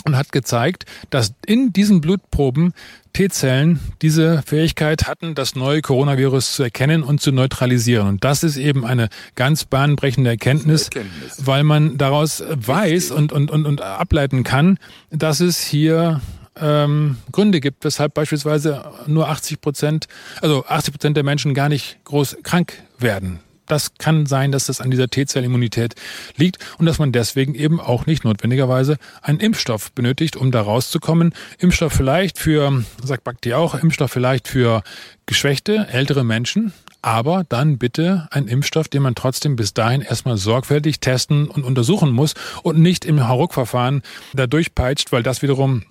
und 0.06 0.16
hat 0.16 0.32
gezeigt, 0.32 0.86
dass 1.10 1.34
in 1.46 1.74
diesen 1.74 2.02
Blutproben 2.02 2.74
T-Zellen 3.14 3.80
diese 4.02 4.44
Fähigkeit 4.44 5.08
hatten, 5.08 5.36
das 5.36 5.56
neue 5.56 5.82
Coronavirus 5.82 6.54
zu 6.54 6.64
erkennen 6.64 7.04
und 7.04 7.22
zu 7.22 7.32
neutralisieren. 7.32 8.08
Und 8.08 8.24
das 8.24 8.44
ist 8.44 8.58
eben 8.58 8.86
eine 8.86 9.10
ganz 9.36 9.66
bahnbrechende 9.66 10.30
Erkenntnis, 10.30 10.84
Erkenntnis. 10.84 11.46
weil 11.46 11.64
man 11.64 11.98
daraus 11.98 12.44
weiß 12.48 13.12
und, 13.12 13.32
und, 13.34 13.52
und, 13.52 13.66
und 13.66 13.82
ableiten 13.82 14.44
kann, 14.44 14.78
dass 15.10 15.40
es 15.40 15.62
hier 15.62 16.22
ähm, 16.62 17.18
Gründe 17.32 17.60
gibt, 17.60 17.84
weshalb 17.84 18.14
beispielsweise 18.14 18.84
nur 19.08 19.30
80 19.30 19.62
Prozent, 19.62 20.08
also 20.42 20.66
80 20.66 20.94
Prozent 20.94 21.18
der 21.18 21.24
Menschen 21.24 21.54
gar 21.54 21.70
nicht 21.70 21.98
groß 22.06 22.38
krank 22.44 22.74
werden. 22.98 23.40
Das 23.70 23.94
kann 24.00 24.26
sein, 24.26 24.52
dass 24.52 24.66
das 24.66 24.82
an 24.82 24.92
dieser 24.92 25.08
T-Zellimmunität 25.08 25.94
liegt 26.36 26.58
und 26.80 26.88
dass 26.88 27.00
man 27.00 27.12
deswegen 27.12 27.54
eben 27.54 27.80
auch 27.80 28.08
nicht 28.08 28.26
notwendigerweise 28.26 28.98
einen 29.22 29.40
Impfstoff 29.40 29.92
benötigt, 29.92 30.36
um 30.36 30.52
da 30.52 30.62
rauszukommen. 30.62 31.34
Impfstoff 31.60 31.94
vielleicht 31.94 32.40
für, 32.40 32.84
sagt 33.04 33.24
Bakti 33.24 33.54
auch, 33.54 33.76
Impfstoff 33.76 34.12
vielleicht 34.12 34.48
für 34.48 34.82
geschwächte, 35.28 35.88
ältere 35.92 36.24
Menschen, 36.24 36.74
aber 37.04 37.46
dann 37.48 37.78
bitte 37.78 38.28
ein 38.32 38.48
Impfstoff, 38.48 38.88
den 38.88 39.04
man 39.04 39.14
trotzdem 39.14 39.56
bis 39.56 39.76
dahin 39.76 40.02
erstmal 40.02 40.38
sorgfältig 40.38 41.00
testen 41.00 41.48
und 41.48 41.64
untersuchen 41.64 42.12
muss 42.12 42.34
und 42.64 42.80
nicht 42.80 43.06
im 43.06 43.28
Hauruck-Verfahren 43.28 44.02
da 44.34 44.48
durchpeitscht, 44.48 45.12
weil 45.12 45.22
das 45.22 45.44
wiederum 45.44 45.84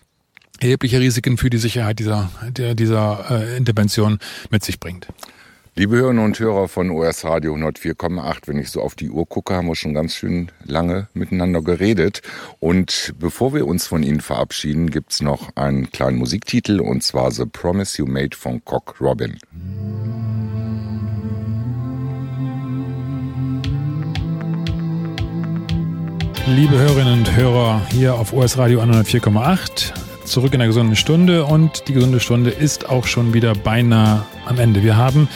erhebliche 0.59 0.99
Risiken 0.99 1.39
für 1.39 1.49
die 1.49 1.59
Sicherheit 1.59 2.01
dieser, 2.01 2.29
dieser 2.51 3.31
äh, 3.31 3.57
Intervention 3.57 4.18
mit 4.51 4.64
sich 4.64 4.81
bringt. 4.81 5.07
Liebe 5.79 5.95
Hörerinnen 5.95 6.24
und 6.24 6.41
Hörer 6.41 6.66
von 6.66 6.91
OS 6.91 7.24
Radio 7.24 7.55
104,8, 7.55 8.49
wenn 8.49 8.59
ich 8.59 8.68
so 8.68 8.83
auf 8.83 8.97
die 8.97 9.11
Uhr 9.11 9.29
gucke, 9.29 9.55
haben 9.55 9.68
wir 9.68 9.76
schon 9.76 9.95
ganz 9.95 10.12
schön 10.12 10.51
lange 10.64 11.07
miteinander 11.14 11.62
geredet. 11.62 12.20
Und 12.59 13.14
bevor 13.20 13.55
wir 13.55 13.64
uns 13.64 13.87
von 13.87 14.03
Ihnen 14.03 14.20
verabschieden, 14.20 14.91
gibt's 14.91 15.22
noch 15.22 15.55
einen 15.55 15.93
kleinen 15.93 16.18
Musiktitel 16.18 16.81
und 16.81 17.05
zwar 17.05 17.31
The 17.31 17.47
Promise 17.47 17.99
You 17.99 18.09
Made 18.09 18.37
von 18.37 18.61
Cock 18.64 18.97
Robin. 19.01 19.39
Liebe 26.49 26.76
Hörerinnen 26.76 27.20
und 27.20 27.37
Hörer 27.37 27.87
hier 27.93 28.16
auf 28.16 28.33
OS 28.33 28.59
Radio 28.59 28.81
104,8 28.81 30.08
zurück 30.29 30.53
in 30.53 30.61
der 30.61 30.68
gesunden 30.68 30.97
Stunde 30.97 31.45
und 31.45 31.89
die 31.89 31.93
gesunde 31.93 32.20
Stunde 32.20 32.51
ist 32.51 32.89
auch 32.89 33.07
schon 33.07 33.35
wieder 33.35 33.55
beinahe 33.55 34.24
am 34.47 34.59
Ende. 34.59 34.83
Wir 34.83 34.97
haben 34.97 35.29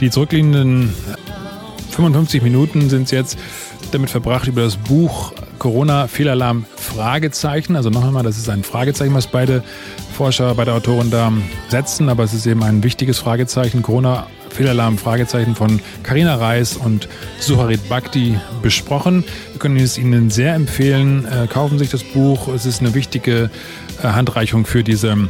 die 0.00 0.10
zurückliegenden 0.10 0.94
55 1.90 2.42
Minuten 2.42 2.88
sind 2.90 3.10
jetzt 3.10 3.38
damit 3.90 4.10
verbracht, 4.10 4.46
über 4.46 4.62
das 4.62 4.76
Buch 4.76 5.32
Corona 5.58 6.06
Fehlalarm 6.06 6.64
Fragezeichen, 6.76 7.74
also 7.74 7.90
noch 7.90 8.04
einmal, 8.04 8.22
das 8.22 8.38
ist 8.38 8.48
ein 8.48 8.62
Fragezeichen, 8.62 9.14
was 9.14 9.26
beide 9.26 9.64
Forscher, 10.18 10.52
beide 10.56 10.72
Autoren 10.72 11.12
da 11.12 11.32
setzen, 11.68 12.08
aber 12.08 12.24
es 12.24 12.34
ist 12.34 12.44
eben 12.44 12.64
ein 12.64 12.82
wichtiges 12.82 13.20
Fragezeichen. 13.20 13.82
Corona 13.82 14.26
Fehlalarm 14.50 14.98
Fragezeichen 14.98 15.54
von 15.54 15.78
Karina 16.02 16.34
Reis 16.34 16.76
und 16.76 17.08
Suharit 17.38 17.88
Bhakti 17.88 18.36
besprochen. 18.60 19.22
Wir 19.52 19.60
können 19.60 19.76
es 19.76 19.96
Ihnen 19.96 20.30
sehr 20.30 20.54
empfehlen. 20.54 21.24
Äh, 21.24 21.46
kaufen 21.46 21.78
Sie 21.78 21.84
sich 21.84 21.92
das 21.92 22.02
Buch. 22.02 22.48
Es 22.48 22.66
ist 22.66 22.80
eine 22.80 22.94
wichtige 22.94 23.48
äh, 24.02 24.08
Handreichung 24.08 24.66
für 24.66 24.82
diese 24.82 25.28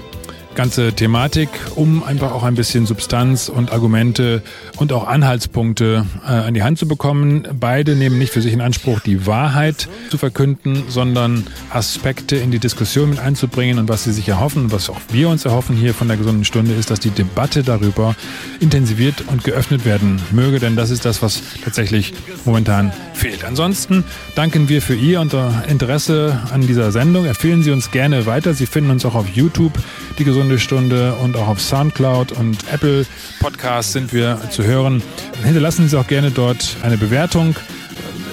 ganze 0.58 0.92
Thematik, 0.92 1.50
um 1.76 2.02
einfach 2.02 2.32
auch 2.32 2.42
ein 2.42 2.56
bisschen 2.56 2.84
Substanz 2.84 3.48
und 3.48 3.70
Argumente 3.70 4.42
und 4.76 4.92
auch 4.92 5.06
Anhaltspunkte 5.06 6.04
äh, 6.26 6.32
an 6.32 6.52
die 6.52 6.64
Hand 6.64 6.80
zu 6.80 6.88
bekommen. 6.88 7.46
Beide 7.60 7.94
nehmen 7.94 8.18
nicht 8.18 8.32
für 8.32 8.42
sich 8.42 8.52
in 8.52 8.60
Anspruch, 8.60 8.98
die 8.98 9.24
Wahrheit 9.24 9.88
zu 10.10 10.18
verkünden, 10.18 10.82
sondern 10.88 11.46
Aspekte 11.70 12.34
in 12.34 12.50
die 12.50 12.58
Diskussion 12.58 13.10
mit 13.10 13.20
einzubringen. 13.20 13.78
Und 13.78 13.88
was 13.88 14.02
sie 14.02 14.12
sich 14.12 14.28
erhoffen 14.28 14.72
was 14.72 14.90
auch 14.90 15.00
wir 15.12 15.28
uns 15.28 15.44
erhoffen 15.44 15.76
hier 15.76 15.94
von 15.94 16.08
der 16.08 16.16
gesunden 16.16 16.44
Stunde, 16.44 16.74
ist, 16.74 16.90
dass 16.90 16.98
die 16.98 17.10
Debatte 17.10 17.62
darüber 17.62 18.16
intensiviert 18.58 19.22
und 19.28 19.44
geöffnet 19.44 19.84
werden 19.84 20.20
möge, 20.32 20.58
denn 20.58 20.74
das 20.74 20.90
ist 20.90 21.04
das, 21.04 21.22
was 21.22 21.40
tatsächlich 21.62 22.14
momentan 22.44 22.92
fehlt. 23.14 23.44
Ansonsten 23.44 24.02
danken 24.34 24.68
wir 24.68 24.82
für 24.82 24.96
Ihr 24.96 25.20
Interesse 25.68 26.40
an 26.52 26.66
dieser 26.66 26.90
Sendung. 26.90 27.26
Empfehlen 27.26 27.62
Sie 27.62 27.70
uns 27.70 27.92
gerne 27.92 28.26
weiter. 28.26 28.54
Sie 28.54 28.66
finden 28.66 28.90
uns 28.90 29.04
auch 29.04 29.14
auf 29.14 29.28
YouTube, 29.28 29.78
die 30.18 30.24
gesunde 30.24 30.47
Stunde 30.56 31.14
und 31.16 31.36
auch 31.36 31.48
auf 31.48 31.60
Soundcloud 31.60 32.32
und 32.32 32.56
Apple 32.72 33.04
Podcasts 33.40 33.92
sind 33.92 34.14
wir 34.14 34.40
zu 34.50 34.64
hören. 34.64 35.02
Hinterlassen 35.44 35.86
Sie 35.86 35.98
auch 35.98 36.06
gerne 36.06 36.30
dort 36.30 36.76
eine 36.82 36.96
Bewertung. 36.96 37.56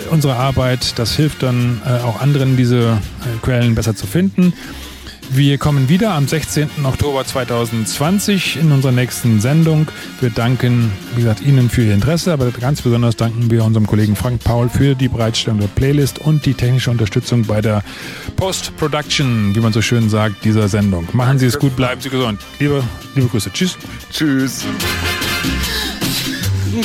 unsere 0.09 0.35
Arbeit. 0.35 0.97
Das 0.97 1.15
hilft 1.15 1.43
dann 1.43 1.81
äh, 1.85 1.89
auch 2.03 2.21
anderen, 2.21 2.55
diese 2.55 2.77
äh, 2.79 3.37
Quellen 3.41 3.75
besser 3.75 3.95
zu 3.95 4.07
finden. 4.07 4.53
Wir 5.31 5.57
kommen 5.57 5.89
wieder 5.89 6.13
am 6.13 6.27
16. 6.27 6.69
Oktober 6.83 7.25
2020 7.25 8.57
in 8.57 8.71
unserer 8.71 8.91
nächsten 8.91 9.41
Sendung. 9.41 9.87
Wir 10.21 10.29
danken, 10.29 10.91
wie 11.15 11.21
gesagt, 11.21 11.41
Ihnen 11.41 11.69
für 11.69 11.83
Ihr 11.83 11.93
Interesse, 11.93 12.31
aber 12.31 12.51
ganz 12.51 12.81
besonders 12.81 13.15
danken 13.15 13.49
wir 13.51 13.63
unserem 13.63 13.87
Kollegen 13.87 14.15
Frank 14.15 14.43
Paul 14.43 14.69
für 14.69 14.95
die 14.95 15.07
Bereitstellung 15.07 15.59
der 15.59 15.67
Playlist 15.67 16.19
und 16.19 16.45
die 16.45 16.53
technische 16.53 16.91
Unterstützung 16.91 17.43
bei 17.43 17.61
der 17.61 17.83
Post-Production, 18.35 19.55
wie 19.55 19.59
man 19.59 19.73
so 19.73 19.81
schön 19.81 20.09
sagt, 20.09 20.45
dieser 20.45 20.67
Sendung. 20.69 21.07
Machen 21.13 21.39
Sie 21.39 21.47
es 21.47 21.59
gut, 21.59 21.75
bleiben 21.75 21.99
Sie 22.01 22.09
gesund. 22.09 22.39
Liebe, 22.59 22.83
liebe 23.15 23.27
Grüße. 23.27 23.51
Tschüss. 23.51 23.77
Tschüss. 24.11 24.65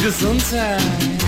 Gesundheit. 0.02 1.19